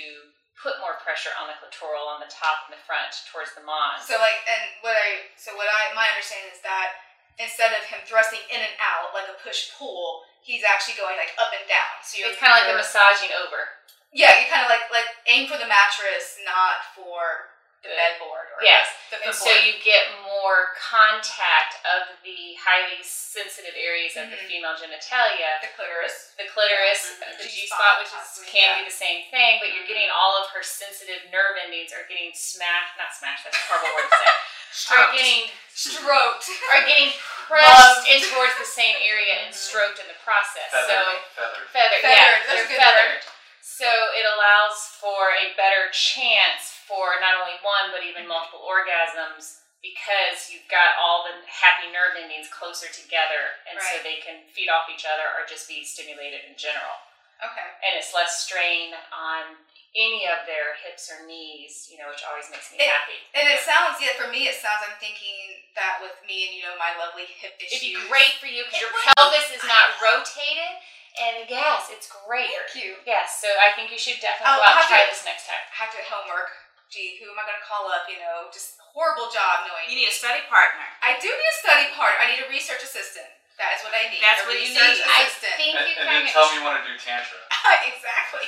put 0.62 0.80
more 0.80 0.96
pressure 1.06 1.30
on 1.38 1.48
the 1.48 1.54
clitoral 1.62 2.08
on 2.08 2.20
the 2.20 2.32
top 2.32 2.66
and 2.66 2.74
the 2.74 2.82
front 2.88 3.14
towards 3.32 3.54
the 3.54 3.62
mons. 3.62 4.08
So 4.08 4.18
like, 4.18 4.42
and 4.48 4.64
what 4.82 4.96
I 4.98 5.30
so 5.38 5.56
what 5.56 5.68
I 5.70 5.94
my 5.94 6.08
understanding 6.10 6.50
is 6.52 6.62
that 6.62 6.96
instead 7.38 7.72
of 7.78 7.84
him 7.86 8.00
thrusting 8.08 8.42
in 8.50 8.60
and 8.60 8.76
out 8.82 9.14
like 9.14 9.30
a 9.30 9.38
push 9.44 9.70
pull, 9.78 10.26
he's 10.42 10.64
actually 10.64 10.96
going 10.98 11.16
like 11.18 11.36
up 11.38 11.54
and 11.54 11.68
down. 11.70 12.02
So 12.02 12.18
you're 12.18 12.32
it's 12.34 12.40
kind 12.42 12.52
of 12.56 12.64
like 12.64 12.74
a 12.74 12.78
massaging 12.78 13.30
over. 13.38 13.70
Yeah, 14.16 14.40
you 14.40 14.48
kind 14.50 14.64
of 14.66 14.70
like 14.72 14.90
like 14.90 15.06
aim 15.28 15.46
for 15.52 15.60
the 15.62 15.68
mattress, 15.70 16.40
not 16.48 16.82
for 16.96 17.54
the 17.84 17.90
bedboard 17.94 18.50
or 18.58 18.64
Yes. 18.64 18.90
the, 19.10 19.22
And 19.22 19.32
the 19.32 19.38
so 19.38 19.52
you 19.54 19.78
get 19.80 20.10
more 20.26 20.74
contact 20.82 21.78
of 21.86 22.10
the 22.24 22.56
highly 22.58 23.00
sensitive 23.04 23.74
areas 23.78 24.18
of 24.18 24.30
the 24.30 24.36
Mhm. 24.38 24.48
female 24.48 24.76
genitalia, 24.76 25.62
the 25.62 25.68
clitoris. 25.78 26.34
the 26.38 26.46
clitoris, 26.50 27.16
Mhm. 27.22 27.38
the 27.38 27.44
G 27.44 27.62
G 27.62 27.68
spot, 27.68 27.80
spot, 27.80 28.00
which 28.00 28.14
is 28.14 28.52
can 28.52 28.62
yeah. 28.62 28.78
be 28.80 28.86
the 28.86 28.92
same 28.92 29.30
thing, 29.30 29.60
but 29.60 29.72
you're 29.74 29.86
getting 29.86 30.10
all 30.10 30.36
of 30.44 30.50
her 30.52 30.64
sensitive 30.64 31.26
nerve 31.32 31.58
endings 31.58 31.94
are 31.94 32.04
getting 32.04 32.34
smashed. 32.34 32.98
Not 32.98 33.14
smashed. 33.14 33.44
That's 33.46 33.58
a 33.58 33.62
horrible 33.62 33.94
word 33.96 34.10
to 34.10 34.18
say. 34.18 34.34
Are 34.98 35.12
getting 35.14 35.52
Stroked. 35.74 36.50
are 36.72 36.82
getting 36.82 37.14
pressed 37.14 37.80
Loved. 37.80 38.08
in 38.10 38.22
towards 38.30 38.56
the 38.58 38.66
same 38.66 38.96
area 39.02 39.36
and 39.46 39.56
stroked 39.56 40.00
in 40.00 40.08
the 40.08 40.14
process. 40.16 40.70
So 40.72 40.78
Feathered. 40.88 41.22
Feathered. 41.36 41.70
feathered, 41.72 42.02
Feathered, 42.02 42.18
yeah, 42.18 42.38
that's 42.38 42.46
they're 42.48 42.66
good 42.68 42.78
word. 42.78 42.84
feathered. 42.84 43.24
So 43.62 44.14
it 44.14 44.26
allows 44.26 44.88
for 45.00 45.32
a 45.34 45.54
better 45.54 45.90
chance 45.92 46.77
for 46.88 47.20
not 47.20 47.36
only 47.38 47.60
one 47.62 47.92
but 47.92 48.02
even 48.08 48.24
multiple 48.26 48.64
orgasms 48.64 49.62
because 49.84 50.50
you've 50.50 50.66
got 50.72 50.98
all 50.98 51.28
the 51.28 51.38
happy 51.46 51.92
nerve 51.94 52.18
endings 52.18 52.50
closer 52.50 52.90
together, 52.90 53.62
and 53.70 53.78
so 53.78 54.02
they 54.02 54.18
can 54.26 54.42
feed 54.50 54.74
off 54.74 54.90
each 54.90 55.06
other 55.06 55.30
or 55.38 55.46
just 55.46 55.70
be 55.70 55.86
stimulated 55.86 56.42
in 56.50 56.58
general. 56.58 56.98
Okay. 57.38 57.68
And 57.86 57.94
it's 57.94 58.10
less 58.18 58.42
strain 58.42 58.98
on 59.14 59.62
any 59.94 60.26
of 60.26 60.50
their 60.50 60.74
hips 60.82 61.14
or 61.14 61.22
knees, 61.30 61.86
you 61.94 62.02
know, 62.02 62.10
which 62.10 62.26
always 62.26 62.50
makes 62.50 62.74
me 62.74 62.82
It- 62.82 62.90
happy. 62.90 63.22
And 63.38 63.46
it 63.46 63.62
sounds, 63.62 64.02
yeah, 64.02 64.18
for 64.18 64.26
me, 64.34 64.50
it 64.50 64.58
sounds. 64.58 64.82
I'm 64.82 64.98
thinking 64.98 65.62
that 65.78 66.02
with 66.02 66.18
me 66.26 66.50
and 66.50 66.54
you 66.58 66.66
know 66.66 66.74
my 66.82 66.98
lovely 66.98 67.30
hip 67.30 67.62
issues. 67.62 67.78
It'd 67.78 67.86
be 67.86 68.02
great 68.10 68.42
for 68.42 68.50
you 68.50 68.66
because 68.66 68.82
your 68.82 68.94
pelvis 69.14 69.54
is 69.54 69.62
not 69.70 69.94
rotated, 70.02 70.82
and 71.22 71.46
yes, 71.46 71.94
it's 71.94 72.10
great. 72.26 72.50
Thank 72.50 72.74
you. 72.82 72.98
Yes, 73.06 73.38
so 73.38 73.48
I 73.62 73.72
think 73.78 73.94
you 73.94 74.02
should 74.02 74.18
definitely 74.20 74.58
I'll 74.58 74.66
go 74.66 74.66
out 74.74 74.82
and 74.82 74.90
try 74.90 75.06
to- 75.06 75.14
this 75.14 75.22
next 75.26 75.46
time. 75.46 75.62
have 75.78 75.94
to 75.94 76.02
homework. 76.10 76.50
Gee, 76.88 77.20
who 77.20 77.28
am 77.28 77.36
I 77.36 77.44
going 77.44 77.60
to 77.60 77.68
call 77.68 77.92
up? 77.92 78.08
You 78.08 78.20
know, 78.24 78.48
just 78.50 78.80
horrible 78.96 79.28
job 79.28 79.68
knowing. 79.68 79.92
You 79.92 80.00
need 80.00 80.08
a 80.08 80.16
study 80.16 80.40
partner. 80.48 80.88
I 81.04 81.20
do 81.20 81.28
need 81.28 81.52
a 81.52 81.58
study 81.60 81.88
part. 82.00 82.16
I 82.24 82.32
need 82.32 82.40
a 82.42 82.48
research 82.48 82.80
assistant. 82.80 83.28
That 83.60 83.76
is 83.76 83.82
what 83.84 83.92
I 83.92 84.08
need. 84.08 84.22
That's 84.24 84.46
a 84.46 84.48
what 84.48 84.56
you 84.56 84.70
research 84.72 85.02
need. 85.02 85.10
I 85.10 85.20
assistant. 85.28 85.56
think 85.60 85.74
And, 85.76 85.84
you 85.90 85.96
and 86.00 86.06
then 86.08 86.24
tell 86.32 86.48
me 86.54 86.62
you 86.62 86.64
want 86.64 86.80
to 86.80 86.86
do 86.88 86.96
tantra. 86.96 87.42
exactly. 87.92 88.48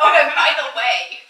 Oh, 0.00 0.14
and 0.16 0.30
by 0.32 0.54
the 0.56 0.72
way, 0.78 1.20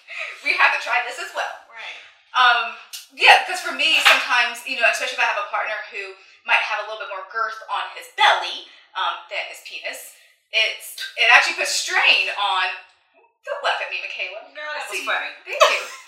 we 0.47 0.55
have 0.61 0.71
to 0.77 0.81
try 0.85 1.03
this 1.09 1.19
as 1.19 1.33
well. 1.35 1.55
right. 1.73 1.99
Um, 2.37 2.77
yeah, 3.17 3.43
because 3.43 3.59
for 3.65 3.73
me, 3.75 3.99
sometimes, 4.05 4.63
you 4.69 4.77
know, 4.79 4.85
especially 4.93 5.17
if 5.19 5.25
I 5.25 5.29
have 5.33 5.41
a 5.41 5.49
partner 5.51 5.75
who 5.91 6.15
might 6.47 6.61
have 6.63 6.85
a 6.85 6.87
little 6.87 7.01
bit 7.03 7.09
more 7.11 7.25
girth 7.33 7.57
on 7.73 7.89
his 7.97 8.07
belly 8.15 8.69
um, 8.95 9.25
than 9.33 9.41
his 9.51 9.65
penis, 9.65 10.15
it's 10.53 10.95
it 11.19 11.27
actually 11.33 11.57
puts 11.59 11.73
strain 11.75 12.29
on. 12.37 12.67
Don't 13.49 13.65
laugh 13.65 13.81
at 13.81 13.89
me, 13.89 14.05
Michaela. 14.05 14.45
Girl, 14.53 14.69
that 14.77 14.85
was 14.93 15.01
funny. 15.09 15.33
Thank 15.49 15.65
you. 15.65 15.81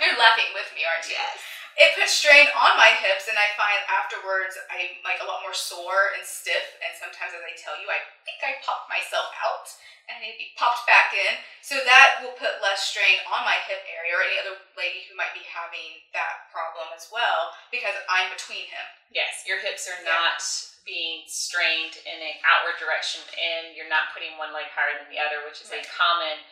You're 0.00 0.16
laughing 0.16 0.50
with 0.56 0.70
me, 0.72 0.82
aren't 0.84 1.06
you? 1.08 1.16
Yes. 1.16 1.40
It 1.80 1.96
puts 1.96 2.12
strain 2.12 2.44
on 2.52 2.76
my 2.76 2.92
hips, 2.92 3.30
and 3.30 3.38
I 3.40 3.48
find 3.56 3.80
afterwards 3.88 4.58
I'm 4.68 5.00
like 5.00 5.22
a 5.22 5.28
lot 5.28 5.40
more 5.40 5.56
sore 5.56 6.12
and 6.12 6.24
stiff. 6.26 6.76
And 6.84 6.92
sometimes, 6.92 7.32
as 7.32 7.40
I 7.40 7.56
tell 7.56 7.78
you, 7.80 7.88
I 7.88 8.00
think 8.26 8.42
I 8.44 8.60
popped 8.60 8.90
myself 8.90 9.32
out 9.40 9.68
and 10.10 10.18
I 10.18 10.26
need 10.26 10.34
to 10.34 10.42
be 10.42 10.58
popped 10.58 10.82
back 10.90 11.14
in. 11.14 11.38
So 11.62 11.78
that 11.86 12.18
will 12.18 12.34
put 12.34 12.58
less 12.58 12.90
strain 12.90 13.22
on 13.30 13.46
my 13.46 13.62
hip 13.70 13.86
area 13.86 14.10
or 14.18 14.26
any 14.26 14.42
other 14.42 14.58
lady 14.74 15.06
who 15.06 15.14
might 15.14 15.30
be 15.32 15.46
having 15.46 16.02
that 16.10 16.50
problem 16.50 16.90
as 16.90 17.06
well 17.14 17.54
because 17.70 17.94
I'm 18.10 18.26
between 18.34 18.66
him. 18.66 18.86
Yes, 19.14 19.46
your 19.46 19.62
hips 19.62 19.86
are 19.86 20.02
Yeah. 20.02 20.10
not 20.10 20.42
being 20.82 21.22
strained 21.30 22.02
in 22.02 22.18
an 22.18 22.36
outward 22.42 22.74
direction, 22.82 23.22
and 23.38 23.76
you're 23.78 23.88
not 23.88 24.10
putting 24.10 24.34
one 24.34 24.50
leg 24.50 24.66
higher 24.74 24.98
than 24.98 25.06
the 25.12 25.22
other, 25.22 25.46
which 25.46 25.62
is 25.62 25.70
a 25.70 25.84
common 25.86 26.42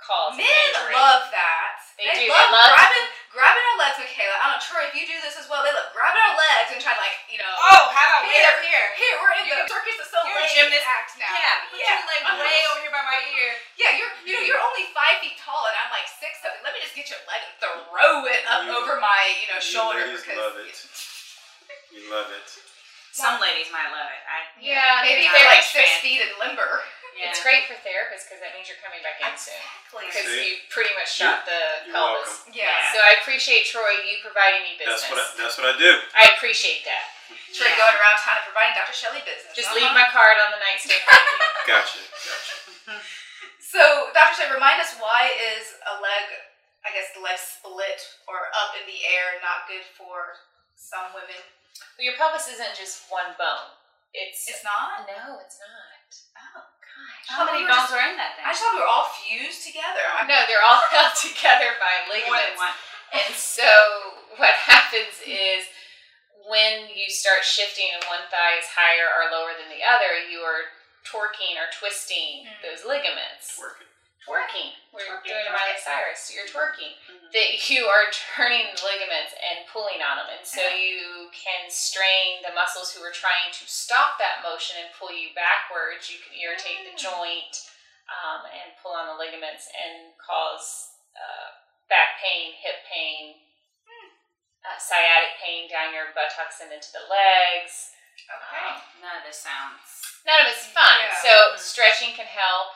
cause 0.00 0.36
Men 0.36 0.46
injury. 0.46 0.94
love 0.94 1.26
that. 1.32 1.80
They 1.96 2.06
do. 2.12 2.24
They 2.24 2.28
love, 2.28 2.52
love- 2.52 2.76
grabbing 2.76 3.06
grabbing 3.32 3.64
our 3.72 3.78
legs, 3.84 3.96
Michaela. 4.00 4.36
I 4.40 4.44
don't 4.48 4.56
know, 4.56 4.64
Troy, 4.64 4.84
if 4.88 4.94
you 4.96 5.04
do 5.04 5.16
this 5.20 5.36
as 5.36 5.44
well, 5.48 5.60
they 5.60 5.72
love 5.72 5.92
grabbing 5.92 6.20
our 6.24 6.36
legs 6.40 6.72
and 6.72 6.80
try 6.80 6.96
to 6.96 7.00
like, 7.04 7.16
you 7.28 7.36
know, 7.36 7.52
Oh, 7.52 7.92
how 7.92 8.04
about 8.08 8.24
way 8.24 8.32
Here. 8.32 8.48
up 8.48 8.60
here? 8.64 8.86
here 8.96 9.14
we're 9.20 9.34
in 9.40 9.44
You- 9.48 9.60
the 9.60 9.68
circus 9.68 9.96
of 10.00 10.08
soul 10.08 10.24
you're 10.28 10.40
a 10.40 10.48
gymnast. 10.48 10.84
act 10.88 11.16
now. 11.20 11.28
Yeah, 11.32 11.52
put 11.68 11.76
yeah. 11.80 11.88
your 11.96 12.04
leg 12.08 12.20
Uh-huh. 12.24 12.40
way 12.40 12.56
over 12.72 12.80
here 12.80 12.92
by 12.96 13.04
my 13.04 13.20
ear. 13.36 13.50
Yeah, 13.76 13.92
you're 14.00 14.12
you 14.24 14.32
know 14.36 14.44
you're 14.44 14.60
only 14.64 14.88
five 14.96 15.20
feet 15.20 15.36
tall 15.40 15.64
and 15.68 15.76
I'm 15.84 15.92
like 15.92 16.08
six 16.08 16.40
something. 16.40 16.60
Let 16.64 16.72
me 16.72 16.80
just 16.80 16.96
get 16.96 17.08
your 17.12 17.20
leg 17.28 17.44
and 17.44 17.54
throw 17.60 18.24
it 18.28 18.42
up 18.48 18.64
You- 18.64 18.72
over 18.76 18.96
my 19.00 19.20
you 19.36 19.48
know 19.52 19.60
you 19.60 19.68
shoulder 19.68 20.00
ladies 20.04 20.24
because 20.24 20.40
love 20.40 20.56
it. 20.60 20.76
You 21.92 22.08
love 22.12 22.28
it. 22.32 22.48
Some 23.16 23.40
ladies 23.40 23.72
might 23.72 23.88
love 23.88 24.12
it. 24.12 24.20
I, 24.28 24.44
Yeah, 24.60 25.00
maybe 25.00 25.24
they're 25.24 25.40
very 25.48 25.56
like 25.56 25.64
six 25.64 25.88
fan. 25.88 26.00
feet 26.04 26.20
and 26.20 26.36
limber. 26.36 26.84
Yeah. 27.16 27.32
It's 27.32 27.40
great 27.40 27.64
for 27.64 27.74
therapists 27.80 28.28
because 28.28 28.44
that 28.44 28.52
means 28.54 28.68
you're 28.68 28.78
coming 28.84 29.00
back 29.00 29.16
in 29.24 29.32
soon. 29.40 29.56
Exactly. 29.56 30.04
Because 30.12 30.28
you 30.36 30.60
pretty 30.68 30.92
much 31.00 31.08
shot 31.10 31.48
the 31.48 31.88
You're 31.88 31.96
pelvis. 31.96 32.44
welcome. 32.46 32.52
Yeah. 32.54 32.76
So 32.92 33.00
I 33.00 33.16
appreciate 33.24 33.64
Troy 33.66 34.04
you 34.04 34.20
providing 34.20 34.62
me 34.68 34.76
business. 34.76 35.02
That's 35.02 35.10
what 35.10 35.20
I, 35.20 35.26
that's 35.40 35.56
what 35.56 35.66
I 35.72 35.74
do. 35.80 35.90
I 36.12 36.24
appreciate 36.36 36.84
that. 36.84 37.10
Troy 37.56 37.72
Yeah. 37.72 37.80
going 37.80 37.96
around 37.96 38.20
town 38.20 38.36
and 38.44 38.46
providing 38.52 38.76
Dr. 38.76 38.92
Shelley 38.92 39.24
business. 39.24 39.50
Just 39.56 39.72
Uh-huh. 39.72 39.80
leave 39.80 39.92
my 39.96 40.06
card 40.12 40.36
on 40.38 40.52
the 40.52 40.60
nightstand. 40.60 41.00
Gotcha. 41.70 41.98
Gotcha. 42.04 43.00
So 43.58 44.12
Dr. 44.14 44.34
Shelley, 44.36 44.54
remind 44.54 44.78
us 44.78 44.94
why 45.02 45.32
is 45.56 45.74
a 45.90 45.98
leg, 45.98 46.24
I 46.86 46.92
guess 46.94 47.10
the 47.16 47.24
leg 47.24 47.40
split 47.40 48.00
or 48.30 48.52
up 48.54 48.76
in 48.78 48.84
the 48.86 49.00
air 49.08 49.40
not 49.42 49.66
good 49.66 49.82
for 49.98 50.36
some 50.78 51.10
women? 51.16 51.40
Well, 51.98 52.04
your 52.06 52.16
pelvis 52.20 52.46
isn't 52.52 52.76
just 52.76 53.08
one 53.10 53.32
bone. 53.40 53.72
It's, 54.14 54.48
It's 54.48 54.64
not. 54.64 55.04
no, 55.04 55.40
it's 55.44 55.58
not. 55.60 56.08
Oh. 56.56 56.64
Gosh. 56.96 57.28
How 57.36 57.44
many 57.44 57.62
we 57.62 57.68
were 57.68 57.74
bones 57.76 57.92
are 57.92 58.02
in 58.08 58.16
that 58.16 58.36
thing? 58.40 58.44
I 58.46 58.50
just 58.56 58.62
thought 58.64 58.74
we 58.74 58.82
were 58.82 58.88
all 58.90 59.08
fused 59.12 59.62
together. 59.66 60.02
I'm 60.16 60.26
No, 60.30 60.40
they're 60.48 60.64
all 60.64 60.80
held 60.94 61.14
together 61.18 61.76
by 61.78 61.92
More 62.08 62.16
than 62.16 62.32
ligaments. 62.32 62.58
one. 62.60 62.74
And 63.14 63.32
so 63.34 63.68
what 64.40 64.54
happens 64.56 65.20
is 65.26 65.66
when 66.46 66.86
you 66.94 67.10
start 67.10 67.42
shifting 67.42 67.90
and 67.92 68.02
one 68.06 68.22
thigh 68.30 68.58
is 68.58 68.68
higher 68.70 69.10
or 69.10 69.30
lower 69.34 69.52
than 69.58 69.66
the 69.72 69.82
other, 69.82 70.14
you 70.30 70.40
are 70.46 70.70
torquing 71.06 71.54
or 71.58 71.66
twisting 71.74 72.46
Mm. 72.46 72.62
those 72.62 72.82
ligaments. 72.86 73.58
Working. 73.58 73.90
Twerking. 74.26 74.74
We're 74.90 75.06
Twerking, 75.06 75.22
doing 75.30 75.46
a 75.46 75.52
Miley 75.54 75.78
Cyrus. 75.78 76.34
You're 76.34 76.50
twerking. 76.50 76.98
Mhm. 77.06 77.30
That 77.30 77.70
you 77.70 77.86
are 77.86 78.10
turning 78.10 78.74
the 78.74 78.82
ligaments 78.82 79.34
and 79.38 79.62
pulling 79.70 80.02
on 80.02 80.16
them. 80.18 80.28
And 80.34 80.42
so 80.46 80.66
you 80.66 81.30
can 81.30 81.70
strain 81.70 82.42
the 82.42 82.50
muscles 82.52 82.92
who 82.92 83.02
are 83.06 83.12
trying 83.14 83.52
to 83.54 83.64
stop 83.70 84.18
that 84.18 84.42
motion 84.42 84.82
and 84.82 84.92
pull 84.98 85.12
you 85.12 85.32
backwards. 85.34 86.10
You 86.10 86.18
can 86.18 86.34
irritate 86.34 86.90
the 86.90 86.98
joint 86.98 87.54
um, 88.10 88.46
and 88.50 88.74
pull 88.82 88.92
on 88.92 89.06
the 89.06 89.14
ligaments 89.14 89.68
and 89.74 90.16
cause 90.18 90.90
uh, 91.14 91.50
back 91.88 92.18
pain, 92.20 92.52
hip 92.52 92.82
pain, 92.90 93.40
uh, 94.66 94.78
sciatic 94.78 95.38
pain 95.38 95.68
down 95.70 95.94
your 95.94 96.10
buttocks 96.14 96.60
and 96.60 96.72
into 96.72 96.90
the 96.92 97.06
legs. 97.06 97.94
okay. 98.26 98.66
Um, 98.74 98.82
None 99.02 99.16
of 99.18 99.24
this 99.24 99.38
sounds. 99.38 99.86
none 100.26 100.40
of 100.42 100.48
it's 100.48 100.66
fun. 100.66 100.98
Yeah. 100.98 101.14
So 101.22 101.56
stretching 101.56 102.14
can 102.14 102.26
help. 102.26 102.74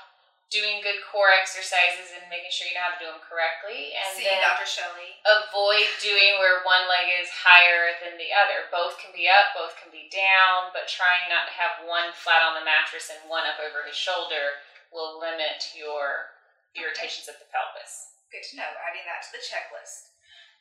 Doing 0.51 0.83
good 0.83 0.99
core 1.07 1.31
exercises 1.31 2.11
and 2.11 2.27
making 2.27 2.51
sure 2.51 2.67
you 2.67 2.75
know 2.75 2.91
how 2.91 2.99
to 2.99 2.99
do 2.99 3.07
them 3.07 3.23
correctly, 3.23 3.95
and 3.95 4.11
See 4.11 4.27
then 4.27 4.43
Dr. 4.43 4.67
Shelley. 4.67 5.15
avoid 5.23 5.87
doing 6.03 6.43
where 6.43 6.67
one 6.67 6.91
leg 6.91 7.07
is 7.23 7.31
higher 7.31 7.95
than 8.03 8.19
the 8.19 8.35
other. 8.35 8.67
Both 8.75 8.99
can 8.99 9.15
be 9.15 9.31
up, 9.31 9.55
both 9.55 9.79
can 9.79 9.95
be 9.95 10.11
down, 10.11 10.75
but 10.75 10.91
trying 10.91 11.31
not 11.31 11.47
to 11.47 11.55
have 11.55 11.87
one 11.87 12.11
flat 12.19 12.43
on 12.43 12.59
the 12.59 12.67
mattress 12.67 13.15
and 13.15 13.23
one 13.31 13.47
up 13.47 13.63
over 13.63 13.87
his 13.87 13.95
shoulder 13.95 14.59
will 14.91 15.23
limit 15.23 15.71
your 15.71 16.35
irritations 16.75 17.31
of 17.31 17.39
the 17.39 17.47
pelvis. 17.55 18.19
Good 18.35 18.43
to 18.51 18.59
know. 18.59 18.71
Adding 18.91 19.07
that 19.07 19.23
to 19.27 19.31
the 19.31 19.43
checklist. 19.43 20.11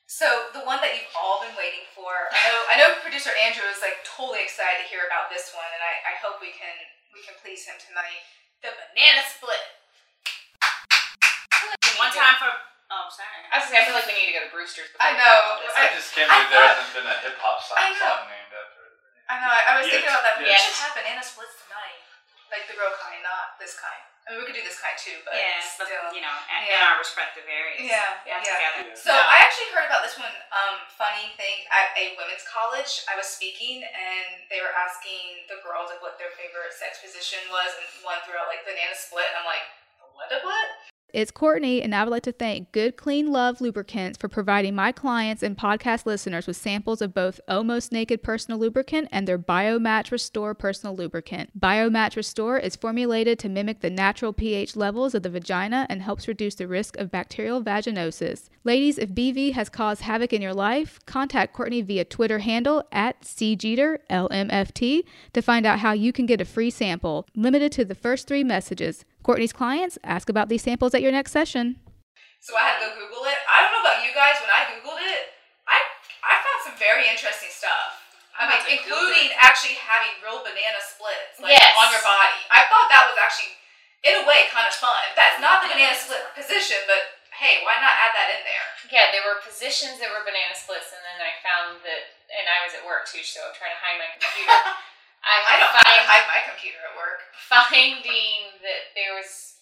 So 0.10 0.54
the 0.54 0.66
one 0.66 0.82
that 0.86 0.94
you've 0.98 1.14
all 1.18 1.42
been 1.42 1.54
waiting 1.58 1.86
for. 1.98 2.30
I 2.30 2.42
know. 2.50 2.62
I 2.66 2.76
know. 2.78 2.90
Producer 3.02 3.34
Andrew 3.34 3.66
is 3.70 3.82
like 3.82 4.02
totally 4.06 4.42
excited 4.42 4.82
to 4.82 4.90
hear 4.90 5.06
about 5.06 5.30
this 5.34 5.54
one, 5.54 5.70
and 5.70 5.82
I, 5.82 6.14
I 6.14 6.16
hope 6.22 6.42
we 6.42 6.50
can 6.54 6.78
we 7.14 7.22
can 7.22 7.38
please 7.42 7.66
him 7.66 7.78
tonight. 7.78 8.26
The 8.66 8.74
banana 8.74 9.22
split. 9.26 9.79
One 12.10 12.18
time 12.18 12.38
for. 12.42 12.50
Oh, 12.90 13.06
sorry. 13.14 13.46
I 13.54 13.62
was 13.62 13.70
gonna 13.70 13.70
say, 13.70 13.78
I 13.78 13.86
feel 13.86 13.98
like 14.02 14.10
we 14.10 14.18
need 14.18 14.34
to 14.34 14.36
go 14.42 14.44
to 14.50 14.52
Bruster's. 14.52 14.90
I 14.98 15.14
know. 15.14 15.22
talk 15.22 15.46
about 15.46 15.62
this. 15.62 15.78
I 15.78 15.86
just 15.94 16.10
can't 16.10 16.26
believe 16.26 16.50
there 16.50 16.66
hasn't 16.66 16.90
been 16.98 17.06
a 17.06 17.18
hip 17.22 17.38
hop 17.38 17.62
song, 17.62 17.78
I 17.78 17.94
know. 17.94 18.02
song 18.02 18.26
named 18.34 18.50
after 18.50 18.82
it. 18.90 18.94
I 19.30 19.36
know. 19.38 19.52
I, 19.54 19.60
I 19.62 19.72
was 19.78 19.86
Yes. 19.86 19.94
thinking 19.94 20.10
about 20.10 20.26
that. 20.26 20.36
We 20.42 20.50
Yes. 20.50 20.62
should 20.66 20.80
have 20.90 20.94
banana 20.98 21.22
split 21.22 21.54
tonight, 21.54 22.02
like 22.50 22.66
the 22.66 22.74
real 22.82 22.90
kind, 22.98 23.22
not 23.22 23.62
this 23.62 23.78
kind. 23.78 24.02
I 24.26 24.34
mean, 24.34 24.42
we 24.42 24.46
could 24.50 24.58
do 24.58 24.66
this 24.66 24.82
kind 24.82 24.98
too, 24.98 25.22
but 25.22 25.38
Yes, 25.38 25.78
but 25.78 25.86
still. 25.86 26.10
you 26.18 26.22
know, 26.26 26.34
at, 26.50 26.66
in 26.66 26.74
Yeah. 26.74 26.90
our 26.90 26.98
respective 26.98 27.46
areas. 27.46 27.78
Yeah, 27.78 28.26
Yeah, 28.26 28.42
yeah. 28.42 28.58
together. 28.58 28.98
So 28.98 29.14
Yeah. 29.14 29.22
I 29.22 29.38
actually 29.46 29.70
heard 29.70 29.86
about 29.86 30.02
this 30.02 30.18
one 30.18 30.34
um, 30.50 30.82
funny 30.98 31.30
thing 31.38 31.70
at 31.70 31.94
a 31.94 32.18
women's 32.18 32.46
college. 32.50 33.06
I 33.06 33.14
was 33.14 33.30
speaking 33.30 33.86
and 33.86 34.50
they 34.50 34.66
were 34.66 34.74
asking 34.74 35.46
the 35.46 35.62
girls 35.62 35.94
like 35.94 36.02
what 36.02 36.18
their 36.18 36.34
favorite 36.34 36.74
sex 36.74 37.06
position 37.06 37.42
was, 37.54 37.70
and 37.78 37.86
one 38.02 38.18
threw 38.26 38.34
out 38.34 38.50
like 38.50 38.66
banana 38.66 38.98
split, 38.98 39.30
and 39.30 39.46
I'm 39.46 39.50
like, 39.50 39.66
what? 40.18 40.26
The 40.34 40.42
what? 40.42 40.90
It's 41.12 41.32
Courtney, 41.32 41.82
and 41.82 41.96
I 41.96 42.04
would 42.04 42.12
like 42.12 42.24
to 42.24 42.32
thank 42.32 42.72
Good 42.72 42.96
Clean 42.96 43.32
Love 43.32 43.62
Lubricants 43.62 44.16
for 44.16 44.28
providing 44.28 44.76
my 44.76 44.92
clients 44.92 45.42
and 45.42 45.58
podcast 45.58 46.06
listeners 46.06 46.46
with 46.46 46.56
samples 46.56 47.02
of 47.02 47.16
both 47.16 47.42
Almost 47.48 47.92
Naked 47.92 48.22
Personal 48.22 48.60
Lubricant 48.60 49.08
and 49.12 49.28
their 49.28 49.40
BioMatch 49.40 50.12
Restore 50.12 50.54
Personal 50.54 50.96
Lubricant. 50.96 51.60
BioMatch 51.60 52.16
Restore 52.16 52.60
is 52.60 52.76
formulated 52.76 53.40
to 53.40 53.50
mimic 53.50 53.80
the 53.80 53.90
natural 53.90 54.34
pH 54.34 54.76
levels 54.76 55.16
of 55.16 55.24
the 55.24 55.32
vagina 55.32 55.88
and 55.90 56.04
helps 56.04 56.28
reduce 56.28 56.54
the 56.54 56.68
risk 56.68 56.96
of 56.98 57.10
bacterial 57.10 57.64
vaginosis. 57.64 58.50
Ladies, 58.64 59.00
if 59.00 59.10
BV 59.10 59.54
has 59.54 59.68
caused 59.68 60.04
havoc 60.04 60.32
in 60.32 60.44
your 60.44 60.54
life, 60.54 61.00
contact 61.08 61.54
Courtney 61.54 61.82
via 61.82 62.06
Twitter 62.06 62.40
handle 62.40 62.84
at 62.92 63.22
CGeterLMFT 63.22 65.04
to 65.34 65.42
find 65.42 65.66
out 65.66 65.80
how 65.80 65.92
you 65.92 66.14
can 66.14 66.28
get 66.28 66.42
a 66.42 66.46
free 66.46 66.70
sample, 66.70 67.26
limited 67.36 67.72
to 67.72 67.84
the 67.84 67.96
first 67.96 68.28
three 68.28 68.44
messages. 68.44 69.06
Courtney's 69.24 69.54
clients 69.54 69.98
ask 70.04 70.30
about 70.30 70.50
these 70.50 70.64
samples 70.64 70.94
at 70.96 71.02
your 71.02 71.12
next 71.12 71.32
session. 71.32 71.78
So 72.40 72.56
I 72.56 72.64
had 72.72 72.80
to 72.80 72.88
go 72.88 72.96
Google 72.96 73.28
it. 73.28 73.36
I 73.52 73.60
don't 73.62 73.76
know 73.76 73.84
about 73.84 74.00
you 74.08 74.16
guys. 74.16 74.40
When 74.40 74.48
I 74.52 74.64
Googled 74.72 75.04
it, 75.04 75.36
I 75.68 75.76
I 76.24 76.34
found 76.40 76.60
some 76.72 76.78
very 76.80 77.04
interesting 77.12 77.52
stuff. 77.52 78.00
I 78.40 78.48
mean, 78.48 78.56
had 78.56 78.88
Google 78.88 79.12
including 79.12 79.36
actually 79.44 79.76
having 79.84 80.16
real 80.24 80.40
banana 80.40 80.80
splits 80.80 81.36
like, 81.44 81.52
Yes. 81.60 81.76
on 81.76 81.92
your 81.92 82.00
body. 82.00 82.40
I 82.48 82.64
thought 82.72 82.88
that 82.88 83.12
was 83.12 83.20
actually, 83.20 83.52
in 84.08 84.16
a 84.16 84.24
way, 84.24 84.48
kind 84.48 84.64
of 84.64 84.72
fun. 84.80 84.96
That's 85.20 85.44
not 85.44 85.60
the 85.60 85.76
banana 85.76 85.92
split 86.00 86.24
position, 86.40 86.80
but 86.88 87.20
hey, 87.36 87.60
why 87.68 87.76
not 87.84 87.92
add 88.00 88.16
that 88.16 88.32
in 88.40 88.42
there? 88.48 88.68
Yeah, 88.88 89.12
there 89.12 89.28
were 89.28 89.44
positions 89.44 90.00
that 90.00 90.08
were 90.08 90.24
banana 90.24 90.56
splits, 90.56 90.96
and 90.96 91.04
then 91.04 91.20
I 91.20 91.36
found 91.44 91.84
that, 91.84 92.16
and 92.32 92.48
I 92.48 92.64
was 92.64 92.72
at 92.80 92.88
work 92.88 93.12
too, 93.12 93.24
so 93.28 93.44
I'm 93.44 93.56
trying 93.60 93.76
to 93.76 93.82
hide 93.84 94.00
my 94.00 94.08
computer. 94.16 94.56
I, 95.24 95.36
I 95.46 95.54
don't 95.60 95.72
have 95.72 95.84
to 95.84 95.90
find, 95.90 96.08
hide 96.08 96.28
my 96.32 96.42
computer 96.48 96.80
at 96.84 96.96
work. 96.96 97.20
finding 97.36 98.56
that 98.64 98.96
there 98.96 99.16
was 99.16 99.60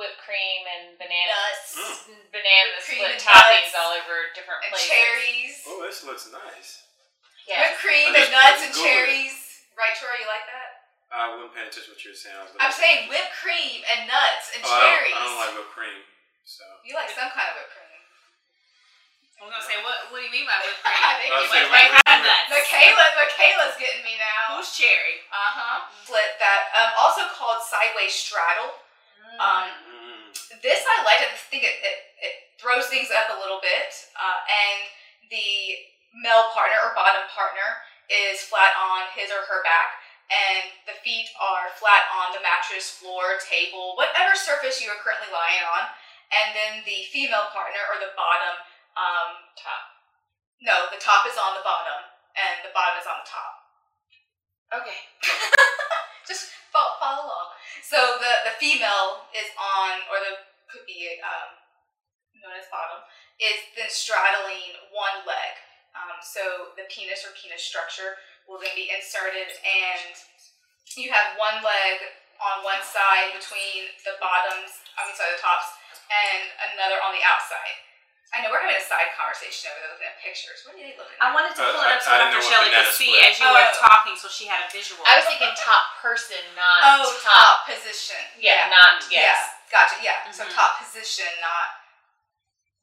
whipped 0.00 0.16
cream 0.24 0.64
and 0.64 0.96
banana 0.96 1.28
Nuts 1.28 1.76
mm. 2.08 2.16
banana 2.32 2.72
cream 2.80 3.04
split 3.04 3.20
toppings 3.20 3.76
all 3.76 3.92
over 3.92 4.32
different 4.32 4.64
and 4.64 4.72
places. 4.72 4.88
cherries. 4.88 5.54
Oh, 5.68 5.84
this 5.84 6.00
looks 6.04 6.24
nice. 6.32 6.88
Yeah. 7.44 7.68
Whipped 7.68 7.80
cream 7.84 8.08
and 8.16 8.28
nuts 8.32 8.64
and 8.64 8.72
just 8.72 8.80
it. 8.80 8.88
cherries. 8.88 9.36
Right, 9.76 9.92
Troy? 9.96 10.12
You 10.20 10.28
like 10.28 10.44
that? 10.48 10.80
I 11.10 11.26
wasn't 11.34 11.50
paying 11.56 11.66
attention 11.66 11.90
to 11.90 11.96
what 11.96 12.02
you 12.04 12.12
were 12.14 12.20
saying. 12.20 12.36
I 12.36 12.42
was 12.46 12.52
I'm 12.60 12.70
saying 12.72 13.10
whipped 13.10 13.34
cream 13.40 13.82
and 13.82 14.06
nuts 14.06 14.52
and 14.54 14.62
oh, 14.62 14.68
I, 14.68 14.76
don't, 14.76 14.84
cherries. 14.86 15.16
I 15.16 15.20
don't 15.24 15.40
like 15.40 15.54
whipped 15.56 15.74
cream. 15.74 16.00
So. 16.44 16.64
You 16.84 16.94
like 16.94 17.10
some 17.10 17.28
kind 17.32 17.48
of 17.50 17.58
whipped 17.58 17.72
cream. 17.74 17.79
I 19.40 19.48
was 19.48 19.56
gonna 19.56 19.64
say, 19.64 19.80
what 19.80 20.12
What 20.12 20.20
do 20.20 20.24
you 20.28 20.32
mean 20.34 20.44
by 20.44 20.60
whipped 20.60 20.80
cream? 20.84 21.00
I 21.00 21.12
think 21.16 21.32
you 21.32 21.48
say 21.48 21.64
might 21.72 21.88
whipped 21.88 22.04
like 22.04 22.20
cream. 22.20 22.28
nuts. 22.28 22.48
Michaela, 22.52 23.06
Michaela's 23.16 23.76
getting 23.80 24.04
me 24.04 24.14
now. 24.20 24.60
Who's 24.60 24.68
cherry? 24.76 25.24
Uh 25.32 25.52
huh. 25.56 25.76
Split 26.04 26.36
that. 26.38 26.68
Um, 26.76 26.90
also 27.00 27.24
called 27.32 27.64
sideways 27.64 28.12
straddle. 28.12 28.76
Um, 29.40 29.72
Mm. 29.88 30.60
this 30.60 30.84
I 30.84 30.96
like. 31.08 31.24
I 31.24 31.32
think 31.48 31.64
it, 31.64 31.80
it, 31.80 31.96
it 32.20 32.34
throws 32.60 32.86
things 32.92 33.08
up 33.08 33.32
a 33.32 33.40
little 33.40 33.62
bit, 33.64 33.88
uh, 34.20 34.38
and 34.44 34.80
the 35.32 35.80
male 36.20 36.52
partner 36.52 36.76
or 36.84 36.92
bottom 36.92 37.24
partner 37.32 37.80
is 38.12 38.42
flat 38.44 38.74
on 38.76 39.08
his 39.16 39.30
or 39.32 39.46
her 39.48 39.62
back, 39.64 39.96
and 40.28 40.68
the 40.84 40.98
feet 41.00 41.30
are 41.40 41.72
flat 41.80 42.04
on 42.12 42.34
the 42.36 42.42
mattress, 42.44 42.90
floor, 42.90 43.38
table, 43.40 43.94
whatever 43.96 44.34
surface 44.36 44.82
you 44.82 44.90
are 44.92 44.98
currently 45.00 45.30
lying 45.32 45.62
on, 45.72 45.88
and 46.34 46.52
then 46.52 46.72
the 46.84 47.06
female 47.14 47.48
partner 47.54 47.80
or 47.94 48.02
the 48.02 48.12
bottom 48.18 48.60
um, 48.98 49.50
Top. 49.58 49.90
No, 50.60 50.92
the 50.92 51.00
top 51.00 51.24
is 51.24 51.40
on 51.40 51.56
the 51.56 51.64
bottom, 51.64 52.04
and 52.36 52.60
the 52.60 52.72
bottom 52.76 53.00
is 53.00 53.08
on 53.08 53.24
the 53.24 53.28
top. 53.28 53.52
Okay. 54.76 55.00
Just 56.28 56.52
follow, 56.68 57.00
follow 57.00 57.24
along. 57.24 57.56
So 57.80 58.20
the 58.20 58.44
the 58.44 58.54
female 58.60 59.24
is 59.32 59.48
on, 59.56 60.04
or 60.12 60.20
the 60.20 60.44
could 60.68 60.84
be 60.84 61.16
um, 61.24 61.56
known 62.38 62.60
as 62.60 62.68
bottom, 62.68 63.02
is 63.40 63.58
then 63.74 63.88
straddling 63.88 64.76
one 64.92 65.24
leg. 65.24 65.56
Um, 65.96 66.22
so 66.22 66.76
the 66.78 66.86
penis 66.86 67.26
or 67.26 67.34
penis 67.34 67.64
structure 67.64 68.20
will 68.44 68.60
then 68.60 68.76
be 68.76 68.92
inserted, 68.92 69.50
and 69.64 70.12
you 70.94 71.10
have 71.10 71.40
one 71.40 71.64
leg 71.64 72.04
on 72.38 72.62
one 72.62 72.84
side 72.84 73.32
between 73.36 73.90
the 74.04 74.16
bottoms, 74.16 74.72
I 74.96 75.04
mean, 75.04 75.16
sorry, 75.16 75.34
the 75.36 75.42
tops, 75.42 75.76
and 76.08 76.52
another 76.72 77.00
on 77.04 77.12
the 77.12 77.24
outside. 77.26 77.89
I 78.30 78.46
know 78.46 78.54
we're 78.54 78.62
having 78.62 78.78
a 78.78 78.84
side 78.86 79.10
conversation 79.18 79.74
over 79.74 79.82
there 79.82 79.90
looking 79.90 80.06
at 80.06 80.18
pictures. 80.22 80.62
What 80.62 80.78
are 80.78 80.80
they 80.80 80.94
looking 80.94 81.18
at? 81.18 81.22
I 81.24 81.34
wanted 81.34 81.50
to 81.58 81.66
Uh, 81.66 81.74
pull 81.74 81.82
it 81.82 81.90
up 81.90 81.98
I- 81.98 82.04
so 82.04 82.10
I 82.14 82.18
didn't 82.22 82.38
Dr. 82.38 82.38
know 82.38 82.50
Shelley 82.50 82.70
could 82.70 82.94
see 82.94 83.10
split. 83.10 83.26
as 83.26 83.34
you 83.42 83.48
were 83.50 83.66
Oh. 83.74 83.82
talking, 83.90 84.14
so 84.14 84.26
she 84.30 84.46
had 84.46 84.62
a 84.62 84.68
visual. 84.70 85.02
I 85.02 85.18
was 85.18 85.26
thinking 85.26 85.50
top 85.58 85.98
person, 85.98 86.38
not 86.54 86.78
Oh, 87.02 87.10
top. 87.26 87.66
top 87.66 87.66
position. 87.66 88.22
Yeah, 88.38 88.70
not 88.70 89.02
yes. 89.10 89.34
Yeah, 89.34 89.74
gotcha. 89.74 89.96
Yeah, 90.00 90.30
so 90.30 90.46
Mhm. 90.46 90.54
top 90.54 90.78
position, 90.78 91.26
not 91.42 91.74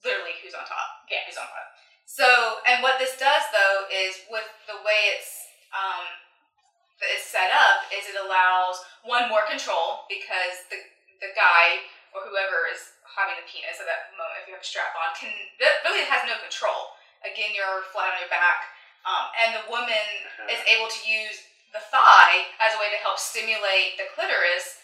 literally 0.04 0.36
who's 0.44 0.54
on 0.54 0.66
top. 0.68 1.04
Yeah. 1.08 1.24
who's 1.26 1.38
on 1.38 1.48
bottom. 1.48 1.72
So, 2.06 2.62
and 2.66 2.84
what 2.84 3.00
this 3.00 3.16
does 3.18 3.44
though 3.52 3.88
is 3.90 4.20
with 4.28 4.48
the 4.68 4.78
way 4.84 5.16
it's 5.16 5.48
um, 5.74 6.08
it's 7.02 7.26
set 7.26 7.52
up, 7.52 7.92
is 7.92 8.08
it 8.08 8.16
allows 8.16 8.84
one 9.04 9.28
more 9.30 9.46
control 9.46 10.06
because 10.10 10.64
the 10.70 10.84
the 11.22 11.32
guy 11.36 11.84
or 12.14 12.22
whoever 12.22 12.68
is 12.68 12.94
having 13.18 13.36
a 13.42 13.46
penis 13.50 13.82
at 13.82 13.90
that 13.90 14.14
moment, 14.14 14.38
if 14.40 14.46
you 14.46 14.54
have 14.54 14.62
a 14.62 14.68
strap 14.70 14.94
on, 14.94 15.10
can 15.18 15.34
that 15.60 15.82
really 15.84 16.06
has 16.06 16.22
no 16.30 16.38
control. 16.38 16.94
Again, 17.26 17.52
you're 17.58 17.82
flat 17.90 18.14
on 18.14 18.22
your 18.22 18.30
back, 18.30 18.70
um, 19.04 19.34
and 19.42 19.58
the 19.58 19.66
woman 19.74 20.06
is 20.54 20.62
able 20.70 20.86
to 20.86 21.02
use 21.10 21.42
the 21.74 21.82
thigh 21.90 22.46
as 22.62 22.78
a 22.78 22.80
way 22.80 22.94
to 22.94 23.00
help 23.02 23.18
stimulate 23.18 23.98
the 23.98 24.06
clitoris. 24.14 24.78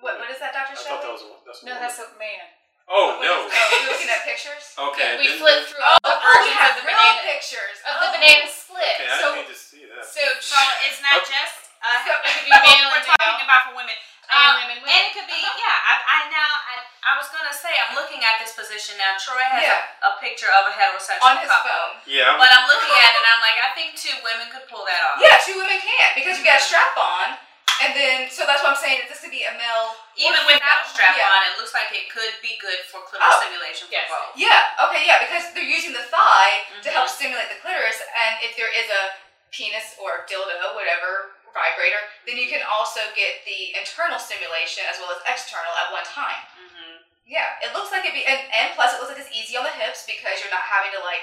What, 0.00 0.16
what 0.16 0.32
is 0.32 0.40
that, 0.40 0.56
Dr. 0.56 0.72
I 0.72 0.80
Shelley? 0.80 0.88
thought 0.96 1.04
that 1.04 1.12
was 1.12 1.24
a, 1.28 1.30
that's 1.44 1.60
a 1.60 1.64
No, 1.68 1.76
woman. 1.76 1.84
that's 1.84 2.00
a 2.00 2.08
man. 2.16 2.44
Oh 2.90 3.20
What 3.20 3.28
no. 3.28 3.46
is- 3.46 3.52
oh, 3.54 3.68
you're 3.84 3.92
looking 3.94 4.08
at 4.10 4.24
pictures? 4.26 4.64
Okay. 4.90 5.20
we 5.20 5.28
then- 5.30 5.38
flipped 5.38 5.68
through 5.70 5.84
Oh, 5.84 5.94
all 6.00 6.16
the 6.16 6.16
we 6.16 6.48
versions 6.48 6.56
have 6.58 6.72
of 6.74 6.76
the 6.80 6.84
real 6.88 6.96
banana 6.98 7.22
pictures 7.28 7.78
of 7.86 7.92
Oh. 7.94 8.00
the 8.02 8.10
banana 8.18 8.48
split. 8.50 8.94
Okay, 8.98 9.06
I 9.06 9.20
So- 9.20 9.36
need 9.36 9.46
to 9.52 9.54
see 9.54 9.84
that. 9.86 10.02
So, 10.08 10.24
So 10.40 10.58
it's 10.88 10.98
not 11.04 11.20
just 11.22 11.56
uh, 11.84 12.00
So- 12.08 12.16
it 12.24 12.32
could 12.40 12.48
be 12.48 12.56
male 12.56 12.88
we're 12.90 12.98
and 12.98 13.06
talking 13.06 13.36
male. 13.36 13.44
about 13.46 13.62
for 13.68 13.74
women. 13.78 13.94
And 14.30 14.38
Um, 14.38 14.62
women, 14.62 14.78
And 14.86 15.02
it 15.06 15.12
could 15.12 15.26
be, 15.26 15.34
Uh-huh. 15.42 15.58
yeah. 15.58 15.90
I, 15.90 15.94
I 16.06 16.16
now, 16.30 16.50
I, 16.70 16.74
I 17.02 17.12
was 17.18 17.26
gonna 17.34 17.50
say, 17.54 17.74
I'm 17.74 17.98
looking 17.98 18.22
at 18.22 18.38
this 18.38 18.54
position 18.54 18.94
now. 18.96 19.18
Troy 19.18 19.42
has 19.42 19.62
Yeah. 19.62 19.82
a, 20.06 20.14
a 20.14 20.22
picture 20.22 20.46
of 20.54 20.70
a 20.70 20.72
heterosexual 20.74 21.26
on 21.26 21.42
his 21.42 21.50
couple, 21.50 21.66
phone. 21.70 21.92
yeah. 22.06 22.38
but 22.38 22.46
I'm 22.54 22.66
looking 22.70 22.94
at 22.94 23.10
it 23.10 23.18
and 23.18 23.26
I'm 23.26 23.42
like, 23.42 23.58
I 23.58 23.70
think 23.74 23.98
two 23.98 24.14
women 24.22 24.46
could 24.54 24.70
pull 24.70 24.86
that 24.86 25.02
off. 25.02 25.18
Yeah, 25.18 25.34
two 25.42 25.58
women 25.58 25.78
can 25.82 26.08
because 26.14 26.38
you 26.38 26.44
got 26.46 26.62
a 26.62 26.64
strap 26.64 26.94
on, 26.94 27.34
and 27.82 27.90
then 27.96 28.30
so 28.30 28.46
that's 28.46 28.62
what 28.62 28.76
I'm 28.76 28.78
saying. 28.78 29.02
That 29.02 29.08
this 29.10 29.18
could 29.24 29.34
be 29.34 29.42
a 29.48 29.54
male. 29.58 29.96
Even 30.20 30.44
without 30.46 30.62
a 30.62 30.86
female. 30.86 30.94
strap 30.94 31.14
yeah. 31.18 31.32
on, 31.34 31.38
it 31.50 31.56
looks 31.58 31.72
like 31.74 31.90
it 31.90 32.06
could 32.12 32.34
be 32.44 32.54
good 32.62 32.84
for 32.86 33.00
clitoral 33.08 33.26
Oh, 33.26 33.40
stimulation 33.42 33.88
for 33.88 33.96
yes. 33.98 34.06
both. 34.12 34.30
Yeah. 34.38 34.84
Okay. 34.86 35.02
Yeah, 35.08 35.18
because 35.26 35.50
they're 35.56 35.66
using 35.66 35.90
the 35.96 36.04
thigh 36.06 36.68
to 36.84 36.88
Mhm. 36.88 36.94
help 36.94 37.08
stimulate 37.10 37.48
the 37.50 37.58
clitoris, 37.58 37.98
and 38.14 38.38
if 38.46 38.54
there 38.54 38.70
is 38.70 38.86
a 38.92 39.16
penis 39.50 39.96
or 39.98 40.22
dildo, 40.30 40.76
whatever 40.78 41.34
vibrator, 41.52 42.00
then 42.26 42.36
you 42.40 42.46
can 42.50 42.62
also 42.66 43.00
get 43.18 43.42
the 43.46 43.74
internal 43.78 44.18
stimulation 44.18 44.84
as 44.90 44.96
well 45.02 45.10
as 45.14 45.20
external 45.26 45.72
at 45.80 45.90
one 45.94 46.06
time. 46.06 46.40
Mm-hmm. 46.56 46.94
Yeah, 47.26 47.62
it 47.62 47.70
looks 47.76 47.90
like 47.94 48.02
it 48.06 48.14
be, 48.14 48.26
and, 48.26 48.40
and 48.50 48.74
plus 48.74 48.94
it 48.94 48.98
looks 48.98 49.14
like 49.14 49.22
it's 49.22 49.30
easy 49.34 49.54
on 49.54 49.62
the 49.66 49.74
hips 49.74 50.02
because 50.08 50.42
you're 50.42 50.50
not 50.54 50.66
having 50.66 50.90
to 50.98 51.02
like, 51.06 51.22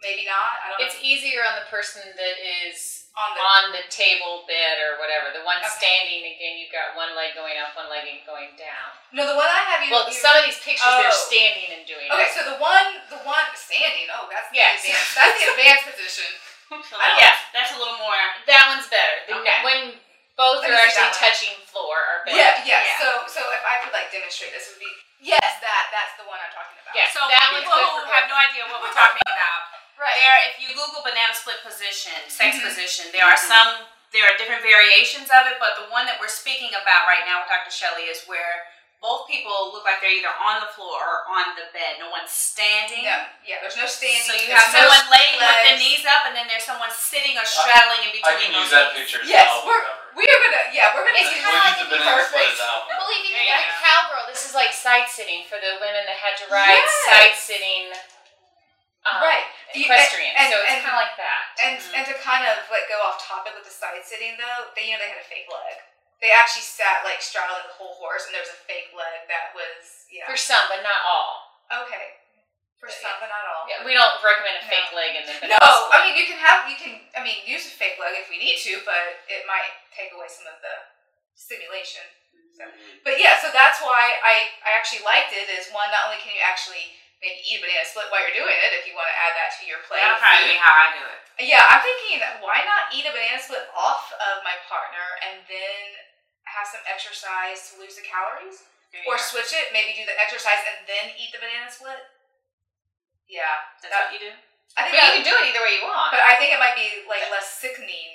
maybe 0.00 0.24
not. 0.24 0.64
I 0.64 0.72
don't 0.72 0.80
It's 0.80 0.96
know. 0.96 1.04
easier 1.04 1.44
on 1.44 1.60
the 1.60 1.68
person 1.68 2.00
that 2.16 2.36
is 2.40 3.04
on 3.12 3.36
the 3.36 3.44
on 3.44 3.64
the 3.76 3.84
table, 3.92 4.48
bed, 4.48 4.80
or 4.80 4.96
whatever. 4.96 5.28
The 5.36 5.44
one 5.44 5.60
Okay. 5.60 5.68
standing, 5.76 6.24
again, 6.32 6.56
you've 6.56 6.72
got 6.72 6.96
one 6.96 7.12
leg 7.12 7.36
going 7.36 7.60
up, 7.60 7.76
one 7.76 7.92
leg 7.92 8.08
going 8.24 8.56
down. 8.56 8.88
no, 9.12 9.28
the 9.28 9.36
one 9.36 9.44
I 9.44 9.60
have 9.68 9.84
you. 9.84 9.92
Well, 9.92 10.08
you- 10.08 10.16
some 10.16 10.32
of 10.32 10.48
these 10.48 10.56
pictures 10.64 10.88
Oh. 10.88 11.04
they're 11.04 11.12
standing 11.12 11.68
and 11.76 11.84
doing 11.84 12.08
Okay, 12.08 12.32
it. 12.32 12.32
so 12.32 12.48
the 12.48 12.56
one, 12.56 13.04
the 13.12 13.20
one 13.28 13.44
standing. 13.52 14.08
Oh, 14.08 14.32
that's 14.32 14.48
the 14.48 14.56
Yes. 14.56 14.80
advanced. 14.80 15.12
That's 15.20 15.36
the 15.36 15.48
advanced 15.52 15.84
position. 15.92 16.28
So 16.80 16.96
I 16.96 17.20
yeah, 17.20 17.36
that's 17.52 17.76
a 17.76 17.78
little 17.78 17.98
more. 18.00 18.16
That 18.48 18.64
one's 18.72 18.88
better. 18.88 19.16
The- 19.28 19.36
Okay. 19.44 19.58
When 19.66 19.80
both 20.40 20.64
Let 20.64 20.72
are 20.72 20.80
actually 20.88 21.12
touching 21.12 21.52
floor 21.68 21.92
or 22.00 22.14
better. 22.24 22.38
Yeah, 22.40 22.64
yeah, 22.64 22.80
Yeah. 22.88 22.96
So, 23.02 23.08
so 23.28 23.40
if 23.52 23.60
I 23.68 23.84
could 23.84 23.92
like 23.92 24.08
demonstrate 24.08 24.56
this, 24.56 24.72
would 24.72 24.80
be 24.80 24.88
yes, 25.20 25.60
that 25.60 25.84
that's 25.92 26.16
the 26.16 26.24
one 26.24 26.40
I'm 26.40 26.52
talking 26.56 26.78
about. 26.80 26.96
Yes. 26.96 27.12
So 27.12 27.20
That 27.28 27.52
for 27.52 27.60
one's 27.60 27.68
people 27.68 27.76
good 27.76 28.08
who 28.08 28.12
have 28.16 28.26
both. 28.26 28.32
no 28.32 28.38
idea 28.40 28.62
what 28.72 28.80
we're 28.80 28.96
talking 28.96 29.22
about, 29.28 29.60
right. 30.00 30.16
there, 30.16 30.36
if 30.48 30.56
you 30.62 30.72
Google 30.72 31.04
banana 31.04 31.36
split 31.36 31.60
position, 31.60 32.16
sex 32.32 32.56
Mhm. 32.56 32.64
position, 32.64 33.04
there 33.12 33.28
are 33.28 33.36
some, 33.36 33.84
there 34.16 34.24
are 34.24 34.34
different 34.40 34.64
variations 34.64 35.28
of 35.32 35.44
it, 35.52 35.60
but 35.60 35.76
the 35.76 35.86
one 35.92 36.08
that 36.08 36.16
we're 36.18 36.32
speaking 36.32 36.72
about 36.72 37.04
right 37.06 37.22
now 37.28 37.44
with 37.44 37.52
Dr. 37.52 37.70
Shelley 37.72 38.08
is 38.08 38.24
where 38.24 38.66
both 39.02 39.26
people 39.26 39.74
look 39.74 39.82
like 39.82 39.98
they're 39.98 40.14
either 40.14 40.30
on 40.38 40.62
the 40.62 40.70
floor 40.78 40.94
or 41.02 41.26
on 41.34 41.58
the 41.58 41.66
bed. 41.74 41.98
No 41.98 42.06
one's 42.14 42.30
standing. 42.30 43.02
No, 43.02 43.26
yeah. 43.42 43.58
There's 43.58 43.74
no 43.74 43.84
standing. 43.90 44.22
So 44.22 44.32
you 44.38 44.46
there's 44.46 44.62
have 44.62 44.70
no 44.72 44.86
someone 44.86 45.10
laying 45.10 45.36
with 45.42 45.50
their 45.66 45.76
knees 45.82 46.06
up, 46.06 46.22
and 46.30 46.38
then 46.38 46.46
there's 46.46 46.62
someone 46.62 46.88
sitting 46.94 47.34
or 47.34 47.42
straddling 47.42 48.06
in 48.06 48.14
between. 48.14 48.30
I 48.30 48.38
can 48.38 48.54
those 48.54 48.70
use 48.70 48.72
that 48.72 48.94
picture 48.94 49.18
as 49.20 49.26
Yes, 49.26 49.42
an 49.42 49.50
album 49.50 49.66
we're- 49.74 49.82
cover. 49.82 49.98
We 50.12 50.24
are 50.28 50.40
gonna, 50.44 50.64
yeah, 50.76 50.92
we're 50.94 51.08
gonna 51.08 51.18
It's 51.24 51.32
kinda 51.34 51.50
like 51.56 51.72
use 51.82 51.88
the 51.88 51.88
if 51.88 51.90
you 51.90 52.04
banana 52.04 52.20
perfect. 52.22 52.52
as 52.52 52.60
album. 52.62 52.94
Well, 53.00 53.08
if 53.10 53.24
you 53.26 53.32
There 53.32 53.42
think 53.42 53.48
you 53.48 53.56
like 53.58 53.72
go. 53.72 53.80
cowgirl, 53.82 54.24
this 54.30 54.42
is 54.46 54.52
like 54.54 54.72
side 54.76 55.08
sitting 55.08 55.40
for 55.50 55.56
the 55.58 55.80
women 55.80 56.04
that 56.06 56.18
had 56.20 56.36
to 56.40 56.46
ride 56.52 56.68
Yes. 56.78 56.92
side 57.08 57.34
sitting. 57.34 57.90
Um, 59.02 59.18
right. 59.24 59.48
Equestrian. 59.74 60.30
and- 60.36 60.52
so 60.52 60.60
it's 60.62 60.78
kind 60.84 60.94
of 60.94 61.00
like 61.00 61.16
that. 61.18 61.42
And 61.64 61.74
Mhm. 61.80 61.90
and 61.96 62.02
to 62.06 62.14
kind 62.22 62.46
of 62.46 62.70
like 62.70 62.86
go 62.92 63.00
off 63.02 63.18
topic 63.26 63.56
with 63.56 63.64
the 63.64 63.72
side 63.72 64.04
sitting 64.04 64.36
though, 64.36 64.70
they 64.76 64.84
you 64.84 64.92
know 64.94 65.02
they 65.02 65.08
had 65.10 65.18
a 65.18 65.24
fake 65.26 65.48
leg. 65.50 65.80
They 66.22 66.30
actually 66.30 66.64
sat 66.64 67.02
like 67.02 67.18
straddling 67.18 67.66
the 67.66 67.74
whole 67.76 67.98
horse, 67.98 68.24
and 68.24 68.32
there 68.32 68.40
was 68.46 68.54
a 68.54 68.60
fake 68.64 68.94
leg 68.94 69.26
that 69.26 69.50
was 69.52 70.06
yeah. 70.08 70.24
For 70.30 70.38
some, 70.38 70.70
but 70.70 70.80
not 70.86 71.02
all. 71.02 71.58
okay. 71.84 72.22
For 72.78 72.90
some, 72.90 73.14
but 73.22 73.30
not 73.30 73.46
all. 73.46 73.66
Yeah, 73.70 73.86
we 73.86 73.94
don't 73.94 74.18
recommend 74.26 74.58
a 74.58 74.64
fake 74.66 74.90
No. 74.90 74.98
leg 74.98 75.10
in 75.18 75.22
the 75.26 75.34
No, 75.54 75.58
split. 75.58 75.94
I 75.94 75.98
mean 76.02 76.14
you 76.18 76.26
can 76.26 76.38
have 76.38 76.66
you 76.66 76.74
can 76.78 76.98
I 77.14 77.22
mean 77.22 77.42
use 77.46 77.66
a 77.66 77.74
fake 77.74 77.98
leg 77.98 78.18
if 78.18 78.30
we 78.30 78.38
need 78.38 78.58
to, 78.66 78.82
but 78.86 79.22
it 79.30 79.46
might 79.46 79.70
take 79.94 80.10
away 80.14 80.26
some 80.30 80.46
of 80.50 80.58
the 80.62 80.74
stimulation. 81.34 82.02
So, 82.52 82.68
mm-hmm. 82.68 83.00
but 83.06 83.16
yeah, 83.22 83.38
so 83.38 83.48
that's 83.54 83.78
why 83.82 84.18
I 84.22 84.50
I 84.66 84.74
actually 84.78 85.02
liked 85.06 85.30
it. 85.34 85.46
Is 85.50 85.70
one 85.74 85.90
not 85.94 86.10
only 86.10 86.18
can 86.22 86.34
you 86.34 86.42
actually 86.42 86.98
maybe 87.22 87.38
eat 87.46 87.58
a 87.58 87.62
banana 87.62 87.86
split 87.86 88.10
while 88.10 88.18
you're 88.26 88.34
doing 88.34 88.58
it 88.66 88.74
if 88.74 88.82
you 88.82 88.98
want 88.98 89.06
to 89.06 89.16
add 89.16 89.34
that 89.38 89.54
to 89.54 89.62
your 89.62 89.78
plate. 89.86 90.02
That'll 90.02 90.18
probably 90.18 90.50
be 90.50 90.58
food. 90.58 90.66
how 90.66 90.74
I 90.74 90.86
do 90.90 91.02
it. 91.06 91.20
Yeah, 91.46 91.62
I'm 91.70 91.80
thinking 91.86 92.18
why 92.42 92.66
not 92.66 92.90
eat 92.90 93.06
a 93.06 93.14
banana 93.14 93.38
split 93.38 93.70
off 93.78 94.10
of 94.10 94.42
my 94.42 94.58
partner 94.66 95.06
and 95.22 95.38
then 95.46 96.11
have 96.52 96.68
some 96.68 96.84
exercise 96.88 97.72
to 97.72 97.80
lose 97.80 97.96
the 97.96 98.04
calories, 98.04 98.64
you 98.92 99.00
or 99.08 99.16
switch 99.16 99.52
it, 99.56 99.72
maybe 99.72 99.96
do 99.96 100.04
the 100.04 100.16
exercise 100.20 100.60
and 100.68 100.84
then 100.84 101.16
eat 101.16 101.32
the 101.32 101.40
banana 101.40 101.68
split. 101.72 102.00
Yeah, 103.28 103.64
That's 103.80 103.88
that- 103.92 104.12
what 104.12 104.14
you 104.16 104.20
do. 104.30 104.32
I 104.76 104.88
think 104.88 104.96
you 104.96 105.20
can 105.20 105.26
do 105.28 105.36
it 105.36 105.44
either 105.52 105.60
way 105.60 105.76
you 105.80 105.84
want. 105.84 106.16
but 106.16 106.24
I 106.24 106.36
think 106.40 106.48
it 106.52 106.56
might 106.60 106.72
be 106.76 107.04
like 107.04 107.20
less 107.28 107.44
sickening 107.60 108.08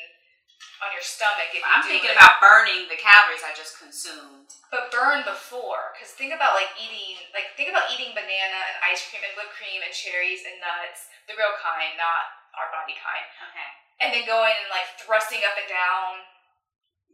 on 0.82 0.90
your 0.94 1.06
stomach 1.06 1.54
if 1.54 1.62
you 1.62 1.66
I'm 1.70 1.86
thinking 1.86 2.10
it. 2.10 2.18
about 2.18 2.42
burning 2.42 2.90
the 2.90 2.98
calories 2.98 3.46
I 3.46 3.54
just 3.54 3.78
consumed. 3.78 4.50
but 4.74 4.90
burn 4.90 5.22
before 5.22 5.94
because 5.94 6.14
think 6.18 6.34
about 6.34 6.58
like 6.58 6.70
eating 6.82 7.18
like 7.34 7.54
think 7.58 7.70
about 7.70 7.90
eating 7.94 8.10
banana 8.18 8.58
and 8.74 8.78
ice 8.86 9.06
cream 9.10 9.22
and 9.26 9.34
whipped 9.38 9.54
cream 9.54 9.82
and 9.86 9.94
cherries 9.94 10.46
and 10.50 10.58
nuts 10.62 11.10
the 11.30 11.38
real 11.38 11.54
kind 11.62 11.94
not 11.98 12.26
our 12.58 12.70
body 12.74 12.98
kind 13.06 13.26
Okay. 13.54 13.70
and 14.02 14.10
then 14.14 14.26
going 14.30 14.54
and 14.54 14.70
like 14.74 14.86
thrusting 15.02 15.42
up 15.46 15.58
and 15.62 15.70
down 15.70 16.26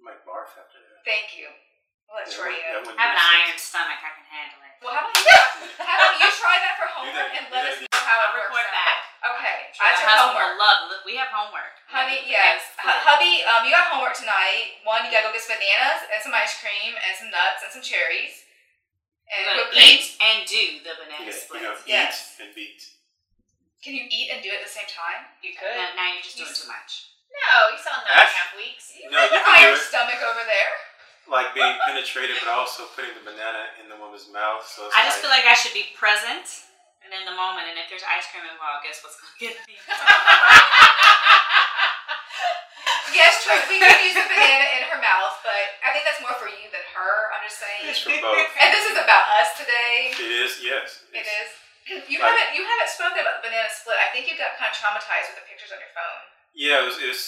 You 0.03 0.11
might 0.11 0.19
barf 0.27 0.51
after 0.59 0.83
that. 0.83 0.99
thank 1.07 1.31
you 1.39 1.47
well 2.11 2.19
that's 2.19 2.35
That 2.35 2.43
for 2.43 2.51
you 2.51 2.59
that 2.59 2.83
I 2.99 3.07
have 3.07 3.15
an 3.15 3.23
make 3.23 3.47
iron 3.47 3.55
stomach. 3.55 4.03
I 4.03 4.11
can 4.19 4.27
handle 4.27 4.59
it. 4.67 4.75
well 4.83 4.91
how 4.99 5.07
about 5.07 5.15
you 5.15 5.31
how 5.79 5.95
about 5.95 6.15
you 6.19 6.27
try 6.43 6.55
that 6.59 6.75
for 6.75 6.87
homework 6.99 7.31
that- 7.31 7.39
and 7.39 7.45
let 7.55 7.63
us 7.71 7.79
know 7.79 7.87
how 8.03 8.19
I'll 8.19 8.35
it 8.35 8.43
works 8.43 8.51
report 8.51 8.67
out. 8.67 8.75
back. 8.83 8.99
okay 9.31 9.57
Sure, 9.71 9.87
that's 9.87 10.03
my 10.03 10.11
your 10.11 10.11
husband 10.11 10.35
homework 10.35 10.53
love. 10.59 10.79
We 11.07 11.15
have 11.15 11.31
homework. 11.31 11.73
Honey, 11.87 12.19
yes. 12.27 12.67
have 12.83 12.99
hubby, 13.07 13.41
um, 13.47 13.63
you 13.63 13.71
got 13.71 13.87
homework 13.89 14.13
tonight. 14.13 14.83
One, 14.83 15.01
you 15.07 15.09
gotta 15.09 15.31
go 15.31 15.33
get 15.33 15.41
some 15.41 15.55
bananas 15.55 16.03
and 16.11 16.19
some 16.19 16.35
ice 16.35 16.51
cream 16.59 16.93
and 16.99 17.11
some 17.15 17.31
nuts 17.31 17.63
and 17.63 17.71
some 17.73 17.81
cherries. 17.81 18.43
And 19.31 19.47
We're 19.55 19.71
cream. 19.71 20.03
eat 20.03 20.05
and 20.19 20.37
do 20.45 20.63
the 20.85 20.93
banana 20.99 21.25
Yeah, 21.25 21.31
you 21.31 21.61
know, 21.63 21.73
Yes. 21.87 22.35
eat 22.37 22.43
and 22.43 22.51
beat. 22.53 22.81
Can 23.81 23.95
you 23.97 24.05
eat 24.11 24.29
and 24.35 24.43
do 24.45 24.51
it 24.51 24.61
at 24.61 24.65
the 24.67 24.69
same 24.69 24.89
time? 24.91 25.25
you 25.41 25.55
could. 25.57 25.73
Now, 25.73 25.95
now 25.97 26.07
you're 26.13 26.21
just 26.21 26.37
doing 26.37 26.53
too 26.53 26.67
much. 26.69 27.12
No, 27.33 27.73
you 27.73 27.79
saw 27.81 27.97
nine 28.05 28.13
and 28.13 28.29
a 28.29 28.37
half 28.37 28.51
weeks. 28.55 28.93
No, 29.09 29.17
you 29.17 29.33
An 29.33 29.41
can 29.41 29.41
do 29.41 29.51
iron 29.51 29.73
it. 29.77 29.83
stomach 29.83 30.21
over 30.21 30.43
there. 30.45 30.73
Like 31.25 31.55
being 31.55 31.73
penetrated, 31.87 32.35
but 32.43 32.51
also 32.51 32.85
putting 32.93 33.15
the 33.15 33.23
banana 33.25 33.71
in 33.81 33.87
the 33.89 33.95
woman's 33.97 34.27
mouth. 34.29 34.61
So 34.67 34.85
it's 34.87 34.95
I 34.95 35.07
just 35.07 35.23
feel 35.23 35.31
like, 35.31 35.47
like 35.47 35.55
I 35.55 35.57
should 35.57 35.71
be 35.73 35.87
present 35.95 36.45
and 37.03 37.09
in 37.15 37.23
the 37.23 37.33
moment. 37.35 37.67
And 37.71 37.79
if 37.79 37.87
there's 37.87 38.03
ice 38.05 38.27
cream 38.31 38.43
involved, 38.43 38.83
guess 38.85 38.99
what's 39.01 39.15
gonna 39.19 39.37
get 39.39 39.55
me? 39.67 39.75
Yes, 43.13 43.45
true. 43.45 43.53
We 43.69 43.77
could 43.77 44.01
use 44.01 44.17
the 44.17 44.25
banana 44.25 44.65
in 44.73 44.89
her 44.89 44.97
mouth, 44.97 45.37
but 45.45 45.53
I 45.85 45.93
think 45.93 46.01
that's 46.01 46.17
more 46.17 46.33
for 46.41 46.49
you 46.49 46.65
than 46.73 46.81
her. 46.97 47.13
I'm 47.29 47.45
just 47.45 47.61
saying. 47.61 47.85
it's 47.85 48.01
for 48.01 48.09
both. 48.17 48.41
And 48.57 48.73
this 48.73 48.89
is 48.89 48.97
about 48.97 49.29
us 49.37 49.53
today. 49.53 50.17
It 50.17 50.31
is, 50.33 50.57
yes. 50.65 51.05
It's- 51.13 52.09
You 52.09 52.17
Like- 52.17 52.33
haven't 52.33 52.57
you 52.57 52.65
haven't 52.65 52.89
spoken 52.89 53.21
about 53.21 53.37
the 53.43 53.53
banana 53.53 53.69
split. 53.69 54.01
I 54.01 54.09
think 54.09 54.25
you 54.31 54.33
got 54.33 54.57
kind 54.57 54.73
of 54.73 54.75
traumatized 54.81 55.29
with 55.29 55.43
the 55.43 55.45
pictures 55.45 55.69
on 55.69 55.77
your 55.77 55.93
phone. 55.93 56.21
Yeah, 56.53 56.81
it 56.81 56.85
was, 56.85 56.97
it 57.01 57.09
was 57.09 57.21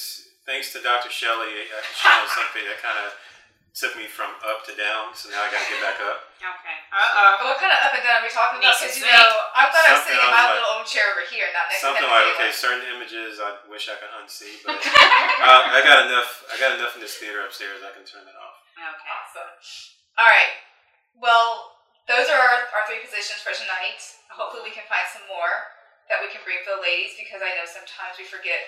thanks 0.46 0.70
to 0.74 0.82
Dr. 0.86 1.10
Shelley 1.10 1.66
uh, 1.74 1.82
showing 1.98 2.30
something 2.34 2.64
that 2.70 2.78
kind 2.82 2.98
of 3.06 3.14
took 3.76 3.92
me 4.00 4.08
from 4.08 4.32
up 4.48 4.64
to 4.64 4.72
down. 4.80 5.12
So 5.18 5.28
now 5.34 5.44
I 5.44 5.52
got 5.52 5.60
to 5.60 5.68
get 5.68 5.82
back 5.84 6.00
up. 6.00 6.32
okay. 6.40 6.78
Uh 6.96 7.42
oh. 7.44 7.52
What 7.52 7.60
kind 7.60 7.76
of 7.76 7.80
up 7.84 7.92
and 7.92 8.06
down 8.08 8.22
are 8.22 8.26
we 8.26 8.32
talking 8.32 8.62
about? 8.64 8.72
Because 8.80 8.96
you 8.96 9.04
know, 9.04 9.28
I 9.52 9.68
thought 9.68 9.84
I 9.84 9.92
was 10.00 10.04
sitting 10.08 10.22
in 10.24 10.32
my 10.32 10.48
like- 10.48 10.56
little 10.62 10.80
own 10.80 10.86
chair 10.88 11.12
over 11.12 11.26
here, 11.28 11.50
not 11.52 11.68
next 11.68 11.84
Something 11.84 12.06
to 12.06 12.08
like 12.08 12.24
Michaela. 12.24 12.40
okay, 12.40 12.50
certain 12.56 12.86
images 12.88 13.42
I 13.44 13.60
wish 13.68 13.92
I 13.92 14.00
could 14.00 14.14
unsee, 14.16 14.64
but 14.64 14.80
uh, 14.80 15.76
I 15.76 15.84
got 15.84 16.08
enough. 16.08 16.46
I 16.48 16.56
got 16.56 16.80
enough 16.80 16.96
in 16.96 17.04
this 17.04 17.20
theater 17.20 17.44
upstairs. 17.44 17.84
I 17.84 17.92
can 17.92 18.08
turn 18.08 18.24
that 18.24 18.38
off. 18.40 18.64
Okay. 18.80 19.12
Awesome. 19.12 19.52
All 20.24 20.30
right. 20.32 20.56
Well, 21.20 21.76
those 22.08 22.32
are 22.32 22.40
our, 22.40 22.60
our 22.80 22.84
three 22.88 23.04
positions 23.04 23.44
for 23.44 23.52
tonight. 23.52 24.00
Hopefully, 24.32 24.64
we 24.64 24.72
can 24.72 24.88
find 24.88 25.04
some 25.12 25.28
more 25.28 25.52
that 26.08 26.24
we 26.24 26.32
can 26.32 26.40
bring 26.48 26.64
for 26.64 26.80
the 26.80 26.84
ladies 26.86 27.18
because 27.20 27.44
I 27.44 27.52
know 27.60 27.68
sometimes 27.68 28.16
we 28.16 28.24
forget 28.24 28.62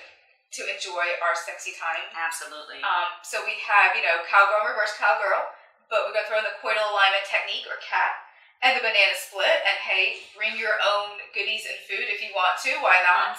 to 0.56 0.64
enjoy 0.64 1.06
our 1.20 1.36
sexy 1.36 1.76
time. 1.76 2.08
Absolutely. 2.16 2.80
Um, 2.80 3.20
so 3.22 3.44
we 3.44 3.60
have, 3.68 3.96
you 3.98 4.04
know, 4.04 4.24
cowgirl 4.26 4.64
and 4.64 4.72
reverse 4.72 4.96
cowgirl, 4.96 5.52
but 5.92 6.08
we're 6.08 6.16
gonna 6.16 6.28
throw 6.28 6.40
in 6.40 6.48
the 6.48 6.56
coital 6.64 6.88
alignment 6.88 7.28
technique 7.28 7.68
or 7.68 7.78
CAT 7.84 8.16
and 8.64 8.80
the 8.80 8.84
banana 8.84 9.16
split. 9.18 9.60
And 9.68 9.78
hey, 9.84 10.24
bring 10.34 10.56
your 10.56 10.80
own 10.80 11.20
goodies 11.36 11.68
and 11.68 11.78
food 11.86 12.08
if 12.08 12.24
you 12.24 12.32
want 12.34 12.58
to. 12.64 12.80
Why 12.80 13.04
not? 13.04 13.38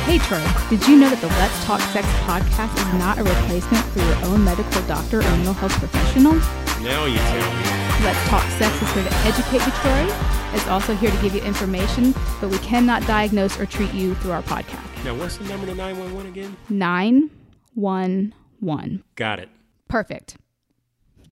Bye. 0.00 0.04
Hey 0.04 0.18
Troy, 0.18 0.44
did 0.70 0.86
you 0.88 0.96
know 0.96 1.08
that 1.10 1.20
the 1.20 1.26
Let's 1.28 1.64
Talk 1.64 1.80
Sex 1.92 2.06
podcast 2.24 2.74
is 2.76 2.92
not 2.98 3.18
a 3.18 3.22
replacement 3.24 3.84
for 3.86 3.98
your 4.00 4.16
own 4.26 4.44
medical 4.44 4.82
doctor 4.82 5.18
or 5.20 5.22
mental 5.22 5.54
health 5.54 5.72
professional? 5.78 6.34
Now 6.82 7.04
you 7.04 7.18
tell 7.18 7.52
me. 7.54 7.62
Let's 8.04 8.28
Talk 8.28 8.42
Sex 8.58 8.74
is 8.82 8.92
here 8.92 9.04
to 9.04 9.14
educate 9.26 9.64
you, 9.66 9.72
Troy. 9.82 10.08
It's 10.54 10.66
also 10.68 10.94
here 10.94 11.10
to 11.10 11.22
give 11.22 11.34
you 11.34 11.42
information, 11.42 12.12
but 12.40 12.48
we 12.50 12.58
cannot 12.58 13.06
diagnose 13.06 13.58
or 13.60 13.66
treat 13.66 13.92
you 13.92 14.14
through 14.16 14.32
our 14.32 14.42
podcast. 14.42 15.04
Now, 15.04 15.14
what's 15.14 15.36
the 15.36 15.44
number 15.44 15.66
to 15.66 15.74
911 15.74 16.26
again? 16.30 16.56
911. 16.68 19.04
Got 19.14 19.38
it. 19.38 19.48
Perfect. 19.88 20.36